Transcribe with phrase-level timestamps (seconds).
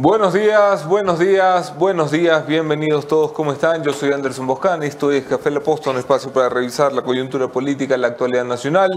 [0.00, 3.82] Buenos días, buenos días, buenos días, bienvenidos todos, ¿cómo están?
[3.82, 7.48] Yo soy Anderson Boscán, esto es Café La Posta, un espacio para revisar la coyuntura
[7.48, 8.90] política la actualidad nacional.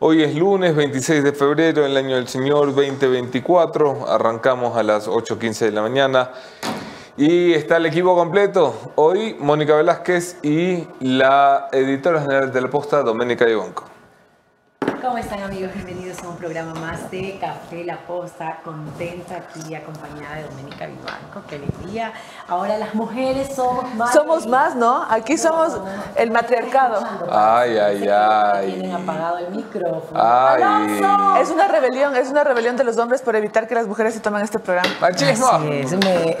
[0.00, 5.66] Hoy es lunes 26 de febrero del año del Señor 2024, arrancamos a las 8.15
[5.66, 6.32] de la mañana
[7.16, 8.74] y está el equipo completo.
[8.96, 13.84] Hoy Mónica Velázquez y la editora general de La Posta, Doménica Ibanco.
[15.00, 15.72] ¿Cómo están amigos?
[15.74, 15.99] Bienvenidos
[16.40, 22.14] programa más de Café La Posta, contenta aquí acompañada de Doménica Vivanco, qué alegría.
[22.48, 24.14] Ahora las mujeres somos más.
[24.14, 25.04] Somos más, ¿no?
[25.10, 25.78] Aquí somos
[26.16, 27.06] el matriarcado.
[27.30, 28.72] Ay, ay, ay.
[28.72, 30.18] Tienen apagado el micrófono.
[30.18, 31.02] Ay.
[31.42, 34.20] Es una rebelión, es una rebelión de los hombres por evitar que las mujeres se
[34.20, 34.88] tomen este programa.
[34.98, 35.46] Machismo.
[35.46, 36.38] Así es, me,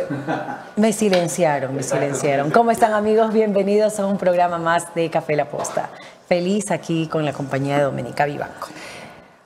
[0.76, 2.50] me silenciaron, me silenciaron.
[2.50, 3.34] ¿Cómo están amigos?
[3.34, 5.90] Bienvenidos a un programa más de Café La Posta.
[6.26, 8.68] Feliz aquí con la compañía de Doménica Vivanco.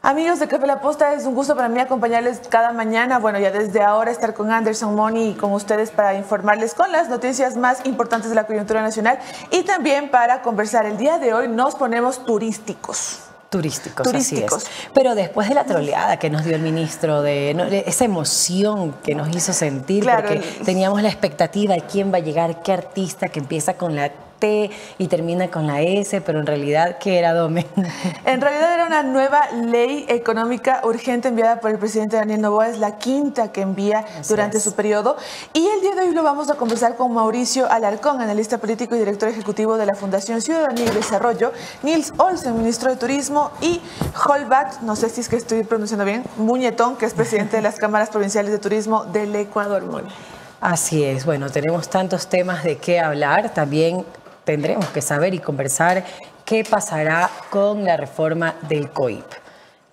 [0.06, 3.18] Amigos de Café La Posta, es un gusto para mí acompañarles cada mañana.
[3.18, 7.08] Bueno, ya desde ahora estar con Anderson Moni y con ustedes para informarles con las
[7.08, 9.18] noticias más importantes de la coyuntura nacional
[9.50, 10.84] y también para conversar.
[10.84, 13.20] El día de hoy nos ponemos turísticos.
[13.48, 14.64] Turísticos, Turísticos.
[14.64, 14.90] así es.
[14.92, 18.94] Pero después de la troleada que nos dio el ministro, de, no, de esa emoción
[19.02, 20.28] que nos hizo sentir, Claro.
[20.28, 24.10] porque teníamos la expectativa de quién va a llegar, qué artista que empieza con la
[24.38, 27.66] T y termina con la S, pero en realidad, ¿qué era Dome?
[28.24, 32.78] En realidad era una nueva ley económica urgente enviada por el presidente Daniel Noboa, es
[32.78, 34.62] la quinta que envía Así durante es.
[34.62, 35.16] su periodo.
[35.52, 38.98] Y el día de hoy lo vamos a conversar con Mauricio Alarcón, analista político y
[38.98, 43.80] director ejecutivo de la Fundación Ciudadanía y Desarrollo, Nils Olsen, ministro de Turismo, y
[44.26, 47.76] Holbat, no sé si es que estoy pronunciando bien, Muñetón, que es presidente de las
[47.78, 49.84] cámaras provinciales de turismo del Ecuador.
[50.60, 54.04] Así es, bueno, tenemos tantos temas de qué hablar, también
[54.44, 56.04] tendremos que saber y conversar
[56.44, 59.24] qué pasará con la reforma del COIP.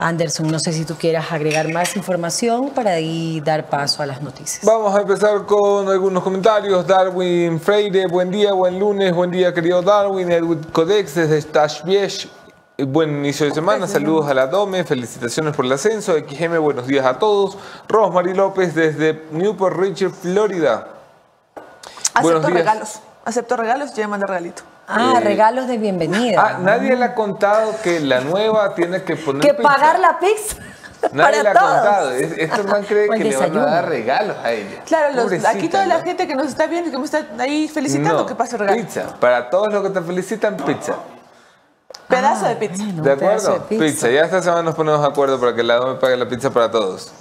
[0.02, 4.20] Anderson, no sé si tú quieras agregar más información para ahí dar paso a las
[4.20, 4.66] noticias.
[4.66, 6.88] Vamos a empezar con algunos comentarios.
[6.88, 10.32] Darwin Freire, buen día, buen lunes, buen día querido Darwin.
[10.32, 12.28] Edwin Codex desde Stashbiesh,
[12.80, 13.88] buen inicio de semana.
[13.88, 16.16] Saludos a la Dome, felicitaciones por el ascenso.
[16.18, 17.59] XM, buenos días a todos.
[17.88, 20.88] Rosemary López desde Newport Richard, Florida.
[22.24, 22.54] Buenos Acepto días.
[22.54, 23.00] regalos.
[23.26, 24.64] Acepto regalos y ya me manda regalito.
[24.88, 26.42] Ah, Eh, regalos de bienvenida.
[26.44, 29.70] Ah, nadie le ha contado que la nueva tiene que poner que pizza.
[29.70, 30.56] pagar la pizza.
[31.14, 31.72] Nadie para le ha todos.
[31.74, 32.12] contado.
[32.12, 33.66] Es- Este man cree que le van a desayuno.
[33.66, 34.81] dar regalos a ella.
[34.86, 36.04] Claro, los- aquí toda la ¿no?
[36.04, 38.78] gente que nos está viendo y que me está ahí felicitando, No, que pase regalo.
[38.81, 39.04] Pizza.
[39.20, 40.96] Para todos los que te felicitan, pizza.
[42.08, 42.84] Pedazo Ah, de pizza.
[42.84, 43.66] bueno, ¿De acuerdo?
[43.70, 44.10] de pizza.
[44.10, 46.70] Ya esta semana nos ponemos de acuerdo para que la Dome pague la pizza para
[46.70, 47.12] todos.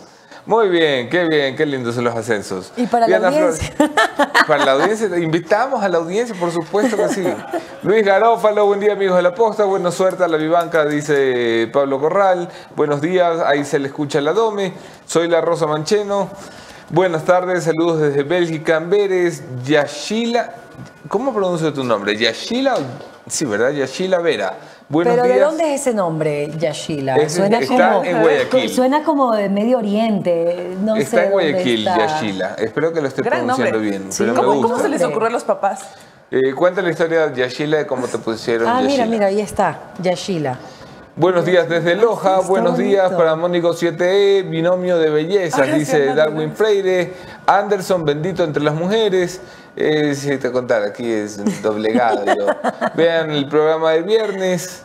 [0.47, 2.73] Muy bien, qué bien, qué lindos son los ascensos.
[2.77, 3.73] Y para la audiencia.
[3.77, 3.93] Flores.
[4.47, 7.25] Para la audiencia, invitamos a la audiencia, por supuesto que sí.
[7.83, 12.01] Luis Garófalo, buen día amigos de la posta, buena suerte a la vivanca, dice Pablo
[12.01, 12.49] Corral.
[12.75, 14.73] Buenos días, ahí se le escucha la Dome.
[15.07, 16.31] Soy la Rosa Mancheno.
[16.89, 20.55] Buenas tardes, saludos desde Bélgica, Amberes, Yashila.
[21.09, 22.17] ¿Cómo pronuncio tu nombre?
[22.17, 22.75] Yashila,
[23.29, 23.71] sí, ¿verdad?
[23.71, 24.55] Yashila Vera.
[24.91, 25.37] Buenos Pero días.
[25.39, 27.29] ¿de dónde es ese nombre, Yashila?
[27.29, 28.69] Suena está como, en Guayaquil.
[28.71, 30.77] Suena como de Medio Oriente.
[30.83, 31.99] No sé está en dónde Guayaquil, está.
[32.07, 32.55] Yashila.
[32.59, 33.91] Espero que lo esté Gran pronunciando nombre.
[33.99, 34.13] bien.
[34.13, 34.69] Sí, pero me ¿Cómo, gusta.
[34.73, 35.81] cómo se les ocurrió a los papás?
[36.33, 38.89] Eh, cuenta la historia de Yashila de cómo te pusieron Ah, Yashila.
[38.91, 40.59] mira, mira, ahí está, Yashila.
[41.15, 43.19] Buenos días desde Loja, buenos días bonito.
[43.19, 47.13] para Mónico 7E, binomio de belleza, Ay, dice Darwin Freire.
[47.47, 49.41] Anderson, bendito entre las mujeres.
[49.83, 52.27] Eh, si te contar, aquí es doblegado.
[52.27, 52.47] yo.
[52.95, 54.83] Vean el programa del viernes.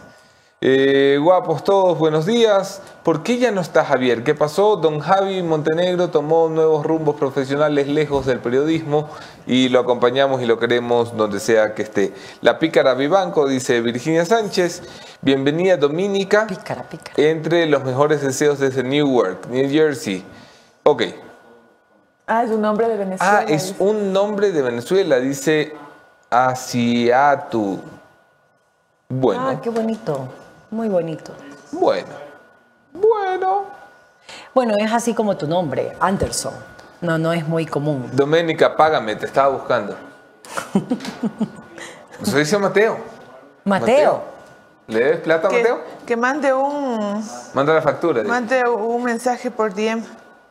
[0.61, 2.81] Eh, guapos todos, buenos días.
[3.03, 4.23] ¿Por qué ya no está Javier?
[4.23, 4.77] ¿Qué pasó?
[4.77, 9.09] Don Javi Montenegro tomó nuevos rumbos profesionales lejos del periodismo
[9.45, 12.13] y lo acompañamos y lo queremos donde sea que esté.
[12.39, 14.81] La pícara Vivanco, dice Virginia Sánchez.
[15.21, 16.47] Bienvenida Dominica.
[16.47, 17.13] Pícara, pícara.
[17.17, 20.23] Entre los mejores deseos desde Newark, New Jersey.
[20.83, 21.03] Ok.
[22.27, 23.39] Ah, es un nombre de Venezuela.
[23.39, 25.75] Ah, es un nombre de Venezuela, dice
[26.29, 27.79] Asiatu.
[29.09, 30.27] Bueno, Ah, qué bonito.
[30.71, 31.33] Muy bonito.
[31.71, 32.07] bueno,
[32.93, 33.65] bueno.
[34.53, 36.53] Bueno, es así como tu nombre, Anderson.
[37.01, 38.09] No, no es muy común.
[38.13, 39.95] Doménica, págame, te estaba buscando.
[42.23, 42.97] Soy dice Mateo.
[43.65, 44.23] Mateo.
[44.87, 45.79] ¿Le debes plata a Mateo?
[46.05, 47.23] que mande un,
[47.53, 48.23] Manda la factura.
[48.23, 50.03] mande un mensaje por DM.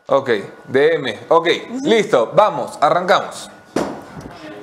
[0.07, 0.31] Ok,
[0.69, 1.15] DM.
[1.29, 1.49] Ok,
[1.83, 3.51] listo, vamos, arrancamos.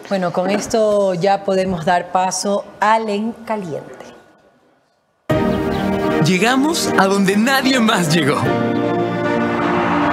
[0.08, 4.06] Bueno, con esto ya podemos dar paso al en caliente.
[6.26, 8.40] Llegamos a donde nadie más llegó.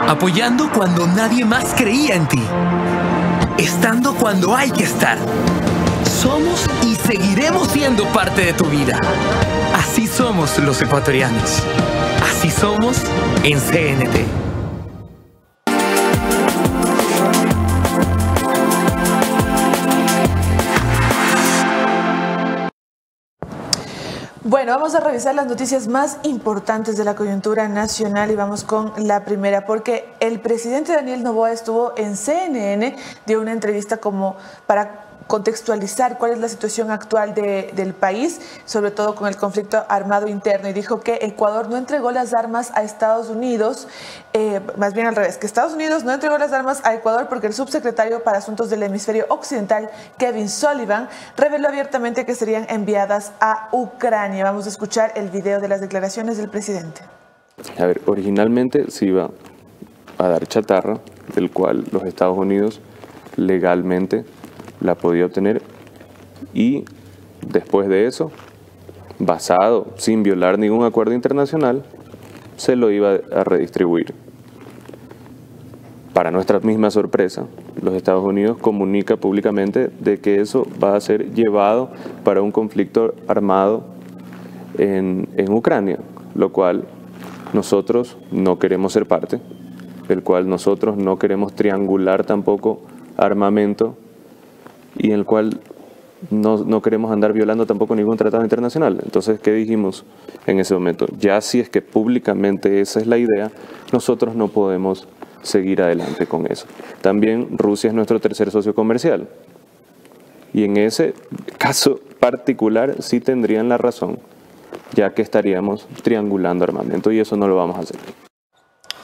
[0.09, 2.43] Apoyando cuando nadie más creía en ti.
[3.59, 5.19] Estando cuando hay que estar.
[6.05, 8.99] Somos y seguiremos siendo parte de tu vida.
[9.75, 11.63] Así somos los ecuatorianos.
[12.23, 13.03] Así somos
[13.45, 14.48] en CNT.
[24.49, 28.95] Bueno, vamos a revisar las noticias más importantes de la coyuntura nacional y vamos con
[28.97, 32.97] la primera, porque el presidente Daniel Novoa estuvo en CNN,
[33.27, 39.15] dio una entrevista como para contextualizar cuál es la situación actual del país, sobre todo
[39.15, 43.29] con el conflicto armado interno, y dijo que Ecuador no entregó las armas a Estados
[43.29, 43.87] Unidos,
[44.33, 47.47] eh, más bien al revés, que Estados Unidos no entregó las armas a Ecuador porque
[47.47, 53.69] el subsecretario para Asuntos del Hemisferio Occidental, Kevin Sullivan, reveló abiertamente que serían enviadas a
[53.73, 54.45] Ucrania.
[54.45, 57.03] Vamos a escuchar el video de las declaraciones del presidente.
[57.79, 59.31] A ver, originalmente se iba
[60.17, 60.99] a dar chatarra,
[61.35, 62.81] del cual los Estados Unidos
[63.37, 64.25] legalmente
[64.81, 65.63] la podía obtener
[66.55, 66.85] y
[67.47, 68.31] después de eso,
[69.19, 71.85] basado, sin violar ningún acuerdo internacional,
[72.57, 74.15] se lo iba a redistribuir.
[76.13, 77.47] Para nuestra misma sorpresa,
[77.81, 81.91] los Estados Unidos comunica públicamente de que eso va a ser llevado
[82.25, 83.85] para un conflicto armado
[84.77, 85.99] en, en Ucrania,
[86.35, 86.85] lo cual
[87.53, 89.41] nosotros no queremos ser parte,
[90.09, 92.81] del cual nosotros no queremos triangular tampoco
[93.17, 93.97] armamento
[94.99, 95.61] y en el cual
[96.31, 98.99] no, no, queremos andar violando tampoco ningún tratado internacional.
[99.05, 100.05] Entonces, ¿qué dijimos
[100.47, 101.07] en ese momento?
[101.19, 103.51] Ya si es que públicamente esa es la idea,
[103.93, 105.07] nosotros no podemos
[105.43, 106.67] seguir adelante con eso.
[107.01, 109.29] También Rusia es nuestro tercer socio comercial.
[110.53, 111.15] Y en ese
[111.57, 114.19] caso particular sí tendrían la razón,
[114.95, 118.28] ya que estaríamos triangulando armamento y eso no lo vamos a hacer.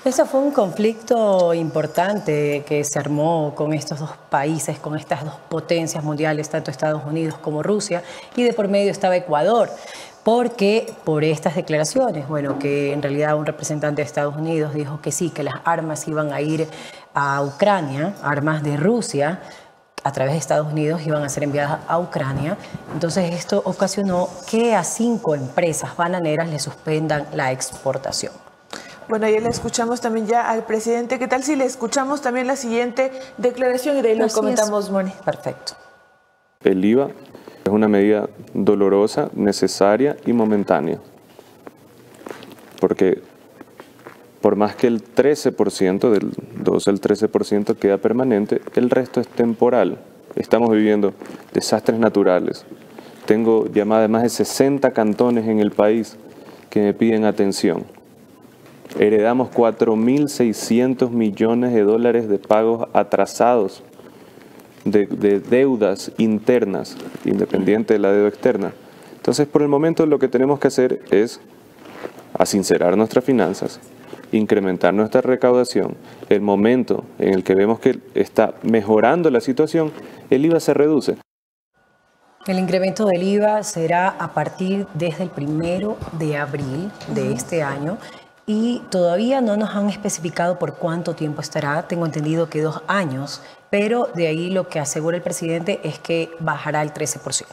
[0.04, 5.36] Ese fue un conflicto importante que se armó con estos dos países, con estas dos
[5.48, 8.02] potencias mundiales, tanto Estados Unidos como Rusia,
[8.36, 9.70] y de por medio estaba Ecuador.
[10.22, 15.10] Porque por estas declaraciones, bueno, que en realidad un representante de Estados Unidos dijo que
[15.10, 16.68] sí, que las armas iban a ir
[17.14, 19.40] a Ucrania, armas de Rusia,
[20.02, 22.58] a través de Estados Unidos iban a ser enviadas a Ucrania.
[22.92, 28.34] Entonces esto ocasionó que a cinco empresas bananeras le suspendan la exportación.
[29.08, 31.18] Bueno, ahí le escuchamos también ya al presidente.
[31.18, 35.12] ¿Qué tal si le escuchamos también la siguiente declaración y de ahí lo comentamos, Moni?
[35.24, 35.74] Perfecto.
[36.62, 37.10] El IVA
[37.64, 40.98] es una medida dolorosa, necesaria y momentánea.
[42.80, 43.20] Porque
[44.40, 49.98] por más que el 13%, del 12 al 13% queda permanente, el resto es temporal.
[50.34, 51.12] Estamos viviendo
[51.52, 52.64] desastres naturales.
[53.26, 56.16] Tengo llamadas de más de 60 cantones en el país
[56.70, 57.84] que me piden atención
[58.98, 63.82] heredamos 4.600 millones de dólares de pagos atrasados
[64.84, 65.06] de,
[65.40, 68.72] deudas internas, independiente de la deuda externa.
[69.16, 71.40] Entonces, por el momento lo que tenemos que hacer es
[72.38, 73.80] asincerar nuestras finanzas,
[74.32, 75.96] incrementar nuestra recaudación.
[76.28, 79.92] El momento en el que vemos que está mejorando la situación,
[80.30, 81.16] el IVA se reduce.
[82.46, 87.96] El incremento del IVA será a partir desde el primero de abril de este año
[88.46, 91.86] y todavía no nos han especificado por cuánto tiempo estará.
[91.88, 96.30] Tengo entendido que dos años, pero de ahí lo que asegura el presidente es que
[96.40, 97.46] bajará el 13%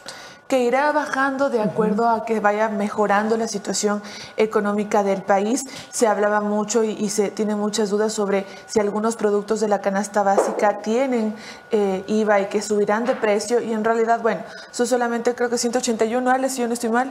[0.51, 4.03] que irá bajando de acuerdo a que vaya mejorando la situación
[4.35, 5.63] económica del país.
[5.91, 10.23] Se hablaba mucho y, se tiene muchas dudas sobre si algunos productos de la canasta
[10.23, 11.33] básica tienen
[11.71, 15.57] eh, IVA y que subirán de precio y en realidad, bueno, son solamente creo que
[15.57, 17.09] 181, Alex, si yo no estoy mal.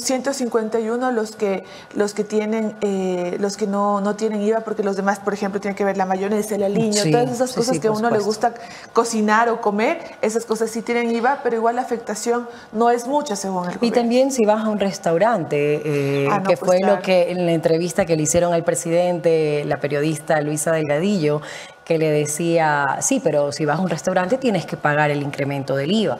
[0.00, 1.64] 151 los que
[1.94, 5.60] los que tienen eh, los que no, no tienen IVA porque los demás por ejemplo
[5.60, 8.54] tienen que ver la mayonesa el aliño todas esas cosas que a uno le gusta
[8.92, 13.36] cocinar o comer esas cosas sí tienen IVA pero igual la afectación no es mucha
[13.36, 17.00] según el y también si vas a un restaurante eh, ah, que pues fue lo
[17.00, 21.40] que en la entrevista que le hicieron al presidente la periodista Luisa Delgadillo
[21.90, 25.74] que le decía, sí, pero si vas a un restaurante tienes que pagar el incremento
[25.74, 26.18] del IVA.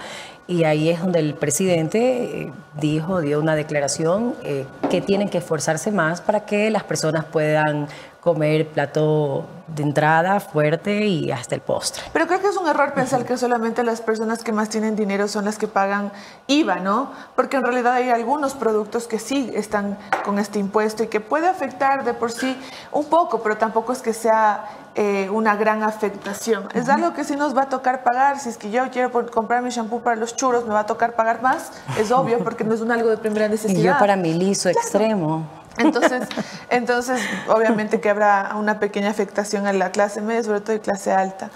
[0.51, 5.39] Y ahí es donde el presidente eh, dijo, dio una declaración eh, que tienen que
[5.39, 7.87] esforzarse más para que las personas puedan
[8.21, 12.03] comer plato de entrada fuerte y hasta el postre.
[12.13, 15.29] Pero creo que es un error pensar que solamente las personas que más tienen dinero
[15.29, 16.13] son las que pagan
[16.47, 17.13] IVA, ¿no?
[17.37, 21.49] Porque en realidad hay algunos productos que sí están con este impuesto y que puede
[21.49, 22.57] afectar de por sí
[22.93, 24.65] un poco, pero tampoco es que sea
[24.97, 26.69] eh, una gran afectación.
[26.75, 28.39] Es algo que sí nos va a tocar pagar.
[28.41, 31.15] Si es que yo quiero comprar mi shampoo para los churros, me va a tocar
[31.15, 31.71] pagar más.
[31.97, 33.71] Es obvio porque no es un algo de primera necesidad.
[33.81, 35.60] Y yo para mi liso extremo.
[35.79, 36.23] Entonces,
[36.71, 41.13] entonces, obviamente que habrá una pequeña afectación a la clase media, sobre todo y clase
[41.13, 41.51] alta.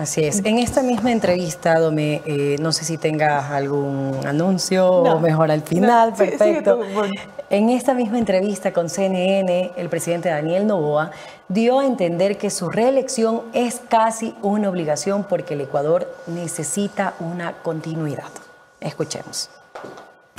[0.00, 0.42] Así es.
[0.46, 5.60] En esta misma entrevista, Dome, eh, no sé si tengas algún anuncio o mejor al
[5.60, 6.80] final, perfecto.
[7.50, 11.10] En esta misma entrevista con CNN, el presidente Daniel Novoa
[11.48, 17.52] dio a entender que su reelección es casi una obligación porque el Ecuador necesita una
[17.54, 18.30] continuidad.
[18.80, 19.50] Escuchemos.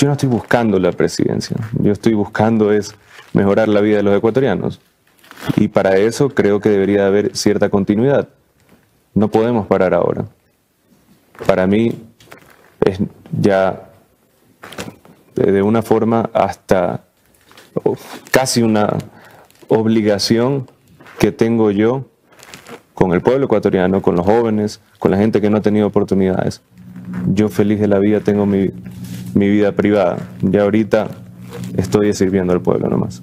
[0.02, 2.96] Yo no estoy buscando la presidencia, yo estoy buscando es
[3.34, 4.82] mejorar la vida de los ecuatorianos.
[5.58, 8.28] Y para eso creo que debería haber cierta continuidad.
[9.14, 10.26] No podemos parar ahora.
[11.46, 11.94] Para mí
[12.84, 13.00] es
[13.32, 13.92] ya
[15.36, 17.04] de una forma hasta
[18.32, 18.98] casi una
[19.68, 20.68] obligación
[21.20, 22.06] que tengo yo
[22.96, 26.64] con el pueblo ecuatoriano, con los jóvenes, con la gente que no ha tenido oportunidades.
[27.28, 28.70] Yo feliz de la vida tengo mi,
[29.34, 30.18] mi vida privada.
[30.42, 31.08] Ya ahorita
[31.78, 33.22] estoy sirviendo al pueblo nomás.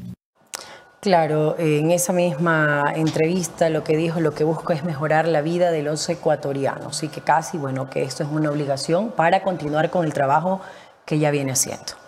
[1.00, 5.70] Claro, en esa misma entrevista lo que dijo, lo que busco es mejorar la vida
[5.70, 10.04] de los ecuatorianos y que casi, bueno, que esto es una obligación para continuar con
[10.04, 10.60] el trabajo
[11.04, 12.07] que ya viene haciendo.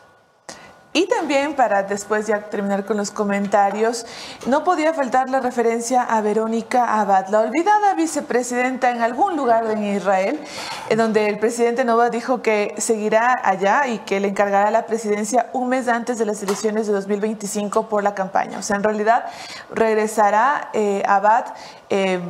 [0.92, 4.06] Y también para después ya terminar con los comentarios,
[4.46, 9.84] no podía faltar la referencia a Verónica Abad, la olvidada vicepresidenta en algún lugar en
[9.84, 10.40] Israel,
[10.88, 15.48] en donde el presidente Nova dijo que seguirá allá y que le encargará la presidencia
[15.52, 18.58] un mes antes de las elecciones de 2025 por la campaña.
[18.58, 19.26] O sea, en realidad
[19.72, 21.54] regresará eh, Abad
[21.88, 22.20] eh,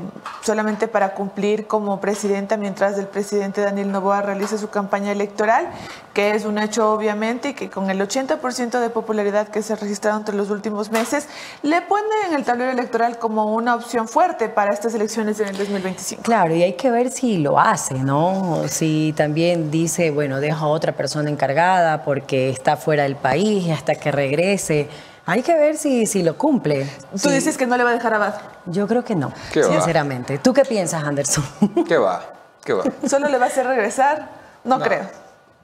[0.43, 5.69] solamente para cumplir como presidenta mientras el presidente Daniel Novoa realice su campaña electoral,
[6.15, 9.77] que es un hecho obviamente y que con el 80% de popularidad que se ha
[9.77, 11.29] registrado entre los últimos meses,
[11.63, 15.57] le pone en el tablero electoral como una opción fuerte para estas elecciones en el
[15.57, 16.23] 2025.
[16.23, 18.65] Claro, y hay que ver si lo hace, ¿no?
[18.69, 23.71] Si también dice, bueno, deja a otra persona encargada porque está fuera del país y
[23.71, 24.89] hasta que regrese
[25.27, 26.89] hay que ver si, si lo cumple.
[27.23, 28.35] Tú dices que no le va a dejar Abad.
[28.67, 30.39] Yo creo que no, sinceramente.
[30.39, 31.45] ¿Tú qué piensas, Anderson?
[31.87, 32.23] ¿Qué va?
[32.65, 32.83] ¿Qué va?
[33.09, 34.29] ¿Solo le va a hacer regresar?
[34.65, 35.20] No, creo.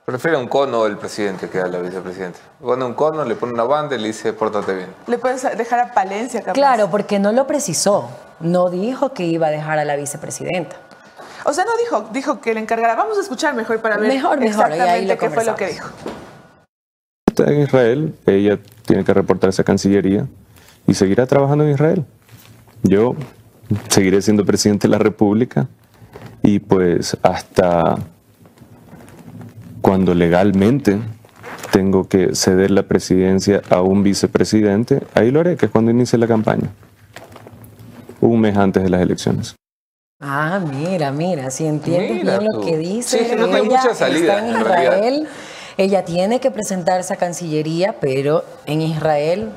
[0.07, 2.39] Prefiere un cono el presidente que a la vicepresidenta.
[2.63, 4.89] Pone un cono, le pone una banda y le dice, pórtate bien.
[5.07, 6.55] Le puedes dejar a Palencia, capaz.
[6.55, 8.09] Claro, porque no lo precisó.
[8.41, 10.77] No dijo que iba a dejar a la vicepresidenta.
[11.45, 12.95] O sea, no dijo, dijo que le encargará.
[12.95, 14.71] Vamos a escuchar mejor para ver mejor, mejor.
[14.73, 15.89] exactamente qué fue lo que dijo
[17.41, 20.27] está en Israel, ella tiene que reportarse a Cancillería
[20.87, 22.05] y seguirá trabajando en Israel.
[22.83, 23.15] Yo
[23.89, 25.69] seguiré siendo presidente de la República
[26.43, 27.99] y pues hasta
[29.87, 30.99] cuando legalmente
[31.71, 36.19] tengo que ceder la presidencia a un vicepresidente, ahí lo haré, que es cuando inicie
[36.19, 36.71] la campaña,
[38.21, 39.55] un mes antes de las elecciones.
[40.21, 43.29] Ah, mira, mira, si entiendes bien lo que dice.
[43.29, 44.41] Sí, no hay mucha salida.
[44.41, 45.29] en Israel.
[45.77, 49.51] Ella tiene que presentarse a Cancillería, pero en Israel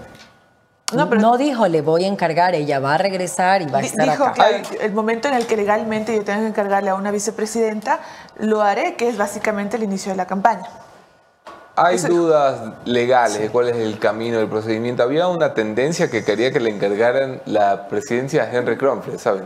[0.94, 4.24] no, dijo, le voy a encargar, ella va a regresar y va a estar dijo
[4.24, 4.62] acá.
[4.62, 8.00] Que el momento en el que legalmente yo tengo que encargarle a una vicepresidenta,
[8.38, 10.68] lo haré, que es básicamente el inicio de la campaña.
[11.76, 15.02] Hay dudas legales de cuál es el camino del procedimiento.
[15.02, 19.46] Había una tendencia que quería que le encargaran la presidencia a Henry Kronfeld, ¿saben?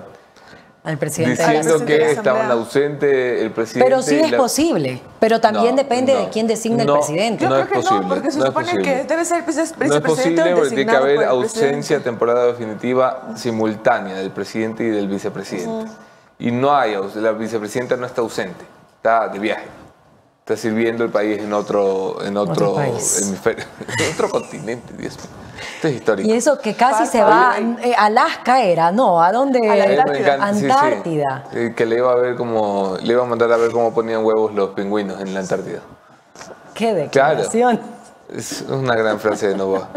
[0.84, 1.42] Al presidente.
[1.42, 3.90] Diciendo que estaban ausentes el presidente.
[3.90, 5.02] Pero sí es posible.
[5.20, 7.46] Pero también depende de quién designa el presidente.
[7.46, 9.88] Yo creo que no, porque se supone que debe ser el vicepresidente.
[9.88, 15.08] No es posible porque tiene que haber ausencia temporada definitiva simultánea del presidente y del
[15.08, 15.92] vicepresidente.
[16.40, 18.66] Y no hay, la vicepresidenta no está ausente,
[18.98, 19.83] está de viaje
[20.44, 23.64] está sirviendo el país en otro, en otro, hemisferio,
[23.98, 25.28] en otro continente, Dios mío.
[25.76, 26.30] Esto es histórico.
[26.30, 29.24] Y eso que casi se va, eh, Alaska era, ¿no?
[29.24, 29.70] ¿A dónde?
[29.70, 30.44] A la Antártida.
[30.46, 31.44] Antártida.
[31.78, 34.54] que le iba a ver cómo, le iba a mandar a ver cómo ponían huevos
[34.54, 35.80] los pingüinos en la Antártida.
[36.74, 37.80] Qué declaración.
[38.36, 39.88] Es una gran frase de Novoa.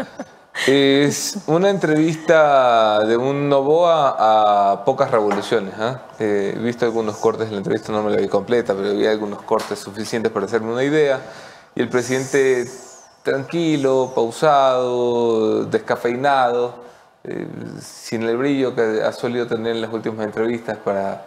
[0.65, 5.73] Es una entrevista de un Novoa a pocas revoluciones.
[5.77, 6.01] ¿ah?
[6.19, 9.05] Eh, he visto algunos cortes de la entrevista, no me la vi completa, pero vi
[9.05, 11.21] algunos cortes suficientes para hacerme una idea.
[11.75, 12.69] Y el presidente
[13.23, 16.75] tranquilo, pausado, descafeinado,
[17.23, 17.47] eh,
[17.79, 21.25] sin el brillo que ha solido tener en las últimas entrevistas para,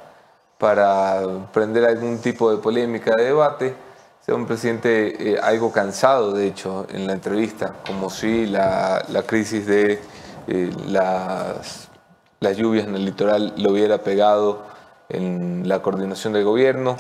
[0.59, 1.23] para
[1.53, 3.90] prender algún tipo de polémica, de debate
[4.29, 10.01] un presidente eh, algo cansado, de hecho, en la entrevista, como si la, crisis de
[10.47, 11.89] eh, las,
[12.39, 14.63] las lluvias en el litoral lo hubiera pegado
[15.09, 16.97] en la coordinación del gobierno.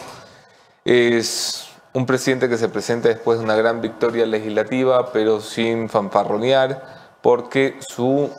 [0.84, 6.82] Es un presidente que se presenta después de una gran victoria legislativa, pero sin fanfarronear,
[7.22, 8.30] porque su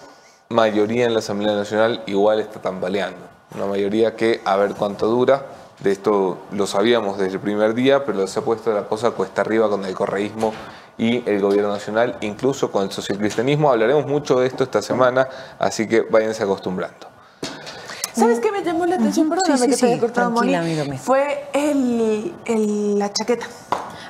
[0.50, 3.19] mayoría en la Asamblea Nacional igual está tambaleando.
[3.55, 5.45] Una mayoría que a ver cuánto dura
[5.81, 9.41] de esto lo sabíamos desde el primer día, pero se ha puesto la cosa cuesta
[9.41, 10.53] arriba con el correísmo
[10.97, 13.71] y el gobierno nacional, incluso con el socialcristianismo.
[13.71, 17.07] Hablaremos mucho de esto esta semana, así que váyanse acostumbrando.
[18.13, 19.29] ¿Sabes qué me llamó la atención?
[19.29, 20.55] Perdóname que te haya cortado, Moni.
[20.97, 23.47] Fue el, la chaqueta.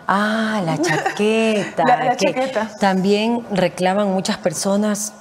[0.07, 1.83] Ah, la chaqueta.
[1.85, 2.69] la, chaqueta.
[2.79, 5.13] También reclaman muchas personas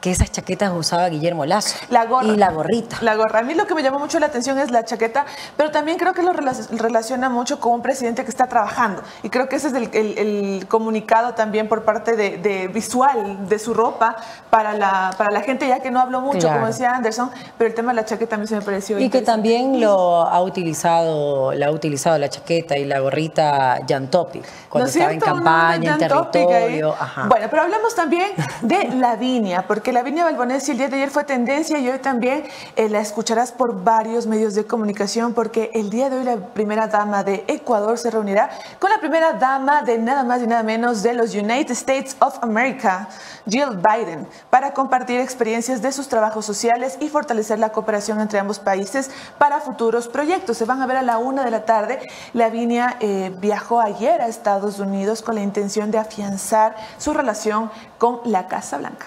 [0.00, 1.76] que esas chaquetas usaba Guillermo Lazo.
[1.90, 2.28] La gorra.
[2.28, 2.98] Y la gorrita.
[3.00, 3.40] La gorra.
[3.40, 5.26] A mí lo que me llamó mucho la atención es la chaqueta,
[5.56, 9.02] pero también creo que lo relac- relaciona mucho con un presidente que está trabajando.
[9.24, 13.48] Y creo que ese es el, el- el comunicado también por parte de, de visual
[13.48, 14.14] de su ropa
[14.50, 16.54] para la, para la gente, ya que no habló mucho, Claro.
[16.56, 19.10] como decía Anderson, pero el tema de la chaqueta a mí se me pareció Y
[19.10, 24.44] que también lo ha utilizado, la ha utilizado la chaqueta y la gorrita Jan Topic,
[24.68, 25.34] cuando ¿No es estaba en cierto?
[25.34, 26.46] campaña, en Topic ahí.
[26.46, 26.94] territorio.
[26.98, 27.26] Ajá.
[27.28, 28.30] Bueno, pero hablamos también
[28.62, 32.44] de Lavinia, porque Lavinia Balbonesi el día de ayer fue tendencia y hoy también
[32.76, 36.88] eh, la escucharás por varios medios de comunicación, porque el día de hoy la primera
[36.88, 41.02] dama de Ecuador se reunirá con la primera dama de nada más y nada menos
[41.02, 43.08] de los United States of America,
[43.48, 48.58] Jill Biden, para compartir experiencias de sus trabajos sociales y fortalecer la cooperación entre ambos
[48.58, 50.58] países para futuros proyectos.
[50.58, 52.00] Se van a ver a la una de la tarde.
[52.34, 58.20] Lavinia eh, viajó ayer a Estados Unidos con la intención de afianzar su relación con
[58.24, 59.06] la Casa Blanca.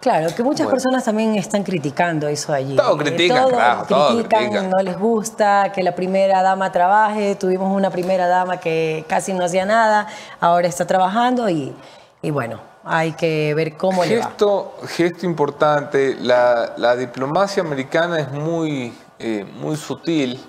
[0.00, 0.70] Claro, que muchas Bueno.
[0.70, 2.74] personas también están criticando eso allí.
[2.74, 4.70] Todo critican, todo carajo, todo critican, critican.
[4.70, 7.34] no les gusta que la primera dama trabaje.
[7.34, 10.06] Tuvimos una primera dama que casi no hacía nada,
[10.40, 11.74] ahora está trabajando y,
[12.22, 14.24] y bueno, hay que ver cómo le va.
[14.24, 16.16] Gesto, gesto importante.
[16.18, 20.42] La, la diplomacia americana es muy, eh, muy sutil,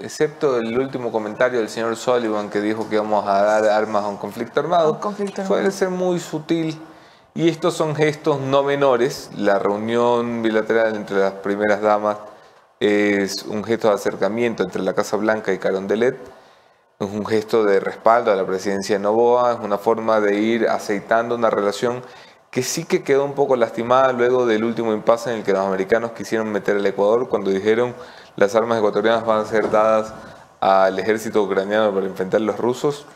[0.00, 4.06] excepto el último comentario del señor Sullivan que dijo que íbamos a dar armas a
[4.08, 4.92] un conflicto armado.
[4.92, 5.52] Un conflicto armado.
[5.56, 6.80] Suele ser muy sutil.
[7.36, 9.28] Y estos son gestos no menores.
[9.36, 12.18] La reunión bilateral entre las primeras damas
[12.78, 16.16] es un gesto de acercamiento entre la Casa Blanca y Carondelet.
[17.00, 20.68] Es un gesto de respaldo a la presidencia de Novoa, es una forma de ir
[20.68, 22.02] aceitando una relación
[22.52, 25.66] que sí que quedó un poco lastimada luego del último impasse en el que los
[25.66, 27.96] americanos quisieron meter al Ecuador cuando dijeron
[28.36, 30.14] las armas ecuatorianas van a ser dadas
[30.60, 33.06] al ejército ucraniano para enfrentar a los rusos.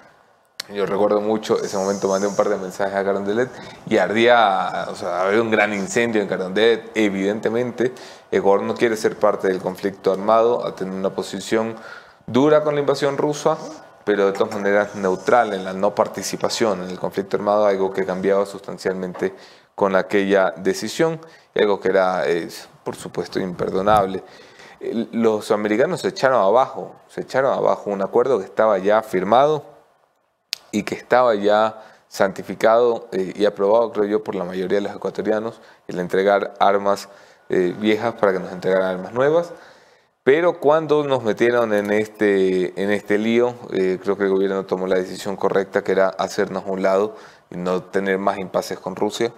[0.74, 3.48] Yo recuerdo mucho, ese momento mandé un par de mensajes a Carondelet
[3.86, 7.94] y ardía, o sea, había un gran incendio en Carondelet, evidentemente.
[8.30, 11.74] Ecuador no quiere ser parte del conflicto armado, a tener una posición
[12.26, 13.56] dura con la invasión rusa,
[14.04, 18.04] pero de todas maneras neutral en la no participación en el conflicto armado, algo que
[18.04, 19.34] cambiaba sustancialmente
[19.74, 21.18] con aquella decisión,
[21.56, 22.46] algo que era, eh,
[22.84, 24.22] por supuesto, imperdonable.
[25.12, 29.77] Los americanos se echaron abajo, se echaron abajo un acuerdo que estaba ya firmado,
[30.70, 34.96] y que estaba ya santificado eh, y aprobado, creo yo, por la mayoría de los
[34.96, 37.08] ecuatorianos, el entregar armas
[37.48, 39.52] eh, viejas para que nos entregaran armas nuevas.
[40.24, 44.86] Pero cuando nos metieron en este, en este lío, eh, creo que el gobierno tomó
[44.86, 47.16] la decisión correcta, que era hacernos un lado
[47.50, 49.32] y no tener más impases con Rusia,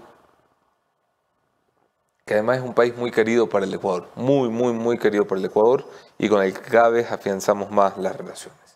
[2.24, 5.38] que además es un país muy querido para el Ecuador, muy, muy, muy querido por
[5.38, 5.84] el Ecuador
[6.18, 8.69] y con el que cada vez afianzamos más las relaciones.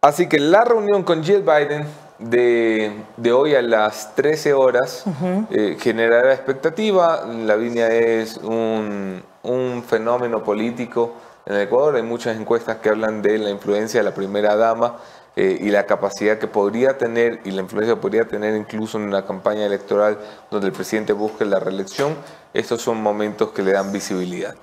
[0.00, 1.86] Así que la reunión con Jill Biden
[2.18, 5.04] de, de hoy a las 13 horas
[5.50, 7.26] eh, generará expectativa.
[7.26, 11.96] Lavinia es un, un fenómeno político en el Ecuador.
[11.96, 14.96] Hay muchas encuestas que hablan de la influencia de la primera dama
[15.34, 19.04] eh, y la capacidad que podría tener y la influencia que podría tener incluso en
[19.04, 20.18] una campaña electoral
[20.50, 22.16] donde el presidente busque la reelección.
[22.54, 24.54] Estos son momentos que le dan visibilidad.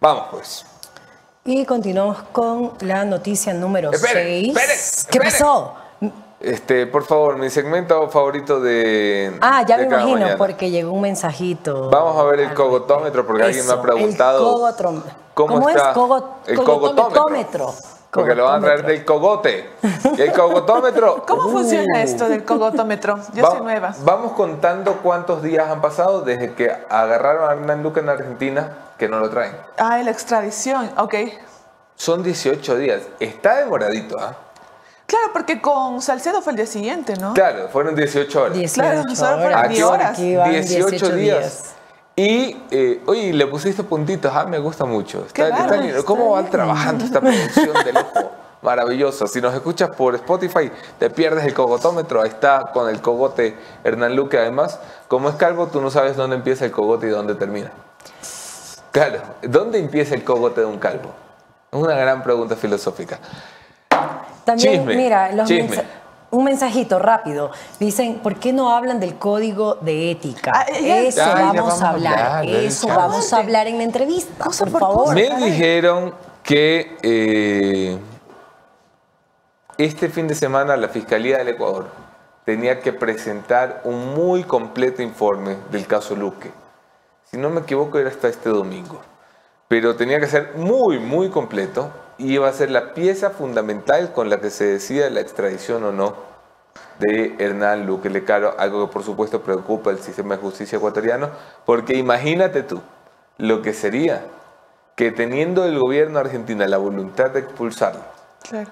[0.00, 0.64] Vamos pues.
[1.44, 4.48] Y continuamos con la noticia número Espere, 6.
[4.48, 5.24] espere, ¿Qué espere.
[5.30, 5.74] pasó?
[6.38, 9.36] Este, por favor, mi segmento favorito de.
[9.42, 10.36] Ah, ya de me imagino, mañana.
[10.38, 11.90] porque llegó un mensajito.
[11.90, 14.44] Vamos a ver el al cogotómetro, porque alguien me ha preguntado El
[15.34, 15.96] ¿Cómo, ¿Cómo, está es?
[15.96, 17.04] Cogo- el cogotómetro.
[17.04, 17.74] cogotómetro?
[18.10, 19.70] Porque lo van a traer del cogote.
[20.16, 21.24] ¿Y el cogotómetro?
[21.28, 21.50] ¿Cómo Uh.
[21.52, 23.18] funciona esto del cogotómetro?
[23.34, 23.94] Yo Va- soy nueva.
[24.02, 29.08] Vamos contando cuántos días han pasado desde que agarraron a Hernán Luca en Argentina que
[29.08, 29.56] no lo traen.
[29.78, 31.14] Ah, la extradición, ok.
[31.94, 33.02] Son 18 días.
[33.20, 34.34] Está demoradito, ¿ah?
[35.06, 37.34] Claro, porque con Salcedo fue el día siguiente, ¿no?
[37.34, 38.54] Claro, fueron 18 horas.
[38.54, 39.68] 18 Claro, solo fueron horas.
[39.68, 40.10] 10 horas.
[40.12, 41.74] Aquí van 18, días.
[42.16, 45.24] Y, eh, oye, le pusiste puntitos, ah, me gusta mucho.
[45.26, 48.30] Está, está ¿Cómo van trabajando esta producción de lujo?
[48.62, 49.26] Maravilloso.
[49.26, 52.20] Si nos escuchas por Spotify, te pierdes el cogotómetro.
[52.20, 54.38] Ahí está con el cogote Hernán Luque.
[54.38, 57.70] Además, como es calvo, tú no sabes dónde empieza el cogote y dónde termina.
[58.90, 61.12] Claro, ¿dónde empieza el cogote de un calvo?
[61.72, 63.18] Es una gran pregunta filosófica.
[64.44, 65.82] También, Chisme, mira, los chisme.
[66.30, 67.50] Un mensajito rápido.
[67.78, 70.52] Dicen, ¿por qué no hablan del código de ética?
[70.54, 72.46] Ah, Eso vamos, vamos a hablar.
[72.46, 75.14] Eso vamos a hablar en la entrevista, Cosa por por favor.
[75.14, 77.98] Me dijeron que eh,
[79.78, 81.88] este fin de semana la Fiscalía del Ecuador
[82.44, 86.50] tenía que presentar un muy completo informe del caso Luque.
[87.30, 89.00] Si no me equivoco era hasta este domingo.
[89.68, 91.90] Pero tenía que ser muy, muy completo
[92.20, 95.90] y iba a ser la pieza fundamental con la que se decida la extradición o
[95.92, 96.14] no
[96.98, 101.30] de Hernán Luque Lecaro, algo que por supuesto preocupa al sistema de justicia ecuatoriano,
[101.64, 102.82] porque imagínate tú
[103.38, 104.22] lo que sería
[104.96, 108.02] que teniendo el gobierno argentino la voluntad de expulsarlo
[108.46, 108.70] Claro.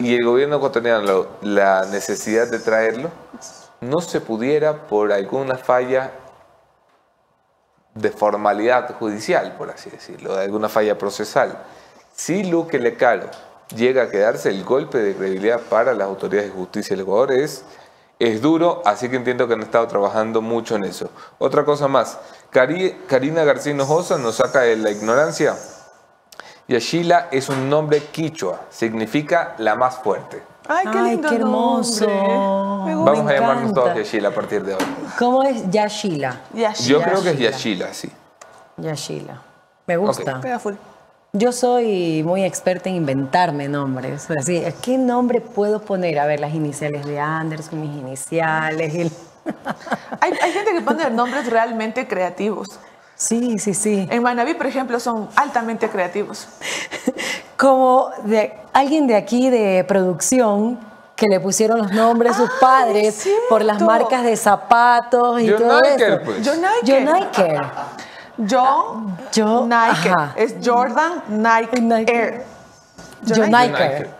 [0.00, 3.10] y el gobierno ecuatoriano la necesidad de traerlo,
[3.80, 6.10] no se pudiera por alguna falla
[7.94, 11.56] de formalidad judicial, por así decirlo, de alguna falla procesal.
[12.16, 13.28] Si Luque Lecaro
[13.74, 17.62] llega a quedarse, el golpe de credibilidad para las autoridades de justicia del Ecuador es,
[18.18, 21.10] es duro, así que entiendo que han estado trabajando mucho en eso.
[21.38, 22.18] Otra cosa más,
[22.50, 25.54] Cari- Karina García Hinojosa nos saca de la ignorancia.
[26.68, 30.42] Yashila es un nombre quichua, significa la más fuerte.
[30.68, 32.06] Ay, qué Ay, lindo qué hermoso.
[32.06, 32.86] nombre.
[32.86, 33.12] Me gusta.
[33.12, 33.80] Vamos a llamarnos encanta.
[33.82, 34.80] todos Yashila a partir de hoy.
[35.18, 36.40] ¿Cómo es Yashila?
[36.54, 36.88] Yashila.
[36.98, 37.86] Yo creo que es Yashila.
[37.88, 38.10] Yashila, sí.
[38.78, 39.42] Yashila.
[39.86, 40.40] Me gusta.
[40.40, 40.74] Pega full.
[41.32, 44.28] Yo soy muy experta en inventarme nombres.
[44.30, 46.18] Así, ¿qué nombre puedo poner?
[46.18, 48.94] A ver, las iniciales de Anderson, mis iniciales.
[48.94, 49.10] el-
[50.20, 52.66] Hay, hay gente que pone nombres realmente creativos.
[53.14, 54.06] Sí, sí, sí.
[54.10, 56.48] En Manaví, por ejemplo, son altamente creativos.
[57.56, 60.78] Como de alguien de aquí de producción
[61.16, 65.40] que le pusieron los nombres a sus Ah, padres es por las marcas de zapatos
[65.40, 66.20] y John todo Niker, eso.
[66.24, 66.46] pues.
[66.46, 67.04] John Nike.
[67.06, 67.62] John Niker.
[68.38, 70.08] John Yo- Nike.
[70.10, 70.32] ajá.
[70.36, 72.12] Es Jordan Nike, Nike.
[72.14, 72.44] Air.
[73.26, 74.10] John Nike.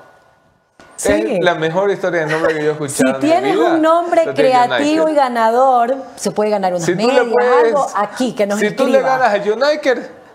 [0.97, 1.13] Sí.
[1.13, 3.17] Es la mejor historia de nombre que yo he Si escuchado.
[3.17, 3.75] en mi tienes vida.
[3.75, 8.33] un nombre la creativo y ganador, se puede ganar unas Si medias, puedes, algo aquí
[8.35, 10.27] que nos Si tú le ganas a John Niker,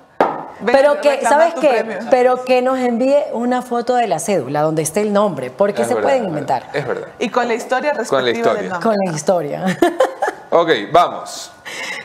[0.64, 1.70] Ven Pero que, ¿sabes qué?
[1.70, 1.98] premio.
[2.12, 5.88] Pero que nos envíe una foto de la cédula donde esté el nombre, porque es
[5.88, 7.08] se verdad, pueden es inventar verdad, Es verdad.
[7.18, 8.62] Y con la historia respectiva historia.
[8.62, 8.88] del nombre.
[8.90, 9.66] con la historia.
[10.54, 11.50] Ok, vamos.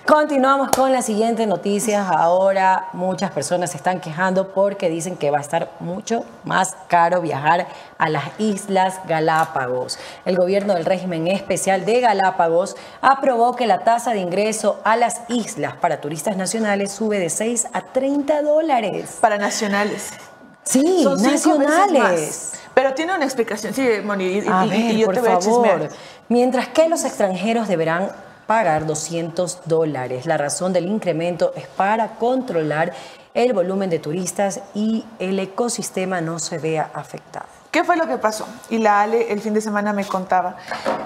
[0.07, 2.07] Continuamos con las siguientes noticias.
[2.09, 7.21] Ahora muchas personas se están quejando porque dicen que va a estar mucho más caro
[7.21, 7.67] viajar
[7.99, 9.99] a las Islas Galápagos.
[10.25, 15.23] El gobierno del régimen especial de Galápagos aprobó que la tasa de ingreso a las
[15.29, 19.19] islas para turistas nacionales sube de 6 a 30 dólares.
[19.21, 20.11] Para nacionales.
[20.63, 22.53] Sí, Son nacionales.
[22.75, 23.73] Pero tiene una explicación.
[23.75, 25.45] Sí, Moni, y, y- A y- ver, y yo por te voy a favor.
[25.45, 25.89] chismear.
[26.29, 28.11] Mientras que los extranjeros deberán
[28.47, 30.27] pagar 200 dólares.
[30.27, 32.93] La razón del incremento es para controlar
[33.35, 37.47] el volumen de turistas y el ecosistema no se vea afectado.
[37.71, 38.47] ¿Qué fue lo que pasó?
[38.71, 40.57] Y la Ale el fin de semana me contaba.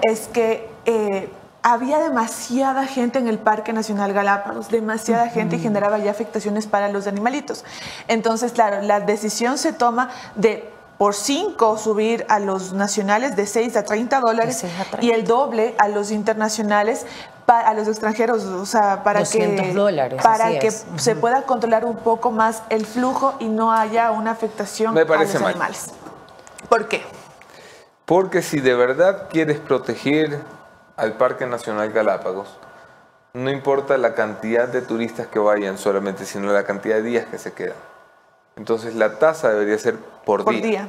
[0.01, 1.29] Es que eh,
[1.63, 6.87] había demasiada gente en el Parque Nacional Galápagos, demasiada gente y generaba ya afectaciones para
[6.89, 7.65] los animalitos.
[8.07, 10.71] Entonces, claro, la decisión se toma de
[11.01, 15.03] por 5 subir a los nacionales de 6 a 30 dólares De 6 a 30.
[15.03, 17.07] y el doble a los internacionales,
[17.47, 20.85] pa- a los extranjeros, o sea, para 200 que, dólares, para que es.
[20.97, 25.07] se pueda controlar un poco más el flujo y no haya una afectación Me a
[25.07, 25.51] parece los mal.
[25.53, 25.87] animales.
[26.69, 27.01] ¿Por qué?
[28.05, 30.39] Porque si de verdad quieres proteger
[30.97, 32.59] al Parque Nacional Galápagos,
[33.33, 37.39] no importa la cantidad de turistas que vayan solamente, sino la cantidad de días que
[37.39, 37.73] se quedan.
[38.61, 40.61] Entonces la tasa debería ser por, Por día.
[40.61, 40.87] día.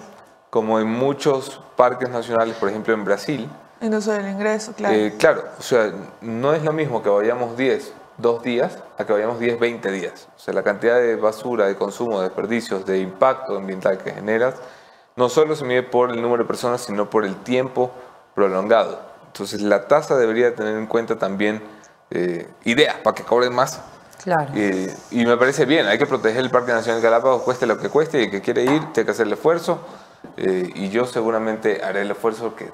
[0.50, 3.48] Como en muchos parques nacionales, por ejemplo en Brasil.
[3.80, 4.94] En uso del ingreso, claro.
[4.94, 9.14] Eh, claro, o sea, no es lo mismo que vayamos 10, dos días, a que
[9.14, 10.28] vayamos 10, 20 días.
[10.36, 14.56] O sea, la cantidad de basura, de consumo, de desperdicios, de impacto ambiental que generas,
[15.16, 17.90] no solo se mide por el número de personas, sino por el tiempo
[18.34, 19.00] prolongado.
[19.28, 21.62] Entonces, la tasa debería tener en cuenta también
[22.10, 23.80] eh, ideas para que cobren más.
[24.24, 24.52] Claro.
[24.54, 27.88] Eh, y me parece bien, hay que proteger el Parque Nacional Galápagos, cueste lo que
[27.88, 29.78] cueste, y el que quiere ir, tiene que hacer el esfuerzo.
[30.36, 32.70] Eh, y yo seguramente haré el esfuerzo porque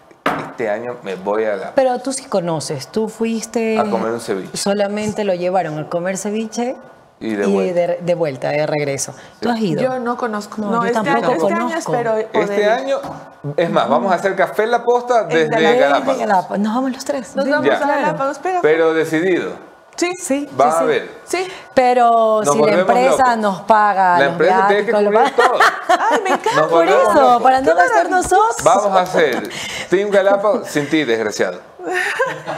[0.51, 3.79] este año me voy a la Pero tú sí conoces, tú fuiste...
[3.79, 4.57] A comer un ceviche.
[4.57, 6.77] Solamente lo llevaron a comer ceviche
[7.21, 7.81] Y de vuelta.
[7.81, 9.15] de, de vuelta, de regreso.
[9.41, 9.81] ¿Tú has ido?
[9.83, 10.61] Yo no conozco.
[10.61, 11.93] No, No, yo este, tampoco año, este año conozco.
[11.95, 12.97] espero Este poder año,
[13.57, 16.19] es más, vamos a hacer café en la posta desde de la- De Galápagos.
[16.19, 16.59] Galápagos.
[16.59, 17.35] Nos vamos los tres.
[17.35, 17.77] Nos vamos Ya.
[17.77, 18.59] a Galápagos, pero...
[18.61, 19.53] Pero decidido.
[19.99, 21.11] Sí, Sí, Va sí, a ver.
[21.25, 21.49] sí.
[21.75, 23.37] Pero Nos si la empresa locos.
[23.39, 25.59] nos paga La los empresa tiene que cubrir todo.
[25.89, 26.61] Ay, me encanta.
[26.61, 27.43] Nos Por eso, locos.
[27.43, 28.57] para no gastar nosotros.
[28.65, 29.51] Vamos a hacer
[29.91, 31.61] Team Galápagos sin ti, desgraciado.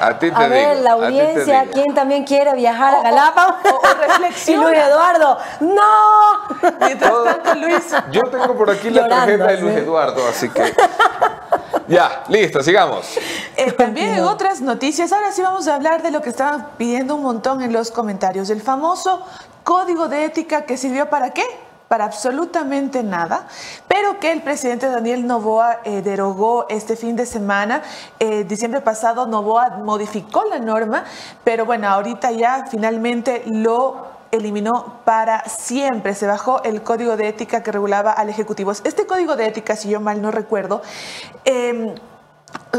[0.00, 1.66] A ti te A ver, digo, la audiencia.
[1.72, 3.56] ¿quién también quiere viajar a Galápagos?
[3.64, 4.62] o- o y reflexiona.
[4.68, 6.68] Luis Eduardo, ¡no!
[6.80, 9.80] Mientras tanto, Luis, Yo tengo por aquí la Llorando, tarjeta de Luis sí.
[9.80, 10.74] Eduardo, así que...
[11.88, 13.16] Ya, listo, sigamos.
[13.56, 17.16] eh, también en otras noticias, ahora sí vamos a hablar de lo que estaban pidiendo
[17.16, 18.48] un montón en los comentarios.
[18.50, 19.26] El famoso
[19.64, 21.44] código de ética que sirvió para qué?
[21.90, 23.48] Para absolutamente nada,
[23.88, 27.82] pero que el presidente Daniel Novoa eh, derogó este fin de semana.
[28.20, 31.02] Eh, diciembre pasado Novoa modificó la norma,
[31.42, 36.14] pero bueno, ahorita ya finalmente lo eliminó para siempre.
[36.14, 38.70] Se bajó el código de ética que regulaba al Ejecutivo.
[38.70, 40.82] Este código de ética, si yo mal no recuerdo,
[41.44, 41.96] eh,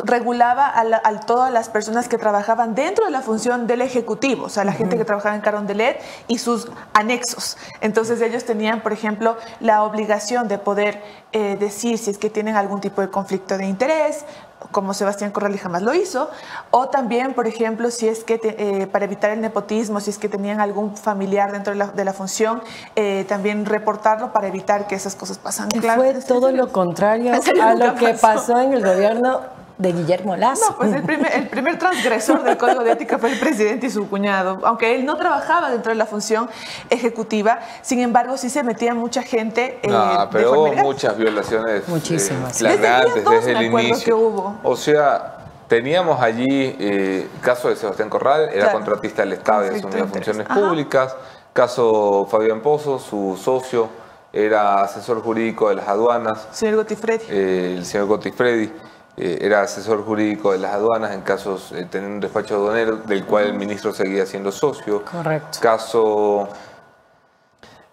[0.06, 4.46] regulaba a, la- a todas las personas que trabajaban dentro de la función del Ejecutivo,
[4.46, 7.58] o sea, la gente que trabajaba en Carondelet y sus anexos.
[7.82, 11.02] Entonces ellos tenían, por ejemplo, la obligación de poder
[11.34, 14.24] eh, decir si es que tienen algún tipo de conflicto de interés,
[14.72, 16.30] como Sebastián Corral y jamás lo hizo,
[16.70, 20.20] o también, por ejemplo, si es que te- eh, para evitar el nepotismo, si es
[20.20, 22.62] que tenían algún familiar dentro de la, de la función,
[22.96, 25.70] eh, también reportarlo para evitar que esas cosas pasan.
[25.70, 29.42] Claro, Fue todo lo contrario ¿En serio a lo que pasó en el gobierno
[29.82, 30.72] de Guillermo Lazo.
[30.72, 33.90] No, pues el primer, el primer transgresor del código de ética fue el presidente y
[33.90, 34.60] su cuñado.
[34.64, 36.50] Aunque él no trabajaba dentro de la función
[36.90, 39.80] ejecutiva, sin embargo, sí se metía mucha gente.
[39.82, 42.52] eh, No, pero hubo muchas violaciones Muchísimas.
[42.54, 44.06] eh, flagrantes Desde dos desde el inicio.
[44.06, 44.56] que hubo.
[44.64, 48.72] O sea, teníamos allí eh, caso de Sebastián Corral, era Claro.
[48.74, 50.26] contratista del Estado y Conflicto asumía de interés.
[50.28, 50.60] funciones Ajá.
[50.60, 51.16] públicas.
[51.54, 53.90] Caso Fabián Pozo, su socio
[54.34, 56.48] era asesor jurídico de las aduanas.
[56.52, 57.26] Señor Gotifredi.
[57.30, 58.72] Eh, el señor Gotti Freddy
[59.18, 63.26] eh, era asesor jurídico de las aduanas en casos, eh, tenía un despacho aduanero del
[63.26, 65.04] cual el ministro seguía siendo socio.
[65.04, 65.60] Correcto.
[65.62, 66.48] Caso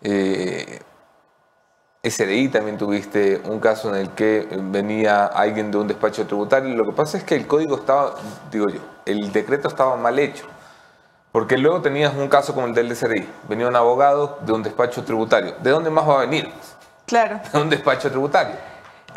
[0.00, 0.80] eh,
[2.02, 6.74] SDI también tuviste un caso en el que venía alguien de un despacho tributario.
[6.74, 8.14] Lo que pasa es que el código estaba,
[8.50, 10.44] digo yo, el decreto estaba mal hecho.
[11.32, 13.28] Porque luego tenías un caso como el del SRI.
[13.48, 15.54] Venía un abogado de un despacho tributario.
[15.60, 16.50] ¿De dónde más va a venir?
[17.06, 17.40] Claro.
[17.52, 18.54] De un despacho tributario.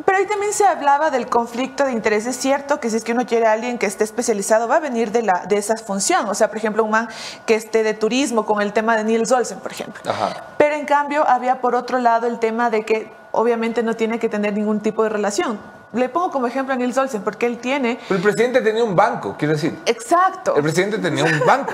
[0.06, 2.26] Pero ahí también se hablaba del conflicto de interés.
[2.26, 4.80] Es cierto que si es que uno quiere a alguien que esté especializado, va a
[4.80, 6.28] venir de, la, de esa función.
[6.30, 7.10] O sea, por ejemplo, un man
[7.46, 10.02] que esté de turismo con el tema de Niels Olsen, por ejemplo.
[10.10, 10.56] Ajá.
[10.58, 14.30] Pero en cambio, había por otro lado el tema de que obviamente no tiene que
[14.30, 15.60] tener ningún tipo de relación.
[15.94, 18.00] Le pongo como ejemplo a Niels Olsen, porque él tiene.
[18.08, 19.78] Pero el presidente tenía un banco, quiero decir.
[19.86, 20.56] Exacto.
[20.56, 21.74] El presidente tenía un banco.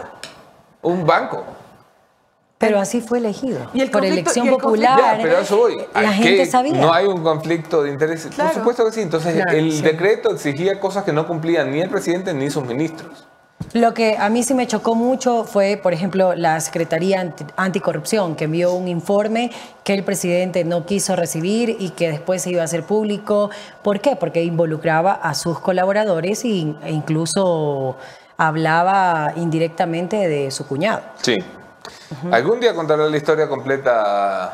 [0.82, 1.44] Un banco.
[2.58, 3.70] Pero así fue elegido.
[3.74, 5.17] Y el por elección y el conflicto- popular.
[5.17, 5.78] Ya, pero a eso voy.
[5.93, 6.74] La ¿A gente sabía.
[6.74, 8.34] No hay un conflicto de intereses.
[8.34, 8.50] Claro.
[8.52, 9.02] Por supuesto que sí.
[9.02, 9.82] Entonces, Claro, el sí.
[9.84, 13.26] decreto exigía cosas que no cumplían ni el presidente ni sus ministros.
[13.74, 18.36] Lo que a mí sí me chocó mucho fue, por ejemplo, la Secretaría Anti- Anticorrupción,
[18.36, 19.52] que envió un informe
[19.84, 23.50] que el presidente no quiso recibir y que después se iba a hacer público.
[23.84, 24.15] ¿Por qué?
[24.15, 27.98] Porque involucraba a sus colaboradores y- e incluso
[28.38, 31.02] hablaba indirectamente de su cuñado.
[31.22, 31.36] Sí.
[32.32, 34.54] Algún día contaré la historia completa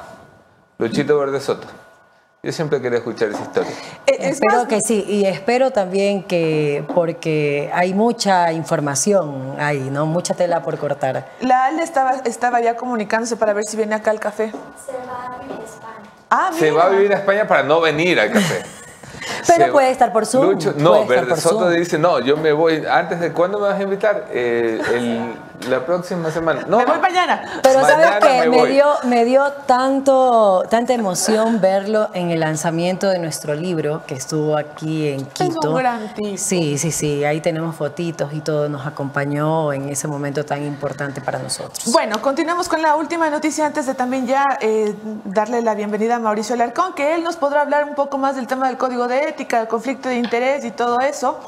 [0.78, 1.68] Luchito Verde Soto.
[2.46, 3.72] Yo siempre quería escuchar esa historia.
[4.06, 9.90] Eh, es espero más, que sí, y espero también que, porque hay mucha información ahí,
[9.90, 10.06] ¿no?
[10.06, 11.26] Mucha tela por cortar.
[11.40, 14.52] la ALDE estaba, estaba ya comunicándose para ver si viene acá al café.
[14.86, 16.10] Se va a vivir a España.
[16.30, 16.74] Ah, Se mira.
[16.84, 18.64] va a vivir a España para no venir al café.
[19.48, 21.72] Pero Se- puede estar por Zoom, Lucho- no, Verde Soto Zoom.
[21.74, 22.84] dice, no, yo me voy.
[22.90, 24.28] ¿Antes de cuándo me vas a invitar?
[24.32, 25.34] Eh, el-
[25.70, 26.66] la próxima semana.
[26.68, 27.60] No, Me voy mañana.
[27.62, 33.08] Pero sabes Mañana que me dio, me dio tanto, tanta emoción verlo en el lanzamiento
[33.10, 35.74] de nuestro libro que estuvo aquí en un Quito.
[35.74, 36.38] gran tipo.
[36.38, 41.22] Sí, sí, sí, ahí tenemos fotitos y todo, nos acompañó en ese momento tan importante
[41.22, 41.92] para nosotros.
[41.92, 46.20] Bueno, continuamos con la última noticia antes de también ya eh, darle la bienvenida a
[46.20, 49.30] Mauricio Alarcón, que él nos podrá hablar un poco más del tema del código de
[49.30, 51.40] ética, del conflicto de interés y todo eso.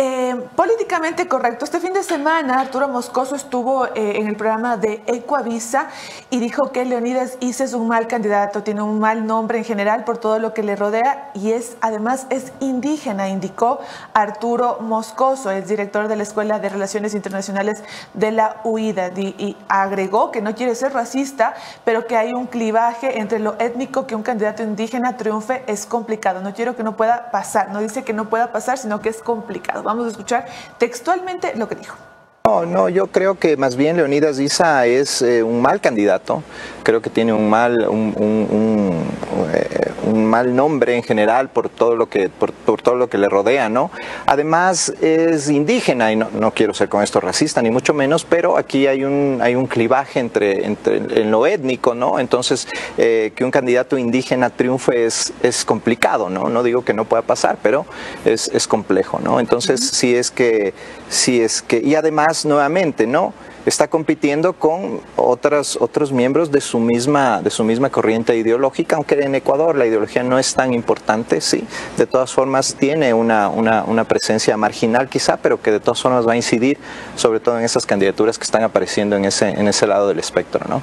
[0.00, 1.64] Eh, políticamente correcto.
[1.64, 5.88] Este fin de semana Arturo Moscoso estuvo eh, en el programa de Ecoavisa
[6.28, 10.04] y dijo que Leonidas Issa es un mal candidato, tiene un mal nombre en general
[10.04, 13.80] por todo lo que le rodea y es además es indígena, indicó
[14.12, 17.82] Arturo Moscoso, el director de la Escuela de Relaciones Internacionales
[18.14, 23.20] de la UIDA y agregó que no quiere ser racista, pero que hay un clivaje
[23.20, 26.40] entre lo étnico que un candidato indígena triunfe es complicado.
[26.40, 29.22] No quiero que no pueda pasar, no dice que no pueda pasar, sino que es
[29.22, 29.82] complicado.
[29.82, 30.46] Vamos a escuchar
[30.78, 32.07] textualmente lo que dijo.
[32.48, 36.42] No, no, yo creo que más bien Leonidas Issa es eh, un mal candidato.
[36.82, 39.06] Creo que tiene un mal, un, un- un,
[39.54, 43.18] eh, un mal nombre en general por todo lo que, por, por todo lo que
[43.18, 43.90] le rodea, ¿no?
[44.24, 48.56] Además es indígena y no, no quiero ser con esto racista ni mucho menos, pero
[48.56, 52.18] aquí hay un, hay un clivaje entre, entre en lo étnico, ¿no?
[52.18, 56.48] Entonces eh, que un candidato indígena triunfe es, es complicado, ¿no?
[56.48, 57.84] No digo que no pueda pasar, pero
[58.24, 59.38] es, es complejo, ¿no?
[59.38, 60.72] Entonces si es que,
[61.10, 63.32] si es que y además nuevamente, ¿no?
[63.66, 69.20] Está compitiendo con otras, otros miembros de su, misma, de su misma corriente ideológica, aunque
[69.20, 71.66] en Ecuador la ideología no es tan importante, sí.
[71.96, 76.26] De todas formas tiene una, una, una presencia marginal quizá, pero que de todas formas
[76.26, 76.78] va a incidir
[77.16, 80.66] sobre todo en esas candidaturas que están apareciendo en ese, en ese lado del espectro,
[80.68, 80.82] ¿no?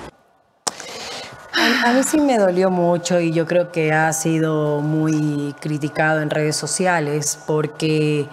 [1.85, 6.29] A, mí sí me dolió mucho y yo creo que ha sido muy criticado en
[6.29, 8.27] redes sociales porque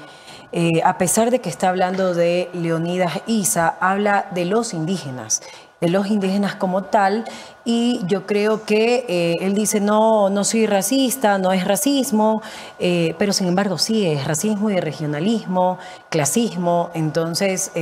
[0.53, 5.43] eh, a pesar de que está hablando de Leonidas Isa, habla de los indígenas.
[5.81, 7.25] de los indígenas como tal
[7.65, 12.41] y yo creo que eh, él dice no, no soy racista, no es racismo,
[12.79, 17.73] eh, pero sin embargo sí es racismo y regionalismo, clasismo, entonces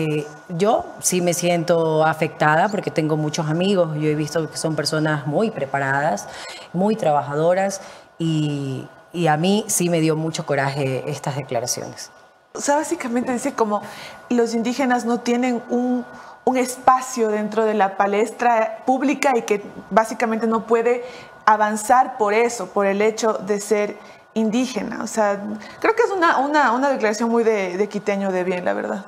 [0.49, 5.27] yo sí me siento afectada porque tengo muchos amigos, yo he visto que son personas
[5.27, 6.27] muy preparadas,
[6.73, 7.83] muy trabajadoras
[8.19, 12.11] y, y a mí sí me dio mucho coraje estas declaraciones.
[12.55, 13.83] O sea, básicamente dice como
[14.29, 16.05] los indígenas no tienen un,
[16.45, 21.05] un espacio dentro de la palestra pública y que básicamente no puede
[21.47, 23.97] avanzar por eso, por el hecho de ser
[24.35, 25.03] indígena.
[25.03, 25.41] O sea,
[25.81, 29.05] creo que es una, una, una declaración muy de, de quiteño de bien, la verdad.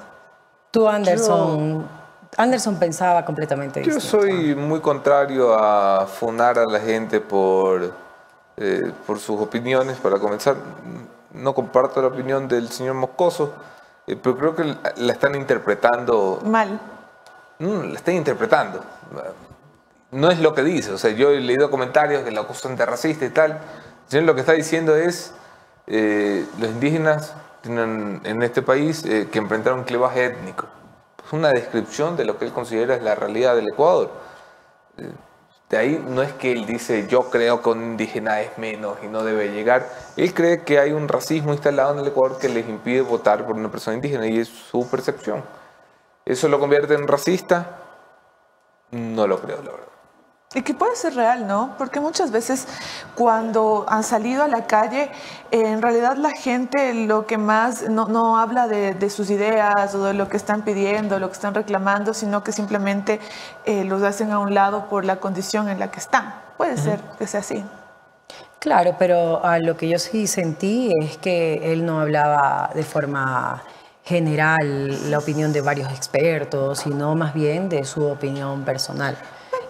[0.70, 1.86] Tú, Anderson,
[2.36, 4.22] Anderson pensaba completamente Yo distinto.
[4.22, 7.92] soy muy contrario a funar a la gente por,
[8.56, 9.98] eh, por sus opiniones.
[9.98, 10.56] Para comenzar,
[11.32, 13.52] no comparto la opinión del señor Moscoso,
[14.06, 16.80] eh, pero creo que la están interpretando Mal.
[17.58, 18.80] Mm, la están interpretando.
[20.10, 20.92] No es lo que dice.
[20.92, 23.52] O sea, yo he leído comentarios que la acusan de racista y tal.
[23.52, 23.60] El
[24.08, 25.32] señor lo que está diciendo es,
[25.86, 30.66] eh, los indígenas tienen en este país eh, que enfrentar un clivaje étnico.
[31.24, 34.10] Es una descripción de lo que él considera es la realidad del Ecuador.
[35.72, 39.06] De ahí no es que él dice, yo creo que un indígena es menos y
[39.06, 39.88] no debe llegar.
[40.18, 43.56] Él cree que hay un racismo instalado en el Ecuador que les impide votar por
[43.56, 45.42] una persona indígena y es su percepción.
[46.26, 47.78] ¿Eso lo convierte en racista?
[48.90, 49.91] No lo creo, la verdad.
[50.54, 51.74] Y que puede ser real, ¿no?
[51.78, 52.66] Porque muchas veces
[53.14, 55.10] cuando han salido a la calle,
[55.50, 59.94] eh, en realidad la gente lo que más no, no habla de, de sus ideas
[59.94, 63.18] o de lo que están pidiendo, lo que están reclamando, sino que simplemente
[63.64, 66.34] eh, los hacen a un lado por la condición en la que están.
[66.58, 67.64] Puede ser que sea así.
[68.58, 73.62] Claro, pero a lo que yo sí sentí es que él no hablaba de forma
[74.04, 79.16] general la opinión de varios expertos, sino más bien de su opinión personal.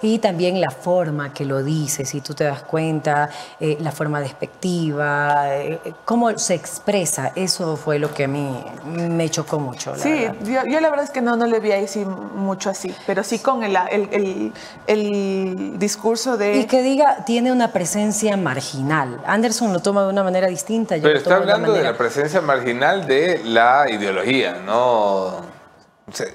[0.03, 4.21] Y también la forma que lo dice, si tú te das cuenta, eh, la forma
[4.21, 9.93] despectiva, eh, cómo se expresa, eso fue lo que a mí me chocó mucho.
[9.93, 12.71] la Sí, yo, yo la verdad es que no, no le vi ahí sí mucho
[12.71, 14.53] así, pero sí con el, el, el-
[14.87, 16.57] el discurso de...
[16.59, 19.21] Y que diga, tiene una presencia marginal.
[19.27, 20.97] Anderson lo toma de una manera distinta.
[20.97, 25.62] yo Pero está de hablando de la presencia marginal de la ideología, no...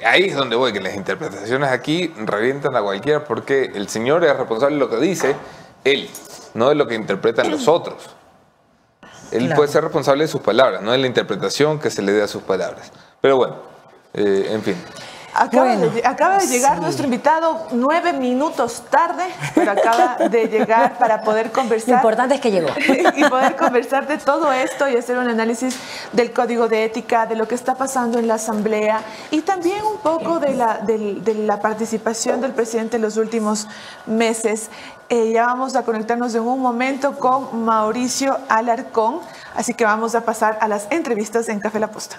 [0.06, 4.36] ahí es donde voy, que las interpretaciones aquí revientan a cualquiera porque el señor es
[4.36, 5.36] responsable de lo que dice
[5.84, 6.10] él,
[6.54, 8.10] no de lo que interpretan los otros.
[9.32, 9.56] Él Claro.
[9.58, 12.28] puede ser responsable de sus palabras, no de la interpretación que se le dé a
[12.28, 12.92] sus palabras.
[13.20, 13.56] Pero bueno,
[14.14, 14.76] eh, en fin.
[15.40, 16.82] Acaba, Bueno, de, acaba de llegar sí.
[16.82, 19.24] nuestro invitado nueve minutos tarde,
[19.54, 21.96] pero acaba de llegar para poder Lo conversar.
[21.96, 22.70] importante es que llegó.
[23.16, 25.78] y poder conversar de todo esto y hacer un análisis
[26.12, 29.98] del código de ética, de lo que está pasando en la Asamblea y también un
[29.98, 33.68] poco de la, del- de la participación del presidente en los últimos
[34.08, 34.70] meses.
[35.10, 39.20] Eh, ya vamos a conectarnos en un momento con Mauricio Alarcón,
[39.56, 42.18] así que vamos a pasar a las entrevistas en Café La Posta.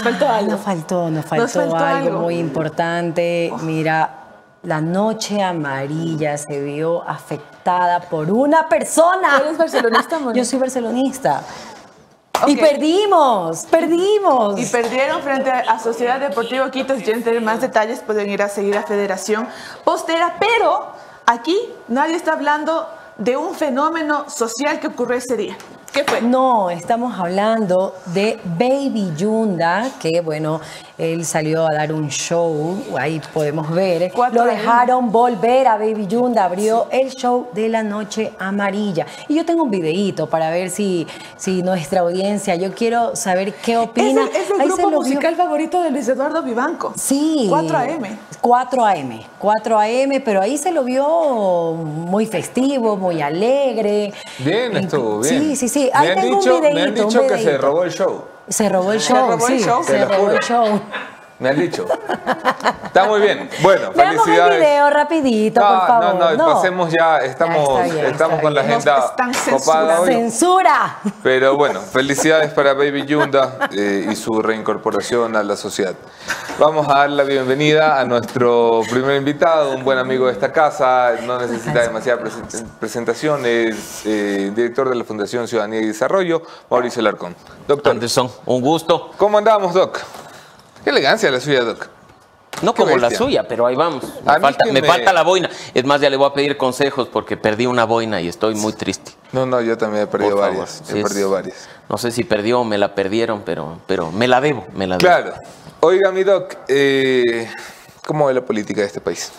[0.00, 0.50] Nos faltó algo.
[0.52, 2.20] Nos faltó, nos faltó, faltó algo, algo.
[2.20, 3.52] muy importante.
[3.62, 4.20] Mira,
[4.62, 9.38] la noche amarilla se vio afectada por una persona.
[9.40, 10.38] ¿Eres barcelonista, Moni?
[10.38, 11.42] Yo soy barcelonista.
[12.46, 14.58] Y perdimos, perdimos.
[14.58, 16.96] Y perdieron frente a Sociedad Deportiva Quito.
[16.96, 19.46] Si quieren tener más detalles, pueden ir a seguir a Federación
[19.84, 20.36] Postera.
[20.40, 20.86] Pero
[21.26, 21.58] aquí
[21.88, 25.56] nadie está hablando de un fenómeno social que ocurrió ese día.
[25.92, 26.20] ¿Qué fue?
[26.22, 30.60] No, estamos hablando de Baby Yunda, que bueno,
[30.96, 34.12] él salió a dar un show, ahí podemos ver.
[34.14, 34.60] Cuatro Lo años.
[34.62, 39.04] dejaron volver a Baby Yunda, abrió el show de la noche amarilla.
[39.26, 43.72] Y yo tengo un videíto para ver si, si nuestra audiencia, yo quiero saber qué
[43.72, 44.22] Es opina.
[44.22, 45.00] el, es el grupo vio.
[45.00, 46.92] musical favorito de Luis Eduardo Vivanco.
[46.96, 47.46] Sí.
[47.48, 48.18] 4 AM.
[48.40, 54.12] 4 AM, 4 AM, pero ahí se lo vio muy festivo, muy alegre.
[54.38, 55.40] Bien, estuvo bien.
[55.42, 55.79] Sí, sí, sí.
[55.86, 58.24] Me Ahí han tengo dicho, un me han un dicho que se robó el show.
[58.48, 59.84] Se robó el Se show, el sí, show.
[59.84, 60.80] se robó el show.
[61.40, 61.86] Me han dicho.
[62.84, 63.48] Está muy bien.
[63.62, 64.60] Bueno, Veamos el felicidades.
[64.60, 66.14] video rapidito, no, por favor.
[66.16, 67.16] no, no, pasemos ya.
[67.18, 70.12] Estamos, Ya, está bien, estamos con la agenda están copada hoy.
[70.12, 70.98] ¡Censura!
[71.22, 75.94] Pero bueno, felicidades para Baby Yunda eh, y su reincorporación a la sociedad.
[76.58, 81.12] Vamos a dar la bienvenida a nuestro primer invitado, un buen amigo de esta casa,
[81.26, 87.00] no necesita demasiada presen- presentación, es eh, director de la Fundación Ciudadanía y Desarrollo, Mauricio
[87.00, 87.34] Larcón.
[87.66, 89.10] Doctor, Anderson, un gusto.
[89.16, 90.00] ¿cómo andamos, Doc?
[90.84, 91.88] Qué elegancia la suya, Doc.
[92.62, 94.04] No Qué como la suya, pero ahí vamos.
[94.26, 95.48] Me, falta, que me me- falta la boina.
[95.72, 98.72] Es más, ya le voy a pedir consejos porque perdí una boina y estoy muy
[98.74, 99.12] triste.
[99.32, 100.56] No, no, yo también he perdido Por favor.
[100.58, 100.82] varias.
[100.84, 101.68] Sí, He es- perdido varias.
[101.88, 104.98] No sé si perdió o me la perdieron, pero, pero me la debo, me la
[104.98, 105.08] debo.
[105.08, 105.32] Claro.
[105.80, 107.48] Oiga, mi Doc, eh,
[108.06, 109.32] ¿cómo ve la política de este país?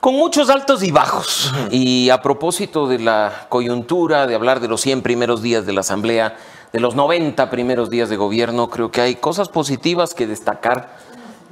[0.00, 1.52] Con muchos altos y bajos.
[1.70, 5.80] Y a propósito de la coyuntura, de hablar de los 100 primeros días de la
[5.80, 6.36] Asamblea,
[6.72, 10.96] de los 90 primeros días de gobierno, creo que hay cosas positivas que destacar,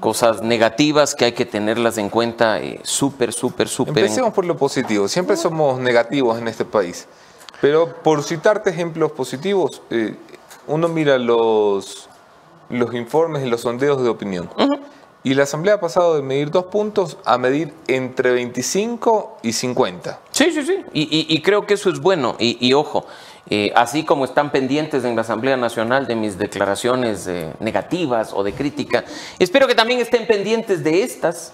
[0.00, 3.96] cosas negativas que hay que tenerlas en cuenta eh, súper, súper, súper.
[3.98, 5.08] Empecemos por lo positivo.
[5.08, 7.06] Siempre somos negativos en este país.
[7.60, 10.16] Pero por citarte ejemplos positivos, eh,
[10.66, 12.08] uno mira los,
[12.68, 14.50] los informes y los sondeos de opinión.
[15.22, 20.20] Y la Asamblea ha pasado de medir dos puntos a medir entre 25 y 50.
[20.30, 20.84] Sí, sí, sí.
[20.92, 22.36] Y, y- y creo que eso es bueno.
[22.38, 23.06] Y, y ojo,
[23.50, 28.42] eh, así como están pendientes en la Asamblea Nacional de mis declaraciones eh, negativas o
[28.42, 29.04] de crítica,
[29.38, 31.52] espero que también estén pendientes de estas,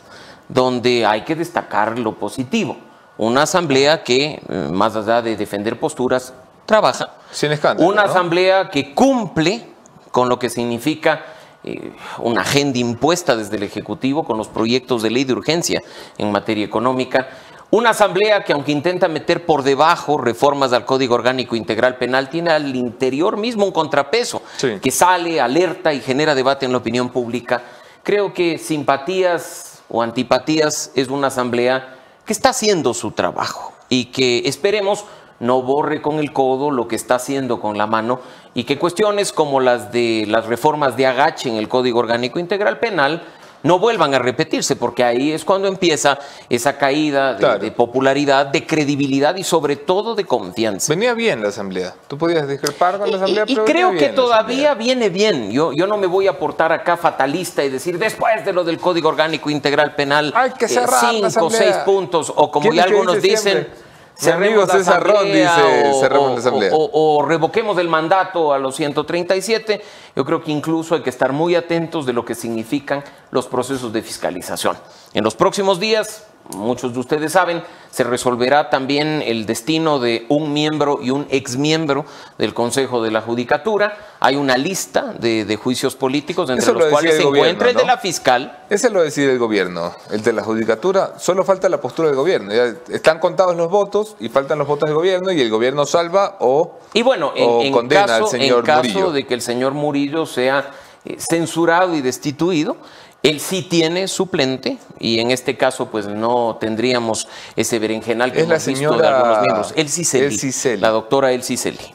[0.49, 2.77] donde hay que destacar lo positivo.
[3.19, 6.33] Una Asamblea que, eh, más allá de defender posturas,
[6.65, 7.15] trabaja.
[7.31, 7.89] Sin escándalo.
[7.89, 8.11] Una ¿no?
[8.11, 9.67] asamblea que cumple
[10.11, 11.25] con lo que significa
[11.63, 15.83] eh, una agenda impuesta desde el Ejecutivo con los proyectos de ley de urgencia
[16.17, 17.29] en materia económica.
[17.73, 22.51] Una asamblea que aunque intenta meter por debajo reformas al Código Orgánico Integral Penal, tiene
[22.51, 24.79] al interior mismo un contrapeso Sí.
[24.83, 27.63] que sale, alerta y genera debate en la opinión pública.
[28.03, 31.95] Creo que simpatías o antipatías es una asamblea
[32.25, 35.05] que está haciendo su trabajo y que esperemos
[35.39, 38.21] no borre con el codo lo que está haciendo con la mano
[38.53, 42.79] y que cuestiones como las de las reformas de agache en el Código Orgánico Integral
[42.79, 43.23] Penal
[43.63, 47.59] no vuelvan a repetirse, porque ahí es cuando empieza esa caída de, Claro.
[47.59, 50.93] de popularidad, de credibilidad y sobre todo de confianza.
[50.93, 51.95] Venía bien la Asamblea.
[52.09, 55.51] Tú podías discrepar con la Asamblea, Y, y pero creo que la todavía viene bien.
[55.51, 58.79] Yo, yo no me voy a portar acá fatalista y decir después de lo del
[58.79, 61.59] Código Orgánico Integral Penal, Hay que eh, cerrar la cinco, Asamblea.
[61.61, 63.69] seis puntos, o como ¿Quién ya algunos dice dicen,
[64.17, 66.71] cerremos la César Ron dice, o- cerremos la o- Asamblea.
[66.75, 69.83] O, o revoquemos el mandato a los 137.
[70.17, 73.93] Yo creo que incluso hay que estar muy atentos de lo que significan los procesos
[73.93, 74.77] de fiscalización.
[75.15, 76.25] En los próximos días,
[76.57, 82.05] muchos de ustedes saben, se resolverá también el destino de un miembro y un exmiembro
[82.39, 83.97] del Consejo de la Judicatura.
[84.21, 87.77] Hay una lista de, de juicios políticos entre Eso los cuales se gobierno, encuentra el
[87.77, 88.59] de la fiscal.
[88.71, 91.15] Ese lo decide el gobierno, el de la judicatura.
[91.19, 92.53] Solo falta la postura del gobierno.
[92.55, 96.37] Ya están contados los votos y faltan los votos del gobierno y el gobierno salva
[96.41, 99.13] o, Y bueno, en, o en condena caso, al señor en caso Murillo.
[99.13, 100.71] de que el señor Murillo sea
[101.05, 102.77] eh, censurado y destituido,
[103.23, 108.49] él sí tiene suplente y en este caso pues no tendríamos ese berenjenal que Es
[108.49, 109.73] la hemos visto de señora algunos miembros.
[109.77, 110.81] El Ciceli, El Ciceli.
[110.81, 111.95] la doctora El Ciceli.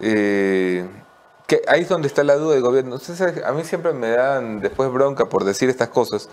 [0.00, 0.86] Eh,
[1.46, 2.98] que ahí es donde está la duda del gobierno.
[3.44, 6.28] A mí siempre me dan después bronca por decir estas cosas,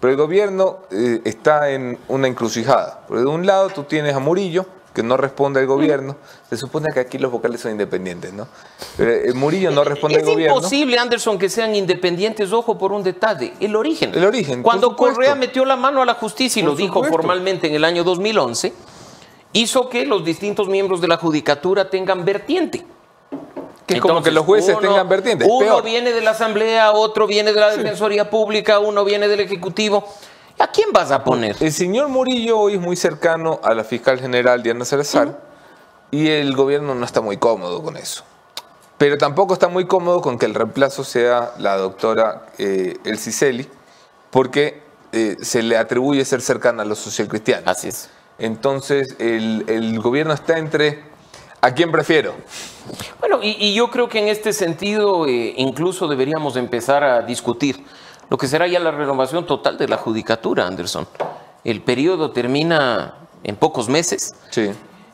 [0.00, 3.00] pero el gobierno eh, está en una encrucijada.
[3.08, 6.16] Porque de un lado tú tienes a Murillo, que no responde al gobierno.
[6.48, 8.48] Se supone que aquí los vocales son independientes, ¿no?
[8.96, 10.56] Pero eh, Murillo no responde Es al gobierno.
[10.56, 14.12] imposible, Anderson, que sean independientes, ojo por un detalle, el origen.
[14.14, 14.96] El origen, Cuando.
[14.96, 18.02] Correa metió la mano a la justicia y Por lo dijo formalmente en el año
[18.04, 18.72] 2011,
[19.52, 22.84] hizo que los distintos miembros de la judicatura tengan vertiente.
[23.86, 25.48] Que es como que los jueces tengan vertientes.
[25.50, 25.84] Uno Peor.
[25.84, 30.04] viene de la Asamblea, otro viene de la Defensoría Pública, uno viene del Ejecutivo.
[30.60, 31.56] ¿A quién vas a poner?
[31.58, 35.40] El señor Murillo hoy es muy cercano a la fiscal general Diana Salazar
[36.10, 38.24] y el gobierno no está muy cómodo con eso.
[38.98, 43.70] Pero tampoco está muy cómodo con que el reemplazo sea la doctora eh, El Ciceli,
[44.30, 44.82] porque
[45.12, 47.66] eh, se le atribuye ser cercana a los socialcristianos.
[47.66, 48.10] Así es.
[48.38, 51.04] Entonces, el, el gobierno está entre
[51.62, 52.34] ¿a quién prefiero?
[53.18, 57.82] Bueno, y, y yo creo que en este sentido eh, incluso deberíamos empezar a discutir
[58.30, 61.06] lo que será ya la renovación total de la judicatura, Anderson.
[61.64, 63.14] El periodo termina
[63.44, 64.34] en pocos meses.
[64.50, 64.70] Sí.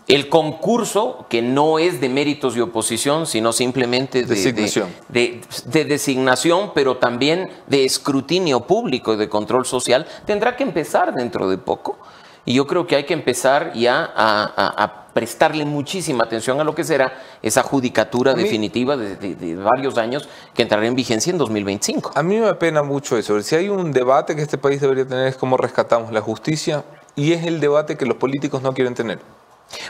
[0.06, 4.88] El concurso, que no es de méritos y oposición, sino simplemente de, Designación.
[5.08, 10.62] de- de- de designación, pero también de escrutinio público y de control social, tendrá que
[10.62, 11.98] empezar dentro de poco.
[12.44, 16.64] Y yo creo que hay que empezar ya a, a- a prestarle muchísima atención a
[16.64, 17.10] lo que será
[17.40, 22.12] esa judicatura mí- definitiva de, de- de varios años que entrará en vigencia en 2025.
[22.14, 23.40] A mí me apena mucho eso.
[23.40, 27.32] Si hay un debate que este país debería tener es cómo rescatamos la justicia y
[27.32, 29.18] es el debate que los políticos no quieren tener.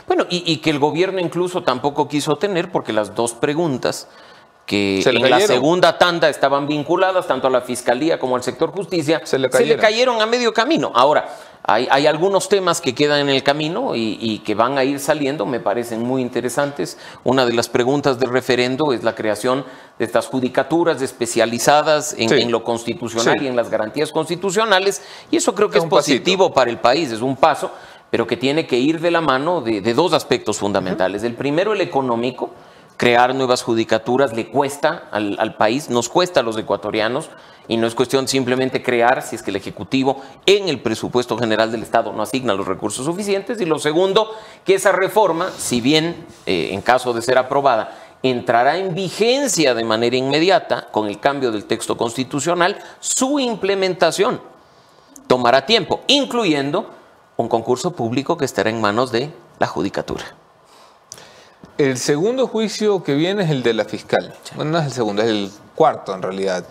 [0.07, 4.07] Bueno, y, y que el gobierno incluso tampoco quiso tener porque las dos preguntas
[4.65, 8.43] que Se le en la segunda tanda estaban vinculadas tanto a la fiscalía como al
[8.43, 9.79] sector justicia, Se le cayeron.
[9.81, 10.91] cayeron a medio camino.
[10.93, 11.27] Ahora,
[11.69, 14.99] hay, hay algunos temas que quedan en el camino y, y que van a ir
[15.01, 16.97] saliendo, me parecen muy interesantes.
[17.25, 19.65] Una de las preguntas del referendo es la creación
[19.99, 22.35] de estas judicaturas especializadas en, Sí.
[22.41, 23.45] en lo constitucional Sí.
[23.45, 26.15] y en las garantías constitucionales, y eso creo que Es es un pasito.
[26.17, 27.71] positivo para el país, es un paso,
[28.09, 31.23] pero que tiene que ir de la mano de, de dos aspectos fundamentales.
[31.23, 32.51] El primero, el económico.
[32.97, 37.29] Crear nuevas judicaturas le cuesta al, país, nos cuesta a los ecuatorianos,
[37.67, 41.71] y no es cuestión simplemente crear si es que el Ejecutivo en el presupuesto general
[41.71, 43.61] del Estado no asigna los recursos suficientes.
[43.61, 44.31] Y lo segundo,
[44.65, 49.83] que esa reforma, si bien eh, en caso de ser aprobada, entrará en vigencia de
[49.83, 54.41] manera inmediata con el cambio del texto constitucional, su implementación
[55.27, 56.89] tomará tiempo, incluyendo
[57.35, 60.46] un concurso público que estará en manos de la judicatura.
[61.77, 64.33] El segundo juicio que viene es el de la fiscal.
[64.55, 66.65] Bueno, no es el segundo, es el cuarto en realidad,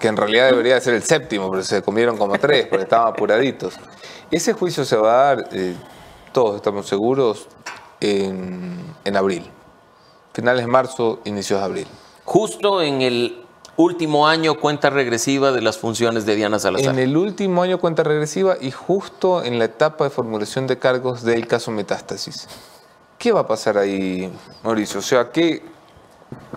[0.00, 3.74] que en realidad debería ser el séptimo, pero se comieron como tres porque estaban apuraditos.
[4.28, 5.74] Ese juicio se va a dar, eh,
[6.32, 7.46] todos estamos seguros,
[8.00, 9.48] en, en abril.
[10.32, 11.86] Finales de marzo, inicios de abril.
[12.24, 13.44] Justo en el
[13.76, 16.92] último año cuenta regresiva de las funciones de Diana Salazar.
[16.92, 21.22] En el último año cuenta regresiva y justo en la etapa de formulación de cargos
[21.22, 22.48] del caso Metástasis.
[23.20, 24.32] ¿Qué va a pasar ahí,
[24.64, 25.00] Mauricio?
[25.00, 25.62] O sea, ¿qué?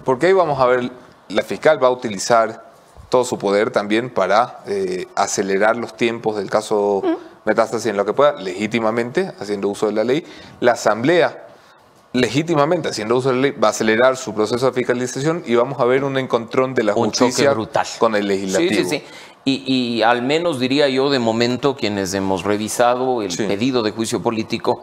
[0.06, 0.90] Porque ahí vamos a ver,
[1.28, 2.72] la fiscal va a utilizar
[3.10, 7.04] todo su poder también para eh, acelerar los tiempos del caso
[7.44, 10.24] Metástasis en lo que pueda, legítimamente, haciendo uso de la ley.
[10.62, 11.48] La Asamblea,
[12.14, 15.82] legítimamente, haciendo uso de la ley, va a acelerar su proceso de fiscalización y vamos
[15.82, 17.86] a ver un encontrón de la Un justicia brutal.
[18.00, 18.70] con el legislativo.
[18.72, 19.04] Sí, sí, sí.
[19.44, 23.44] Y, y al menos diría yo, de momento, quienes hemos revisado el Sí.
[23.44, 24.82] pedido de juicio político,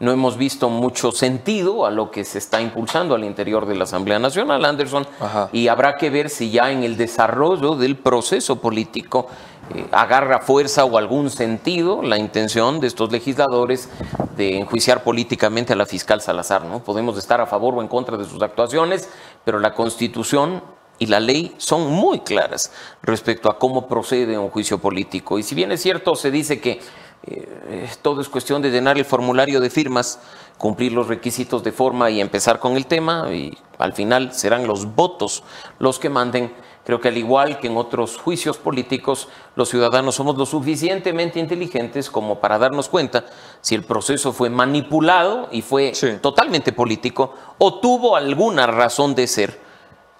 [0.00, 3.84] no hemos visto mucho sentido a lo que se está impulsando al interior de la
[3.84, 5.48] Asamblea Nacional, Anderson, Ajá.
[5.52, 9.28] y habrá que ver si ya en el desarrollo del proceso político
[9.74, 13.88] eh, agarra fuerza o algún sentido la intención de estos legisladores
[14.36, 16.64] de enjuiciar políticamente a la fiscal Salazar.
[16.64, 16.80] ¿no?
[16.80, 19.08] Podemos estar a favor o en contra de sus actuaciones,
[19.44, 20.62] pero la Constitución
[20.98, 22.72] y la ley son muy claras
[23.02, 25.38] respecto a cómo procede un juicio político.
[25.38, 26.80] Y si bien es cierto, se dice que
[27.24, 30.18] eh, todo es cuestión de llenar el formulario de firmas,
[30.58, 34.94] cumplir los requisitos de forma y empezar con el tema, y al final serán los
[34.94, 35.42] votos
[35.78, 36.52] los que manden.
[36.84, 42.10] Creo que al igual que en otros juicios políticos, los ciudadanos somos lo suficientemente inteligentes
[42.10, 43.24] como para darnos cuenta
[43.60, 46.14] si el proceso fue manipulado y fue Sí.
[46.20, 49.60] totalmente político o tuvo alguna razón de ser,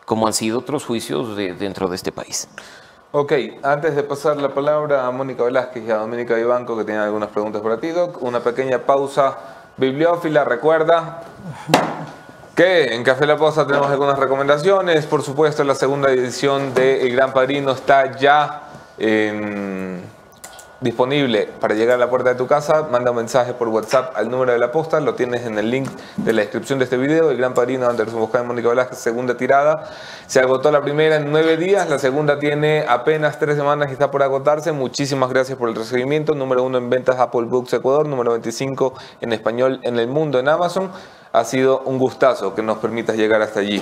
[0.05, 2.49] como han sido otros juicios de- dentro de este país.
[3.15, 3.33] Ok,
[3.63, 7.29] antes de pasar la palabra a Mónica Velázquez y a Doménica Vivanco, que tienen algunas
[7.29, 9.37] preguntas para ti, Doc, una pequeña pausa
[9.77, 10.45] bibliófila.
[10.45, 11.21] Recuerda
[12.55, 15.05] que en Café La Pausa tenemos algunas recomendaciones.
[15.05, 18.63] Por supuesto, la segunda edición de El Gran Padrino está ya
[18.97, 20.03] en-
[20.83, 22.89] disponible para llegar a la puerta de tu casa.
[22.91, 25.01] Manda un mensaje por WhatsApp al número de la posta.
[25.01, 27.31] Lo tienes en el link de la descripción de este video.
[27.31, 29.89] El Gran Padrino Anderson Bosca y Mónica Velázquez, segunda tirada.
[30.27, 31.89] Se agotó la primera en nueve días.
[31.89, 34.73] La segunda tiene apenas tres semanas y está por agotarse.
[34.73, 36.35] Muchísimas gracias por el recibimiento.
[36.35, 38.07] Número uno en ventas Apple Books Ecuador.
[38.07, 40.91] Número 25 en español en el mundo en Amazon.
[41.33, 43.81] Ha sido un gustazo que nos permitas llegar hasta allí.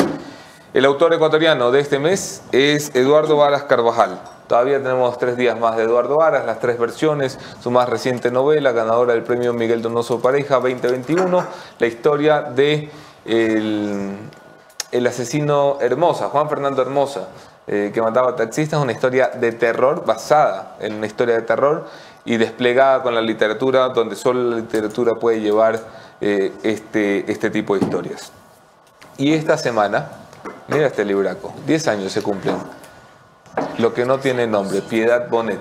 [0.73, 4.21] El autor ecuatoriano de este mes es Eduardo Varas Carvajal.
[4.51, 8.73] Todavía tenemos tres días más de Eduardo Varas, las tres versiones, su más reciente novela,
[8.73, 11.47] ganadora del premio Miguel Donoso Pareja 2021,
[11.79, 12.91] la historia de
[13.27, 17.29] el, asesino Hermosa, Juan Fernando Hermosa,
[17.69, 21.87] eh, que mataba taxistas, una historia de terror basada en una historia de terror
[22.25, 25.79] y desplegada con la literatura, donde solo la literatura puede llevar
[26.21, 28.33] eh, este, este tipo de historias.
[29.17, 30.11] Y esta semana,
[30.67, 32.80] mira este libraco, 10 años se cumplen.
[33.79, 35.61] Lo que no tiene nombre, Piedad Bonet.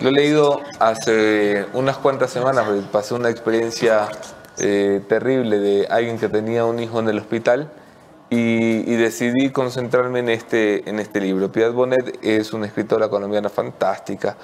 [0.00, 4.08] Lo he leído hace unas cuantas semanas, pasé una experiencia
[4.58, 7.70] eh, terrible de alguien que tenía un hijo en el hospital
[8.30, 11.50] y, y decidí concentrarme en este, en este libro.
[11.50, 14.36] Piedad Bonet es una escritora colombiana fantástica.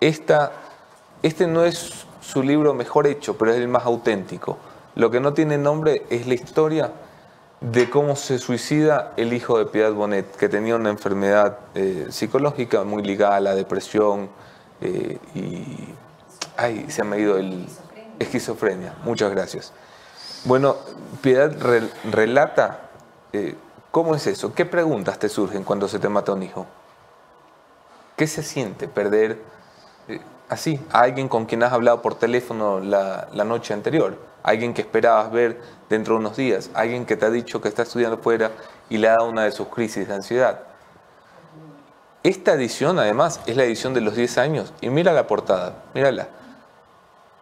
[0.00, 0.52] Esta,
[1.22, 4.58] este no es su libro mejor hecho, pero es el más auténtico.
[4.96, 6.90] Lo que no tiene nombre es la historia
[7.70, 12.84] de cómo se suicida el hijo de Piedad Bonet, que tenía una enfermedad eh, psicológica
[12.84, 14.28] muy ligada a la depresión
[14.80, 15.94] eh, y...
[16.56, 17.66] Ay, se ha ido el...
[18.18, 18.94] Esquizofrenia.
[19.02, 19.72] Muchas gracias.
[20.44, 20.76] Bueno,
[21.20, 22.90] Piedad rel- relata
[23.32, 23.56] eh,
[23.90, 24.54] cómo es eso.
[24.54, 26.66] ¿Qué preguntas te surgen cuando se te mata un hijo?
[28.16, 29.38] ¿Qué se siente perder
[30.48, 34.16] así a alguien con quien has hablado por teléfono la, la noche anterior?
[34.44, 36.70] Alguien que esperabas ver dentro de unos días.
[36.74, 38.50] Alguien que te ha dicho que está estudiando fuera
[38.88, 40.60] y le ha dado una de sus crisis de ansiedad.
[42.22, 44.72] Esta edición, además, es la edición de los 10 años.
[44.80, 46.28] Y mira la portada, mírala.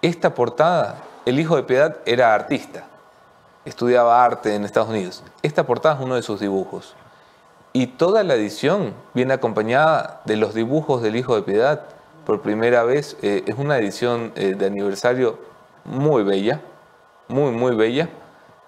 [0.02, 2.86] Esta portada, el hijo de Piedad era artista.
[3.64, 5.22] Estudiaba arte en Estados Unidos.
[5.42, 6.96] Esta portada es uno de sus dibujos.
[7.72, 11.82] Y toda la edición viene acompañada de los dibujos del hijo de Piedad.
[12.26, 15.38] Por primera vez, eh, es una edición eh, de aniversario
[15.84, 16.60] muy bella,
[17.28, 18.08] muy, muy bella.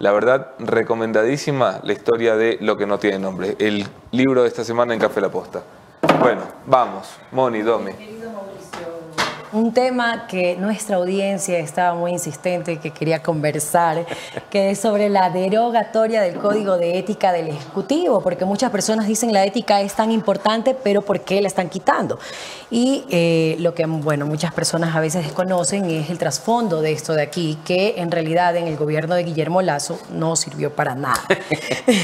[0.01, 4.65] La verdad, recomendadísima la historia de Lo que no tiene nombre, el libro de esta
[4.65, 5.63] semana en Café La Posta.
[6.21, 7.95] Bueno, vamos, Moni, Dome.
[9.55, 14.05] Un tema que nuestra audiencia estaba muy insistente, que quería conversar,
[14.51, 19.33] que es sobre la derogatoria del Código de Ética del Ejecutivo, porque muchas personas dicen
[19.33, 22.19] la ética es tan importante, pero ¿por qué la están quitando?
[22.69, 27.13] Y eh, lo que, bueno, muchas personas a veces desconocen es el trasfondo de esto
[27.13, 31.23] de aquí, que en realidad en el gobierno de Guillermo Lazo no sirvió para nada.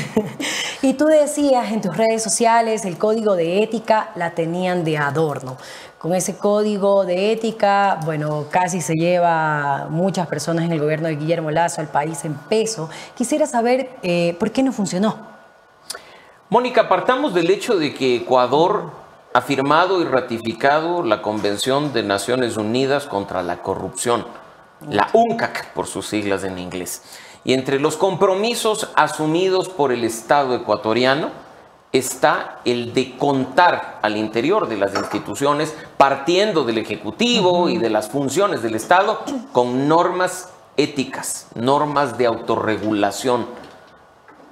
[0.82, 5.56] y tú decías en tus redes sociales, el Código de Ética la tenían de adorno
[6.00, 11.16] con ese código de ética, bueno, casi se lleva muchas personas en el gobierno de
[11.16, 12.88] Guillermo Lazo al país en peso.
[13.14, 15.18] Quisiera saber eh, por qué no funcionó.
[16.48, 18.92] Mónica, partamos del hecho de que Ecuador
[19.34, 24.24] ha firmado y ratificado la Convención de Naciones Unidas contra la Corrupción,
[24.88, 27.02] la UNCAC por sus siglas en inglés.
[27.44, 31.49] Y entre los compromisos asumidos por el Estado ecuatoriano,
[31.92, 38.08] está el de contar al interior de las instituciones, partiendo del Ejecutivo y de las
[38.08, 39.20] funciones del Estado,
[39.52, 43.46] con normas éticas, normas de autorregulación.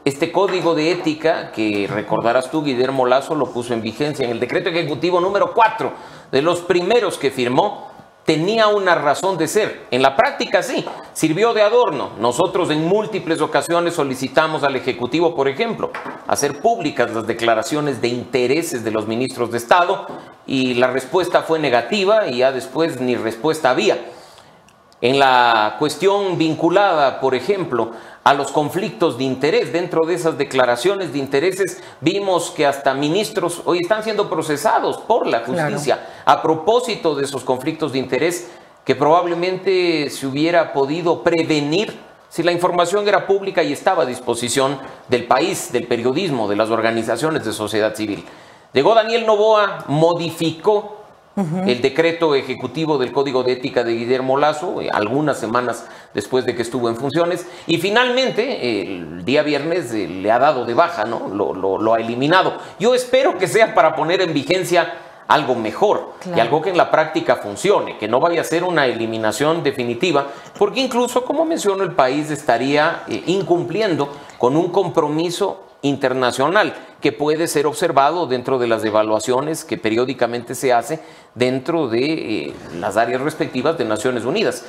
[0.05, 4.41] Este código de ética, que recordarás tú, Guillermo Lazo, lo puso en vigencia en el
[4.41, 5.93] decreto ejecutivo número 4,
[6.33, 7.88] de los primeros que firmó,
[8.29, 9.87] tenía una razón de ser.
[9.91, 12.11] En la práctica sí, sirvió de adorno.
[12.21, 15.91] Nosotros en múltiples ocasiones solicitamos al Ejecutivo, por ejemplo,
[16.27, 20.07] hacer públicas las declaraciones de intereses de los ministros de Estado
[20.47, 23.97] y la respuesta fue negativa y ya después ni respuesta había.
[25.01, 27.93] En la cuestión vinculada, por ejemplo,
[28.25, 33.63] a los conflictos de interés, dentro de esas declaraciones de intereses, vimos que hasta ministros
[33.65, 38.51] hoy están siendo procesados por la justicia a propósito de esos conflictos de interés
[38.85, 41.97] que probablemente se hubiera podido prevenir
[42.29, 44.79] si la información era pública y estaba a disposición
[45.09, 48.25] del país, del periodismo, de las organizaciones de sociedad civil.
[48.73, 50.98] Llegó Daniel Novoa, modificó
[51.67, 56.55] el decreto ejecutivo del Código de Ética de Guillermo Lazo, eh, algunas semanas después de
[56.57, 61.05] que estuvo en funciones, y finalmente el día viernes eh, le ha dado de baja,
[61.05, 61.29] ¿no?
[61.29, 62.59] Lo, lo- lo ha eliminado.
[62.81, 64.95] Yo espero que sea para poner en vigencia
[65.29, 68.87] algo mejor y algo que en la práctica funcione, que no vaya a ser una
[68.87, 70.27] eliminación definitiva,
[70.59, 77.47] porque incluso, como menciono, el país estaría eh, incumpliendo con un compromiso internacional que puede
[77.47, 81.01] ser observado dentro de las evaluaciones que periódicamente se hace
[81.35, 84.65] dentro de eh, las áreas respectivas de Naciones Unidas.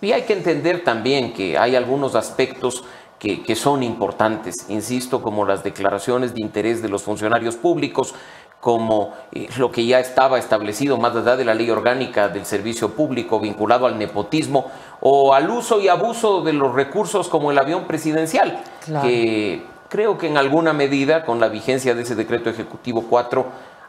[0.00, 2.84] Y hay que entender también que hay algunos aspectos
[3.20, 8.14] que, que son importantes, insisto, como las declaraciones de interés de los funcionarios públicos,
[8.60, 12.90] como eh, lo que ya estaba establecido más allá de la ley orgánica del servicio
[12.90, 14.70] público vinculado al nepotismo
[15.00, 18.62] o al uso y abuso de los recursos como el avión presidencial,
[19.02, 23.46] que creo que en alguna medida con la vigencia de ese decreto ejecutivo 4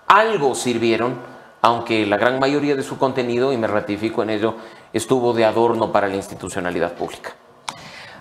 [0.07, 1.19] algo sirvieron,
[1.61, 4.55] aunque la gran mayoría de su contenido, y me ratifico en ello,
[4.91, 7.31] estuvo de adorno para la institucionalidad pública.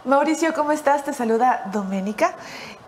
[0.05, 1.05] Mauricio, ¿cómo estás?
[1.05, 2.37] Te saluda Doménica.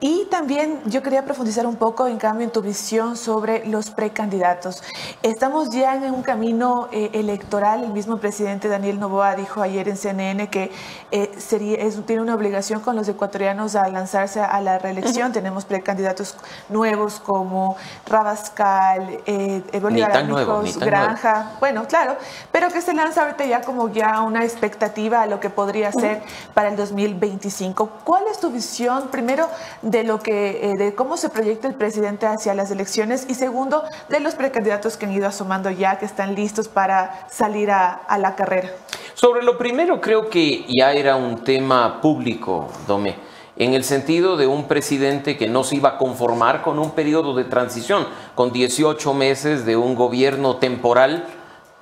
[0.05, 4.83] Y también yo quería profundizar un poco, en cambio, en tu visión sobre los precandidatos.
[5.23, 7.85] Estamos ya en un camino eh, electoral.
[7.85, 10.73] El mismo presidente Daniel Novoa dijo ayer en CNN que
[11.13, 15.31] eh, sería, es- tiene una obligación con los ecuatorianos a lanzarse a la reelección.
[15.31, 16.37] Tenemos precandidatos
[16.69, 17.77] nuevos como
[18.07, 21.51] Rabascal, eh, Bolívar nuevo, Granja.
[21.61, 22.17] Bueno, claro,
[22.51, 26.23] pero que se lanza ahorita ya como ya una expectativa a lo que podría ser
[26.55, 27.89] para el 2025.
[28.03, 29.49] ¿Cuál es tu visión, primero,
[29.93, 33.85] de lo que, eh, de cómo se proyecta el presidente hacia las elecciones y segundo,
[34.09, 38.35] de los precandidatos que han ido asomando ya, que están listos para salir a, la
[38.35, 38.71] carrera?
[39.15, 43.17] Sobre lo primero, creo que ya era un tema público, Domé,
[43.57, 47.35] en el sentido de un presidente que no se iba a conformar con un periodo
[47.35, 51.27] de transición, con 18 meses de un gobierno temporal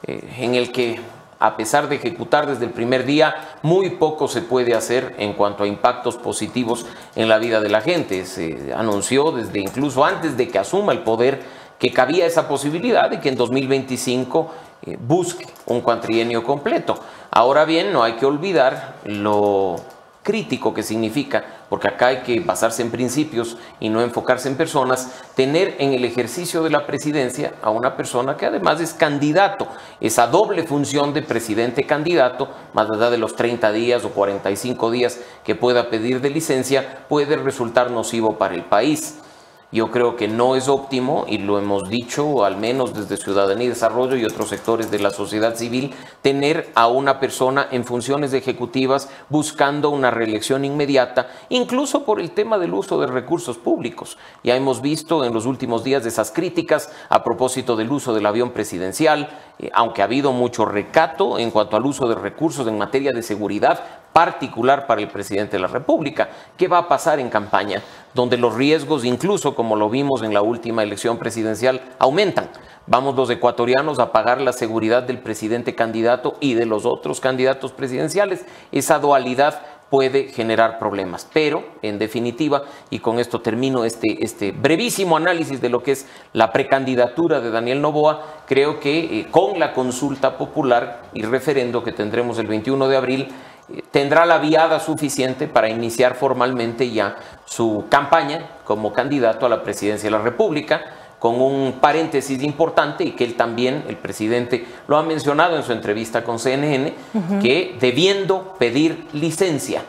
[0.06, 0.98] eh, en el que
[1.40, 5.64] a pesar de ejecutar desde el primer día, muy poco se puede hacer en cuanto
[5.64, 6.86] a impactos positivos
[7.16, 8.26] en la vida de la gente.
[8.26, 11.40] Se anunció desde incluso antes de que asuma el poder
[11.78, 16.98] que cabía esa posibilidad de que en 2025 eh, busque un cuatrienio completo.
[17.30, 19.76] Ahora bien, no hay que olvidar lo
[20.22, 25.22] crítico que significa, porque acá hay que basarse en principios y no enfocarse en personas,
[25.34, 29.66] tener en el ejercicio de la presidencia a una persona que además es candidato.
[30.00, 35.18] Esa doble función de presidente candidato, más allá de los 30 días o 45 días
[35.44, 39.18] que pueda pedir de licencia, puede resultar nocivo para el país.
[39.72, 43.68] Yo creo que no es óptimo, y lo hemos dicho al menos desde Ciudadanía y
[43.68, 49.08] Desarrollo y otros sectores de la sociedad civil, tener a una persona en funciones ejecutivas
[49.28, 54.18] buscando una reelección inmediata, incluso por el tema del uso de recursos públicos.
[54.42, 58.50] Ya hemos visto en los últimos días esas críticas a propósito del uso del avión
[58.50, 59.28] presidencial,
[59.60, 63.22] eh, aunque ha habido mucho recato en cuanto al uso de recursos en materia de
[63.22, 66.28] seguridad, particular para el presidente de la República.
[66.56, 67.82] ¿Qué va a pasar en campaña?
[68.14, 72.50] Donde los riesgos, incluso como lo vimos en la última elección presidencial, aumentan.
[72.86, 77.72] Vamos los ecuatorianos a pagar la seguridad del presidente candidato y de los otros candidatos
[77.72, 78.44] presidenciales.
[78.72, 81.28] Esa dualidad puede generar problemas.
[81.32, 86.06] Pero, en definitiva, y con esto termino este, este brevísimo análisis de lo que es
[86.32, 91.92] la precandidatura de Daniel Novoa, creo que eh, con la consulta popular y referendo que
[91.92, 93.28] tendremos el 21 de abril,
[93.90, 100.06] tendrá la viada suficiente para iniciar formalmente ya su campaña como candidato a la presidencia
[100.08, 100.82] de la República,
[101.18, 105.72] con un paréntesis importante y que él también, el presidente, lo ha mencionado en su
[105.72, 106.94] entrevista con CNN,
[107.42, 109.82] que debiendo pedir licencia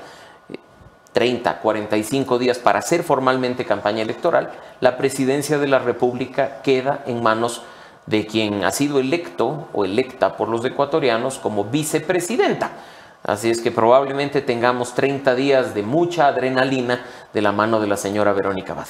[1.14, 4.52] 30, 45 días para hacer formalmente campaña electoral,
[4.82, 7.62] la presidencia de la República queda en manos
[8.06, 12.72] de quien ha sido electo o electa por los ecuatorianos como vicepresidenta.
[13.24, 17.98] Así es que probablemente tengamos 30 días de mucha adrenalina de la mano de la
[17.98, 18.90] señora Verónica Vaz.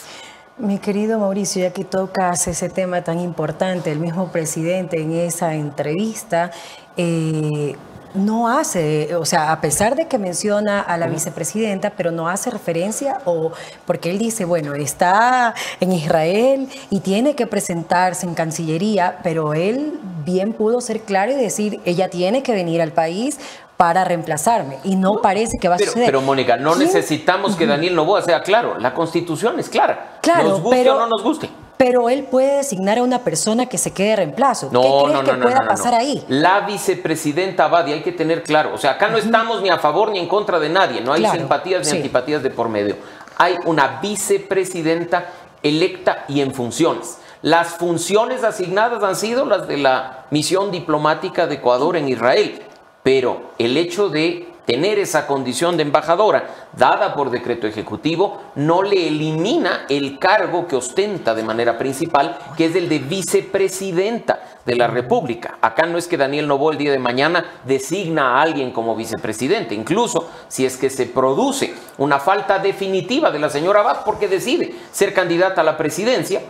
[0.57, 5.55] Mi querido Mauricio, ya que tocas ese tema tan importante, el mismo presidente en esa
[5.55, 6.51] entrevista
[6.97, 7.75] eh,
[8.13, 12.49] no hace, o sea, a pesar de que menciona a la vicepresidenta, pero no hace
[12.49, 13.51] referencia o
[13.85, 19.99] porque él dice, bueno, está en Israel y tiene que presentarse en Cancillería, pero él
[20.25, 23.39] bien pudo ser claro y decir, ella tiene que venir al país
[23.81, 26.05] para reemplazarme y no parece que va a pero, suceder.
[26.09, 30.19] Pero Mónica, no necesitamos que Daniel Novoa sea claro, la constitución es clara.
[30.21, 31.49] Claro, nos guste pero- o no nos guste.
[31.77, 34.69] Pero él puede designar a una persona que se quede de reemplazo.
[34.71, 36.23] No, ¿Qué crees no, que no, no, pueda pasar ahí?
[36.27, 38.71] La vicepresidenta Abadi, hay que tener claro.
[38.75, 41.01] O sea, acá no estamos ni a favor ni en contra de nadie.
[41.01, 41.97] No hay Claro, simpatías ni sí.
[41.97, 42.97] antipatías de por medio.
[43.37, 45.25] Hay una vicepresidenta
[45.63, 47.17] electa y en funciones.
[47.41, 52.61] Las funciones asignadas han sido las de la misión diplomática de Ecuador en Israel.
[53.03, 59.07] Pero el hecho de tener esa condición de embajadora dada por decreto ejecutivo no le
[59.07, 64.87] elimina el cargo que ostenta de manera principal, que es el de vicepresidenta de la
[64.87, 65.57] República.
[65.61, 69.73] Acá no es que Daniel Novoa el día de mañana designa a alguien como vicepresidente,
[69.73, 74.75] incluso si es que se produce una falta definitiva de la señora Abad porque decide
[74.91, 76.41] ser candidata a la presidencia,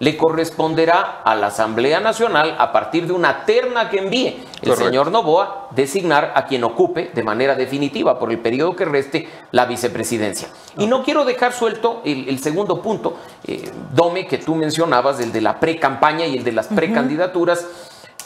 [0.00, 4.84] le corresponderá a la Asamblea Nacional, a partir de una terna que envíe el Correcto.
[4.84, 9.66] señor Novoa, designar a quien ocupe de manera definitiva por el periodo que reste la
[9.66, 10.48] vicepresidencia.
[10.78, 15.32] Y no quiero dejar suelto el, el segundo punto, eh, Dome, que tú mencionabas, el
[15.32, 17.66] de la pre-campaña y el de las precandidaturas.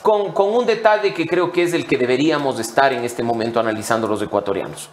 [0.03, 3.23] Con, con un detalle que creo que es el que deberíamos de estar en este
[3.23, 4.91] momento analizando los ecuatorianos.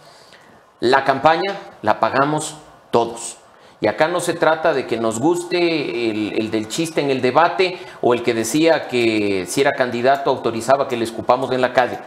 [0.80, 2.56] La campaña la pagamos
[2.90, 3.36] todos.
[3.82, 7.20] Y acá no se trata de que nos guste el, el del chiste en el
[7.20, 11.72] debate o el que decía que si era candidato autorizaba que le escupamos en la
[11.72, 11.98] calle.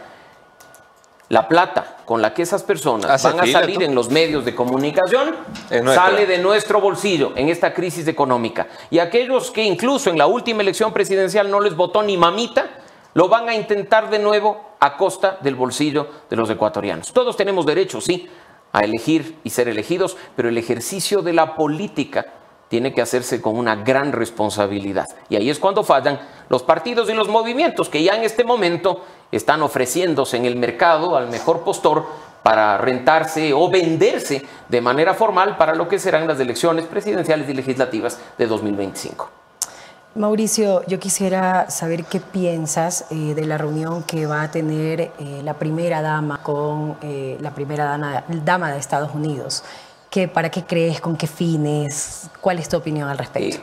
[1.28, 3.82] La plata con la que esas personas Hace van a fila, salir tú.
[3.82, 5.36] en los medios de comunicación
[5.68, 8.68] sale de nuestro bolsillo en esta crisis económica.
[8.88, 12.70] Y aquellos que incluso en la última elección presidencial no les votó ni mamita,
[13.12, 17.12] lo van a intentar de nuevo a costa del bolsillo de los ecuatorianos.
[17.12, 18.30] Todos tenemos derecho, sí,
[18.76, 22.26] a elegir y ser elegidos, pero el ejercicio de la política
[22.68, 25.06] tiene que hacerse con una gran responsabilidad.
[25.30, 26.20] Y ahí es cuando fallan
[26.50, 29.02] los partidos y los movimientos que ya en este momento
[29.32, 32.04] están ofreciéndose en el mercado al mejor postor
[32.42, 37.54] para rentarse o venderse de manera formal para lo que serán las elecciones presidenciales y
[37.54, 39.45] legislativas de 2025.
[40.16, 45.40] Mauricio, yo quisiera saber qué piensas eh, de la reunión que va a tener eh,
[45.44, 49.62] la primera dama con eh, la primera dama, dama de Estados Unidos.
[50.08, 51.02] ¿Qué, ¿Para qué crees?
[51.02, 52.30] ¿Con qué fines?
[52.40, 53.58] ¿Cuál es tu opinión al respecto?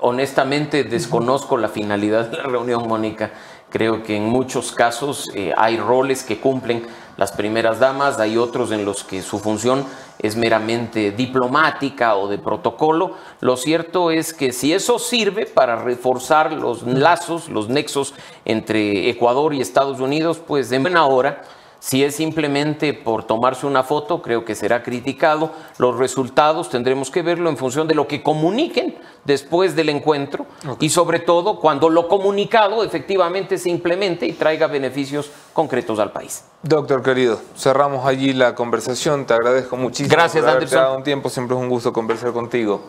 [0.00, 3.30] Honestamente desconozco la finalidad de la reunión, Mónica.
[3.70, 6.84] Creo que en muchos casos hay roles que cumplen
[7.16, 9.86] las primeras damas, hay otros en los que su función
[10.18, 13.12] es meramente diplomática o de protocolo.
[13.40, 18.14] Lo cierto es que si eso sirve para reforzar los lazos, los nexos
[18.44, 21.42] entre Ecuador y Estados Unidos, pues de buena hora.
[21.78, 25.50] Si es simplemente por tomarse una foto, creo que será criticado.
[25.78, 30.46] Los resultados tendremos que verlo en función de lo que comuniquen después del encuentro
[30.80, 36.44] y sobre todo cuando lo comunicado efectivamente se implemente y traiga beneficios concretos al país.
[36.62, 39.26] Doctor querido, cerramos allí la conversación.
[39.26, 40.16] Te agradezco muchísimo.
[40.16, 40.96] Gracias, por Anderson.
[40.96, 41.28] un tiempo.
[41.28, 42.80] Siempre es un gusto conversar contigo.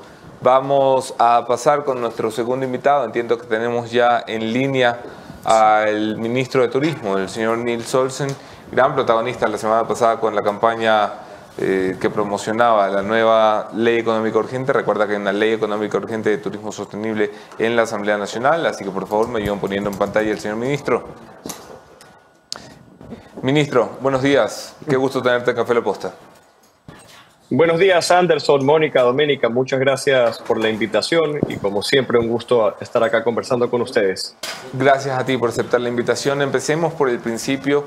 [0.42, 3.06] Vamos a pasar con nuestro segundo invitado.
[3.06, 5.02] Entiendo que tenemos ya en línea
[5.44, 8.30] al ministro de Turismo, el señor Nils Olsen,
[8.72, 11.12] gran protagonista la semana pasada con la campaña
[11.60, 14.74] eh, que promocionaba la nueva ley económica urgente.
[14.74, 18.84] Recuerda que hay una ley económica urgente de turismo sostenible en la Asamblea Nacional, así
[18.84, 21.08] que por favor me ayudan poniendo en pantalla el señor ministro.
[23.42, 24.76] Ministro, buenos días.
[24.88, 26.14] Qué gusto tenerte en Café La Posta.
[27.50, 29.48] Buenos días, Anderson, Mónica, Doménica.
[29.48, 34.36] Muchas gracias por la invitación y como siempre un gusto estar acá conversando con ustedes.
[34.74, 36.42] Gracias a ti por aceptar la invitación.
[36.42, 37.86] Empecemos por el principio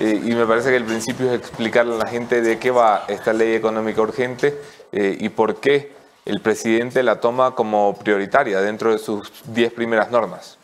[0.00, 3.04] eh, y me parece que el principio es explicarle a la gente de qué va
[3.06, 4.54] esta ley económica urgente
[4.92, 5.92] eh, y por qué
[6.24, 10.58] el presidente la toma como prioritaria dentro de sus 10 primeras normas.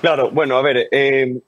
[0.00, 1.42] Claro, bueno, a ver, eh,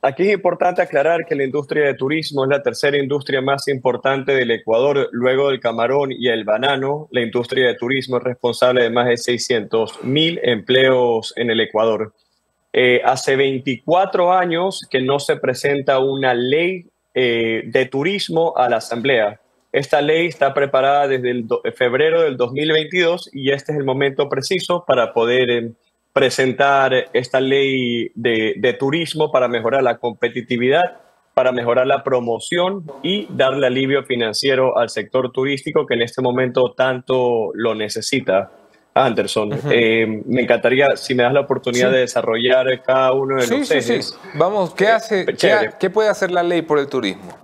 [0.00, 4.32] aquí es importante aclarar que la industria de turismo es la tercera industria más importante
[4.32, 7.08] del Ecuador, luego del camarón y el banano.
[7.10, 12.12] La industria de turismo es responsable de más de 600 mil empleos en el Ecuador.
[12.78, 18.76] Eh, hace 24 años que no se presenta una ley eh, de turismo a la
[18.76, 19.40] Asamblea.
[19.72, 24.84] Esta ley está preparada desde el febrero del 2022 y este es el momento preciso
[24.86, 25.72] para poder eh,
[26.12, 30.98] presentar esta ley de turismo para mejorar la competitividad,
[31.32, 36.74] para mejorar la promoción y darle alivio financiero al sector turístico que en este momento
[36.76, 38.50] tanto lo necesita.
[38.96, 41.94] Anderson, eh, me encantaría si me das la oportunidad Sí.
[41.94, 43.92] de desarrollar cada uno de Sí, los sí, sí.
[43.92, 44.18] ejes.
[44.34, 45.26] Vamos, ¿qué, Eh, hace,
[45.78, 47.36] qué, puede hacer la ley por el turismo?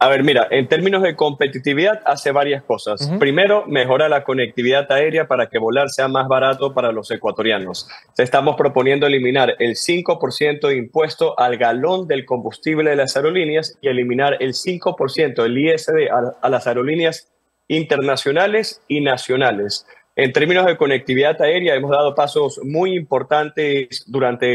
[0.00, 3.10] A ver, mira, en términos de competitividad hace varias cosas.
[3.18, 7.88] Primero, mejora la conectividad aérea para que volar sea más barato para los ecuatorianos.
[8.16, 13.88] Estamos proponiendo eliminar el 5% de impuesto al galón del combustible de las aerolíneas y
[13.88, 17.28] eliminar el 5% del ISD a, a las aerolíneas
[17.66, 19.86] internacionales y nacionales.
[20.20, 24.46] En términos de conectividad aérea, hemos dado pasos muy importantes durante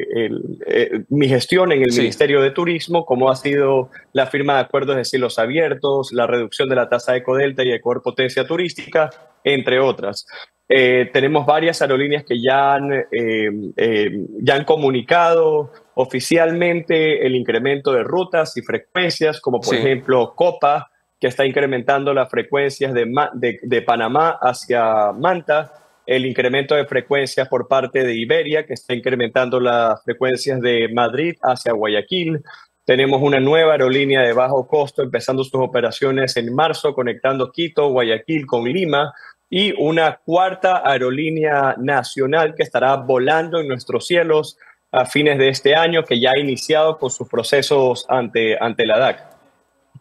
[0.00, 2.00] eh, el- eh, mi gestión en el Sí.
[2.00, 6.70] Ministerio de Turismo, como ha sido la firma de acuerdos de cielos abiertos, la reducción
[6.70, 9.10] de la tasa de Ecodelta y Ecuador Potencia Turística,
[9.44, 10.26] entre otras.
[10.66, 13.04] Eh, tenemos varias aerolíneas que ya han,
[14.40, 19.76] ya han comunicado oficialmente el incremento de rutas y frecuencias, como por Sí.
[19.82, 20.88] ejemplo Copa,
[21.22, 25.72] que está incrementando las frecuencias de, Panamá hacia Manta,
[26.04, 31.36] el incremento de frecuencias por parte de Iberia, que está incrementando las frecuencias de Madrid
[31.40, 32.42] hacia Guayaquil.
[32.84, 38.44] Tenemos una nueva aerolínea de bajo costo empezando sus operaciones en marzo, conectando Quito, Guayaquil
[38.44, 39.14] con Lima,
[39.48, 44.58] y una cuarta aerolínea nacional que estará volando en nuestros cielos
[44.90, 48.98] a fines de este año, que ya ha iniciado con sus procesos ante, ante la
[48.98, 49.31] DAC.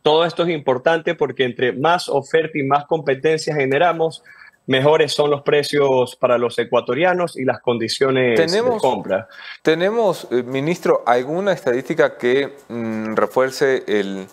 [0.02, 4.24] Todo esto es importante porque entre más oferta y más competencia generamos,
[4.68, 9.28] mejores son los precios para los ecuatorianos y las condiciones de compra.
[9.62, 14.28] ¿Tenemos, eh, ministro, alguna estadística que mm, refuerce el,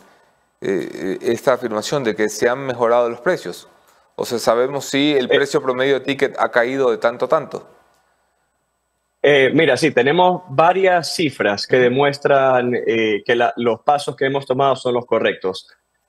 [0.61, 3.69] eh, esta afirmación de que se han mejorado los precios?
[4.17, 7.78] O sea, ¿sabemos si el precio promedio de ticket ha caído de tanto a tanto?
[9.23, 14.47] Eh, mira, sí, tenemos varias cifras que demuestran eh, que la- los pasos que hemos
[14.47, 15.67] tomado son los correctos.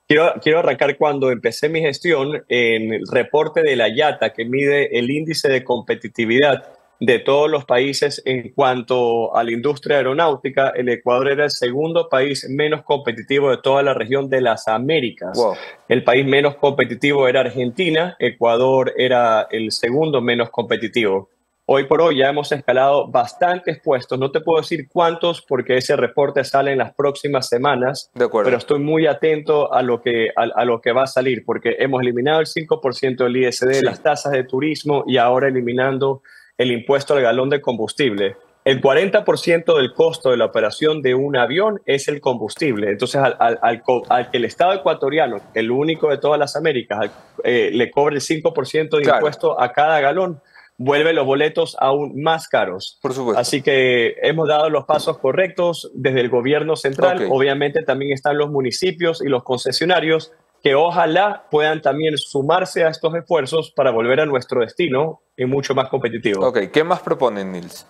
[0.07, 4.97] Quiero, quiero arrancar cuando empecé mi gestión en el reporte de la IATA que mide
[4.97, 6.63] el índice de competitividad
[6.99, 10.69] de todos los países en cuanto a la industria aeronáutica.
[10.75, 15.37] El Ecuador era el segundo país menos competitivo de toda la región de las Américas.
[15.37, 15.55] Wow.
[15.87, 21.29] El país menos competitivo era Argentina, Ecuador era el segundo menos competitivo.
[21.71, 25.95] Hoy por hoy ya hemos escalado bastantes puestos, no te puedo decir cuántos porque ese
[25.95, 28.45] reporte sale en las próximas semanas, De acuerdo.
[28.47, 31.75] pero estoy muy atento a lo que, a, a lo que va a salir porque
[31.77, 33.85] hemos eliminado el 5% del ISD, Sí.
[33.85, 36.23] las tasas de turismo y ahora eliminando
[36.57, 38.35] el impuesto al galón de combustible.
[38.65, 42.89] El 40% del costo de la operación de un avión es el combustible.
[42.89, 47.11] Entonces, al, al- al que el Estado ecuatoriano, el único de todas las Américas,
[47.43, 49.17] eh, le cobre el 5% de Claro.
[49.19, 50.41] impuesto a cada galón,
[50.79, 52.97] vuelve los boletos aún más caros.
[53.01, 53.39] Por supuesto.
[53.39, 57.25] Así que hemos dado los pasos correctos desde el gobierno central.
[57.25, 57.31] Ok.
[57.31, 60.31] Obviamente también están los municipios y los concesionarios
[60.63, 65.75] que ojalá puedan también sumarse a estos esfuerzos para volver a nuestro destino y mucho
[65.75, 66.47] más competitivo.
[66.47, 67.85] Ok, ¿qué más proponen, Nils?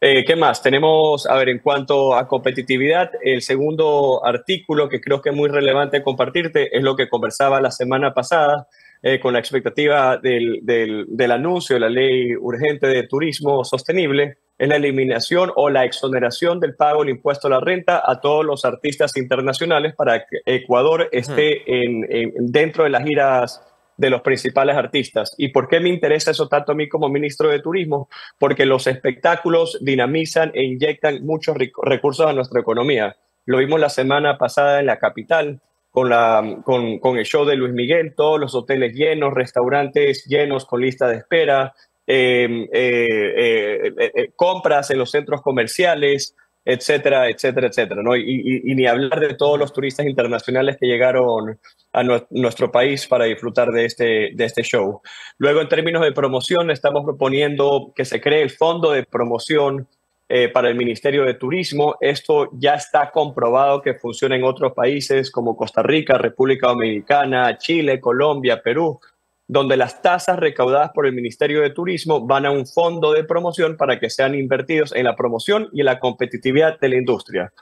[0.00, 0.60] Eh, ¿Qué más?
[0.60, 5.48] Tenemos, a ver, en cuanto a competitividad, el segundo artículo que creo que es muy
[5.48, 8.68] relevante compartirte es lo que conversaba la semana pasada
[9.06, 14.38] eh, con la expectativa del, del- del anuncio de la ley urgente de turismo sostenible,
[14.56, 18.44] es la eliminación o la exoneración del pago del impuesto a la renta a todos
[18.44, 23.62] los artistas internacionales para que Ecuador esté en- en- dentro de las giras
[23.96, 25.34] de los principales artistas.
[25.38, 28.08] ¿Y por qué me interesa eso tanto a mí como ministro de Turismo?
[28.38, 33.16] Porque los espectáculos dinamizan e inyectan muchos recursos a nuestra economía.
[33.46, 35.60] Lo vimos la semana pasada en la capital
[35.94, 40.64] con, la, con, con el show de Luis Miguel, todos los hoteles llenos, restaurantes llenos
[40.64, 41.72] con lista de espera,
[42.04, 46.34] eh, eh, eh, compras en los centros comerciales,
[46.64, 48.02] etcétera, etcétera, etcétera.
[48.02, 48.16] ¿no?
[48.16, 51.60] Y, ni hablar de todos los turistas internacionales que llegaron
[51.92, 55.00] a nue- nuestro país para disfrutar de este, de este show.
[55.38, 59.86] Luego, en términos de promoción, estamos proponiendo que se cree el fondo de promoción
[60.28, 61.96] eh, para el Ministerio de Turismo.
[62.00, 68.00] Esto ya está comprobado que funciona en otros países como Costa Rica, República Dominicana, Chile,
[68.00, 68.98] Colombia, Perú,
[69.46, 73.76] donde las tasas recaudadas por el Ministerio de Turismo van a un fondo de promoción
[73.76, 77.52] para que sean invertidos en la promoción y en la competitividad de la industria.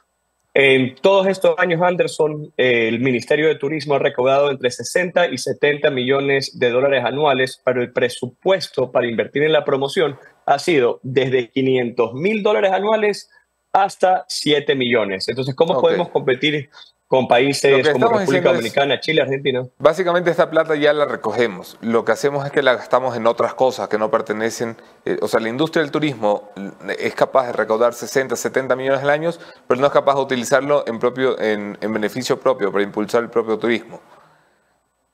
[0.54, 5.38] En todos estos años, Anderson, eh, el Ministerio de Turismo ha recaudado entre 60 y
[5.38, 11.00] 70 millones de dólares anuales, pero el presupuesto para invertir en la promoción ha sido
[11.02, 13.30] desde 500 mil dólares anuales
[13.72, 15.28] hasta 7 millones.
[15.28, 16.68] Entonces, ¿cómo podemos competir
[17.06, 19.62] con países como República Dominicana, Chile, Argentina?
[19.78, 21.76] Básicamente esta plata ya la recogemos.
[21.82, 24.76] Lo que hacemos es que la gastamos en otras cosas que no pertenecen.
[25.04, 29.02] eh, o sea, la industria del turismo eh, es capaz de recaudar 60, 70 millones
[29.02, 29.30] al año,
[29.66, 33.30] pero no es capaz de utilizarlo en, propio, en, en beneficio propio, para impulsar el
[33.30, 34.00] propio turismo.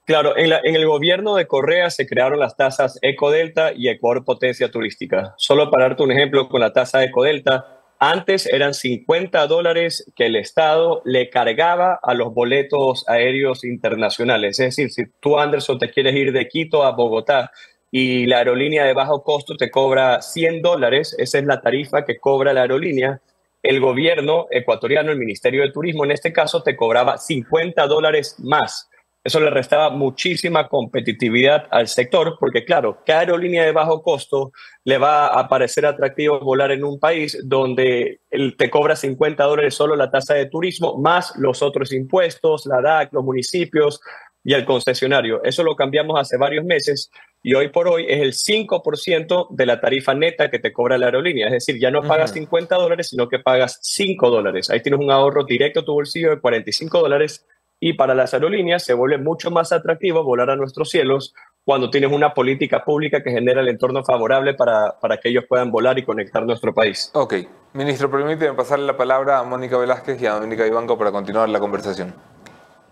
[0.08, 5.34] Claro, en, el gobierno de Correa se crearon las tasas Ecodelta y Ecuador Potencia Turística.
[5.36, 10.36] Solo para darte un ejemplo con la tasa Ecodelta, antes eran 50 dólares que el
[10.36, 14.58] Estado le cargaba a los boletos aéreos internacionales.
[14.58, 17.52] Es decir, si tú, Anderson, te quieres ir de Quito a Bogotá
[17.90, 22.16] y la aerolínea de bajo costo te cobra 100 dólares, esa es la tarifa que
[22.16, 23.20] cobra la aerolínea,
[23.62, 28.88] el gobierno ecuatoriano, el Ministerio de Turismo en este caso, te cobraba 50 dólares más.
[29.24, 34.52] Eso le restaba muchísima competitividad al sector, porque claro, ¿qué aerolínea de bajo costo
[34.84, 38.20] le va a parecer atractivo volar en un país donde
[38.56, 43.12] te cobra 50 dólares solo la tasa de turismo, más los otros impuestos, la DAC,
[43.12, 44.00] los municipios
[44.44, 45.42] y el concesionario?
[45.42, 47.10] Eso lo cambiamos hace varios meses
[47.42, 51.06] y hoy por hoy es el 5% de la tarifa neta que te cobra la
[51.06, 51.46] aerolínea.
[51.46, 54.70] Es decir, ya no pagas 50 dólares, sino que pagas 5 dólares.
[54.70, 57.44] Ahí tienes un ahorro directo a tu bolsillo de 45 dólares
[57.80, 62.10] y para las aerolíneas se vuelve mucho más atractivo volar a nuestros cielos cuando tienes
[62.10, 66.04] una política pública que genera el entorno favorable para, para que ellos puedan volar y
[66.04, 67.10] conectar nuestro país.
[67.12, 67.34] Ok,
[67.74, 71.60] ministro, permíteme pasarle la palabra a Mónica Velázquez y a Dominica Ibanco para continuar la
[71.60, 72.14] conversación.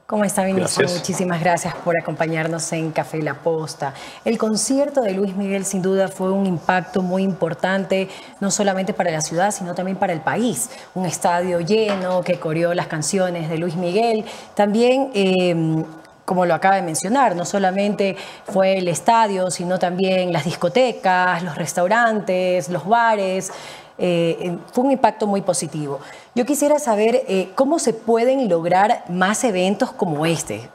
[0.07, 0.83] ¿Cómo está, ministro?
[0.83, 1.01] Gracias.
[1.01, 3.93] Muchísimas gracias por acompañarnos en Café La Posta.
[4.25, 9.11] El concierto de Luis Miguel sin duda fue un impacto muy importante, no solamente para
[9.11, 10.71] la ciudad, sino también para el país.
[10.95, 14.25] Un estadio lleno que coreó las canciones de Luis Miguel.
[14.55, 15.11] También...
[15.13, 15.85] eh,
[16.25, 21.55] como lo acaba de mencionar, no solamente fue el estadio, sino también las discotecas, los
[21.57, 23.53] restaurantes, los bares.
[23.99, 26.01] Eh, fue un impacto muy positivo.
[26.35, 30.69] Yo quisiera saber eh, cómo se pueden lograr más eventos como este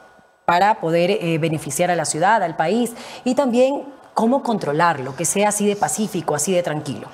[0.44, 2.92] para poder eh, beneficiar a la ciudad, al país
[3.24, 3.82] y también
[4.14, 7.08] cómo controlarlo, que sea así de pacífico, así de tranquilo.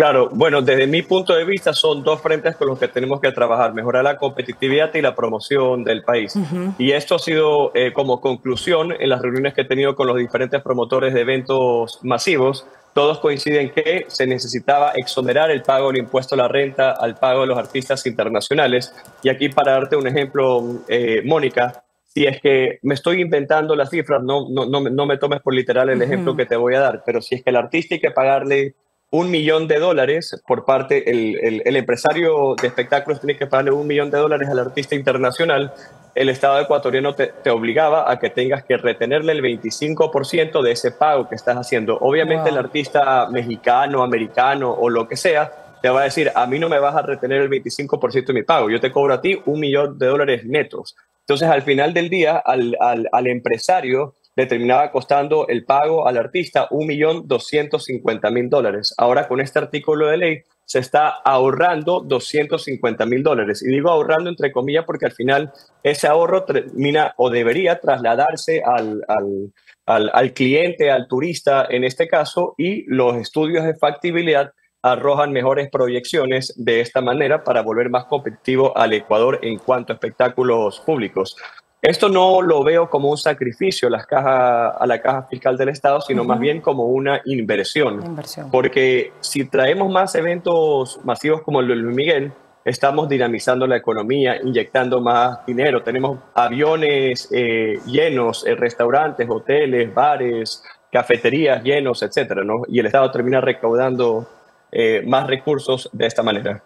[0.00, 3.32] Claro, bueno, desde mi punto de vista son dos frentes con los que tenemos que
[3.32, 6.34] trabajar, mejorar la competitividad y la promoción del país.
[6.78, 10.16] Y esto ha sido eh, como conclusión en las reuniones que he tenido con los
[10.16, 12.66] diferentes promotores de eventos masivos.
[12.92, 17.42] Todos coinciden que se necesitaba exonerar el pago del impuesto a la renta al pago
[17.42, 18.92] de los artistas internacionales.
[19.22, 23.90] Y aquí para darte un ejemplo, eh, Mónica, si es que me estoy inventando las
[23.90, 26.74] cifras, no, no, no, me- no me tomes por literal el ejemplo que te voy
[26.74, 28.74] a dar, pero si es que el artista hay que pagarle
[29.10, 33.72] un millón de dólares por parte, el, el, el empresario de espectáculos tiene que pagarle
[33.72, 35.72] un millón de dólares al artista internacional,
[36.14, 40.92] el Estado ecuatoriano te, te obligaba a que tengas que retenerle el 25% de ese
[40.92, 41.98] pago que estás haciendo.
[42.00, 42.52] Obviamente Wow.
[42.52, 45.52] el artista mexicano, americano o lo que sea,
[45.82, 48.42] te va a decir, a mí no me vas a retener el 25% de mi
[48.42, 50.94] pago, yo te cobro a ti un millón de dólares netos.
[51.20, 56.16] Entonces, al final del día, al, al, al empresario le terminaba costando el pago al
[56.16, 58.94] artista 1.250.000 dólares.
[58.96, 63.62] Ahora con este artículo de ley se está ahorrando 250 mil dólares.
[63.62, 69.04] Y digo ahorrando entre comillas porque al final ese ahorro termina o debería trasladarse al,
[69.08, 69.52] al,
[69.84, 75.68] al, al cliente, al turista en este caso, y los estudios de factibilidad arrojan mejores
[75.68, 81.36] proyecciones de esta manera para volver más competitivo al Ecuador en cuanto a espectáculos públicos.
[81.82, 85.70] Esto no lo veo como un sacrificio a, las cajas, a la caja fiscal del
[85.70, 88.04] Estado, sino más bien como una inversión.
[88.04, 88.50] Inversión.
[88.50, 92.32] Porque si traemos más eventos masivos como el de Luis Miguel,
[92.66, 95.82] estamos dinamizando la economía, inyectando más dinero.
[95.82, 100.62] Tenemos aviones eh, llenos, eh, restaurantes, hoteles, bares,
[100.92, 102.62] cafeterías llenos, etcétera, ¿no?
[102.68, 104.28] Y el Estado termina recaudando
[104.70, 106.62] eh, más recursos de esta manera.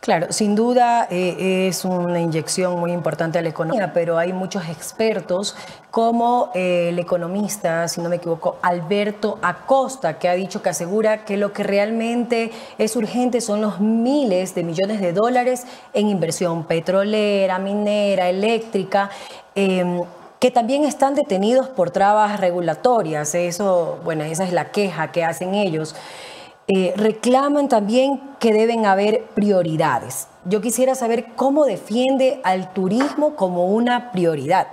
[0.00, 4.68] Claro, sin duda eh, es una inyección muy importante a la economía, pero hay muchos
[4.68, 5.56] expertos
[5.90, 11.24] como eh, el economista, si no me equivoco, Alberto Acosta, que ha dicho que asegura
[11.24, 16.64] que lo que realmente es urgente son los miles de millones de dólares en inversión
[16.64, 19.10] petrolera, minera, eléctrica.
[19.56, 20.00] Eh,
[20.38, 23.34] que también están detenidos por trabas regulatorias.
[23.34, 25.96] Eso, bueno, esa es la queja que hacen ellos.
[26.68, 30.28] Eh, reclaman también que deben haber prioridades.
[30.44, 34.68] Yo quisiera saber cómo defiende al turismo como una prioridad.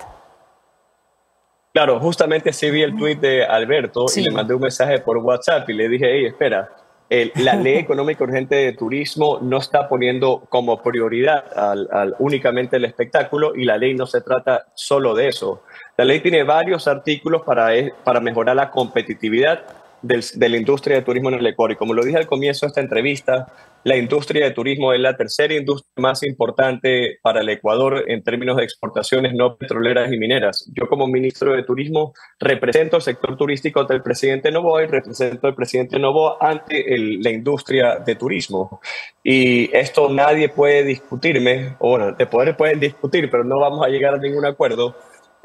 [1.74, 4.22] Claro, justamente sí vi el tweet de Alberto Sí.
[4.22, 6.70] y le mandé un mensaje por WhatsApp y le dije, hey, espera,
[7.10, 12.76] el- la ley económica urgente de turismo no está poniendo como prioridad al, al- únicamente
[12.78, 15.64] el espectáculo y la ley no se trata solo de eso.
[15.98, 19.62] La ley tiene varios artículos para, e- para mejorar la competitividad
[20.02, 21.72] del- de la industria de turismo en el Ecuador.
[21.72, 23.48] Y como lo dije al comienzo de esta entrevista,
[23.84, 28.58] la industria de turismo es la tercera industria más importante para el Ecuador en términos
[28.58, 30.68] de exportaciones no petroleras y mineras.
[30.74, 35.46] Yo como ministro de Turismo represento el sector turístico ante el presidente Novoa y represento
[35.46, 38.82] al presidente Novoa ante la industria de turismo.
[39.24, 43.90] Y esto nadie puede discutirme, o bueno, de poder pueden discutir, pero no vamos a
[43.90, 44.96] llegar a ningún acuerdo.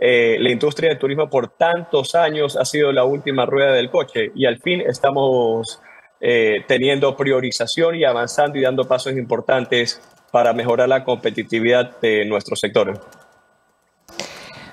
[0.03, 4.33] Eh, la industria de turismo por tantos años ha sido la última rueda del coche
[4.35, 5.83] y al fin estamos
[6.23, 10.01] eh, teniendo priorización y avanzando y dando pasos importantes
[10.33, 12.99] para mejorar la competitividad de nuestro sector.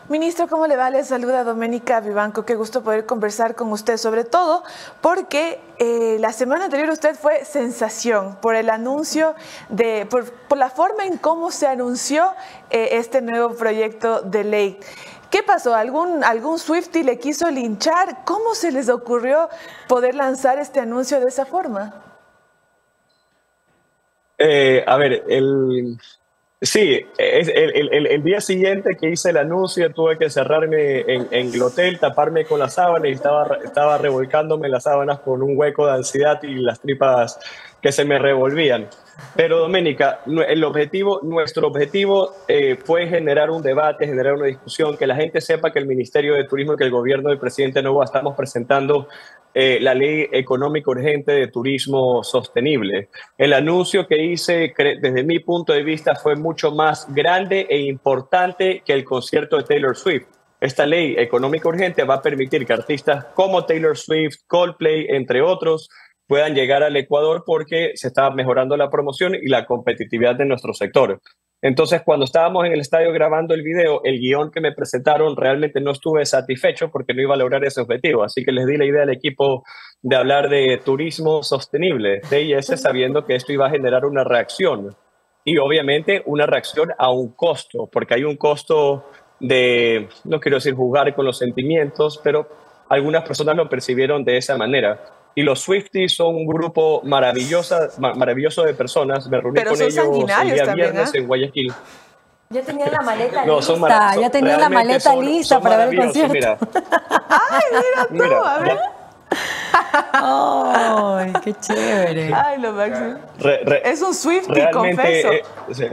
[0.08, 0.90] Ministro, ¿cómo le va?
[0.90, 2.46] Le saluda Doménica Vivanco.
[2.46, 4.64] Qué gusto poder conversar con usted, sobre todo
[5.02, 9.36] porque eh, la semana anterior usted fue sensación por el anuncio
[9.68, 10.24] de, por,
[10.56, 12.34] la forma en cómo se anunció
[12.70, 14.80] este nuevo proyecto de ley.
[15.30, 15.76] ¿Qué pasó?
[15.76, 18.24] ¿Algún, ¿Algún Swifty le quiso linchar?
[18.26, 19.50] ¿Cómo se les ocurrió
[19.88, 22.04] poder lanzar este anuncio de esa forma?
[24.38, 25.98] Eh, a ver, el,
[26.62, 32.00] sí, el, día siguiente que hice el anuncio tuve que cerrarme en, en el hotel,
[32.00, 36.42] taparme con la sábana y estaba, estaba revolcándome las sábanas con un hueco de ansiedad
[36.44, 37.40] y las tripas
[37.82, 38.88] que se me revolvían.
[39.36, 45.08] Pero Doménica, el objetivo, nuestro objetivo eh, fue generar un debate, generar una discusión, que
[45.08, 48.06] la gente sepa que el Ministerio de Turismo y que el gobierno del presidente Novoa
[48.06, 49.08] estamos presentando
[49.54, 53.10] eh, la ley económica urgente de turismo sostenible.
[53.38, 58.84] El anuncio que hice, desde mi punto de vista, fue mucho más grande e importante
[58.86, 60.28] que el concierto de Taylor Swift.
[60.60, 65.90] Esta ley económica urgente va a permitir que artistas como Taylor Swift, Coldplay, entre otros,
[66.28, 70.74] puedan llegar al Ecuador porque se está mejorando la promoción y la competitividad de nuestro
[70.74, 71.22] sector.
[71.62, 75.82] Entonces, cuando estábamos en el estadio grabando el video, el guion que me presentaron realmente
[75.82, 78.24] no estuve satisfecho porque no iba a lograr ese objetivo.
[78.24, 79.64] Así que les di la idea al equipo
[80.04, 84.96] de hablar de turismo sostenible, TIS, sabiendo que esto iba a generar una reacción.
[85.44, 89.10] Y obviamente una reacción a un costo, porque hay un costo
[89.40, 92.48] de, no quiero decir jugar con los sentimientos, pero
[92.90, 95.00] algunas personas lo percibieron de esa manera.
[95.38, 99.30] Y los Swifties son un grupo maravillosa, ma- maravilloso de personas.
[99.30, 101.18] Me reuní Pero con ellos el día también, viernes ¿ah?
[101.18, 101.74] en Guayaquil.
[102.50, 103.74] Ya tenía la maleta No, lista,
[104.14, 106.34] son- ya tenía la maleta son- lista son para ver el concierto.
[106.34, 106.58] Mira,
[107.30, 108.14] ¡Ay, mira tú!
[108.16, 108.80] Mira, a ver.
[110.14, 112.34] ¡Ay, qué chévere!
[112.34, 113.18] ¡Ay, lo máximo!
[113.38, 115.32] re- re- Es un Swifty, confeso.
[115.34, 115.86] eh, sí.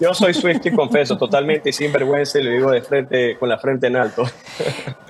[0.00, 3.58] Yo soy Swiftie confeso totalmente y sin vergüenza y lo digo de frente con la
[3.58, 4.24] frente en alto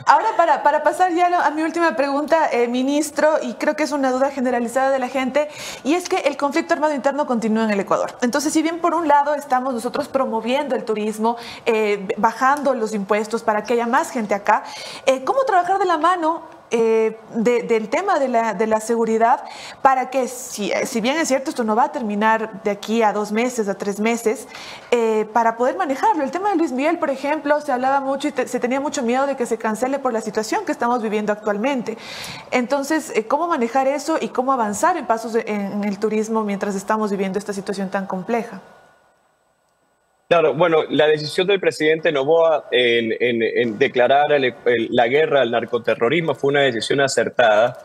[0.08, 3.90] Ahora, para, para pasar ya a mi última pregunta, eh, ministro, y creo que es
[3.90, 5.48] una duda generalizada de la gente,
[5.82, 8.16] y es que el conflicto armado interno continúa en el Ecuador.
[8.22, 13.42] Entonces, si bien por un lado estamos nosotros promoviendo el turismo, eh, bajando los impuestos
[13.42, 14.62] para que haya más gente acá,
[15.06, 19.44] eh, ¿cómo trabajar de la mano eh, de- del tema de la, de la seguridad
[19.82, 23.12] para que, si, si bien es cierto, esto no va a terminar de aquí a
[23.12, 24.48] dos meses, a tres meses,
[24.90, 26.22] eh, para poder manejarlo.
[26.24, 29.26] El tema de Luis Miguel, por ejemplo, se hablaba mucho y se tenía mucho miedo
[29.26, 31.96] de que se cancele por la situación que estamos viviendo actualmente.
[32.50, 36.74] Entonces, eh, ¿cómo manejar eso y cómo avanzar en pasos de- en el turismo mientras
[36.74, 38.60] estamos viviendo esta situación tan compleja?
[40.28, 45.42] Claro, bueno, la decisión del presidente Novoa en, en- en declarar el- el- la guerra
[45.42, 47.78] al narcoterrorismo fue una decisión acertada.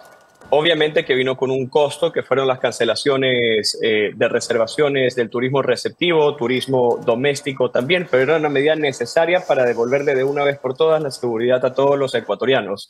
[0.50, 5.62] Obviamente que vino con un costo, que fueron las cancelaciones eh, de reservaciones del turismo
[5.62, 10.76] receptivo, turismo doméstico también, pero era una medida necesaria para devolverle de una vez por
[10.76, 12.90] todas la seguridad a todos los ecuatorianos.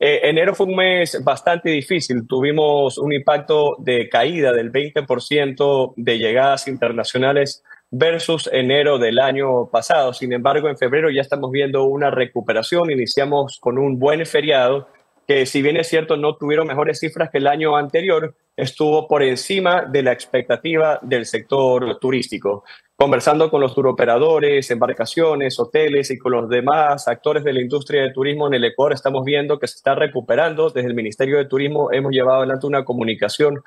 [0.00, 2.26] Eh, enero fue un mes bastante difícil.
[2.26, 10.12] Tuvimos un impacto de caída del 20% de llegadas internacionales versus enero del año pasado.
[10.12, 12.90] Sin embargo, en febrero ya estamos viendo una recuperación.
[12.90, 14.88] Iniciamos con un buen feriado
[15.30, 19.22] que si bien es cierto no tuvieron mejores cifras que el año anterior, estuvo por
[19.22, 22.64] encima de la expectativa del sector turístico.
[22.96, 28.12] Conversando con los turoperadores, embarcaciones, hoteles y con los demás actores de la industria de
[28.12, 30.68] turismo en el Ecuador, estamos viendo que se está recuperando.
[30.68, 33.62] Desde el Ministerio de Turismo hemos llevado adelante una comunicación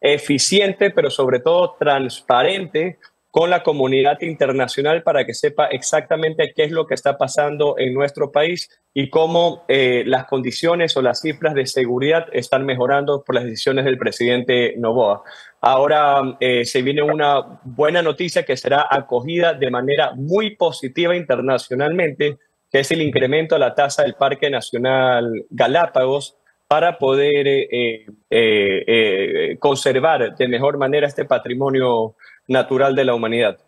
[0.00, 2.98] eficiente, pero sobre todo transparente
[3.38, 7.94] con la comunidad internacional para que sepa exactamente qué es lo que está pasando en
[7.94, 13.36] nuestro país y cómo eh, las condiciones o las cifras de seguridad están mejorando por
[13.36, 15.22] las decisiones del presidente Novoa.
[15.60, 22.38] Ahora eh, se viene una buena noticia que será acogida de manera muy positiva internacionalmente,
[22.72, 26.38] que es el incremento a la tasa del Parque Nacional Galápagos
[26.68, 32.14] para poder eh, eh, eh, eh, conservar de mejor manera este patrimonio
[32.48, 33.58] natural de la humanidad.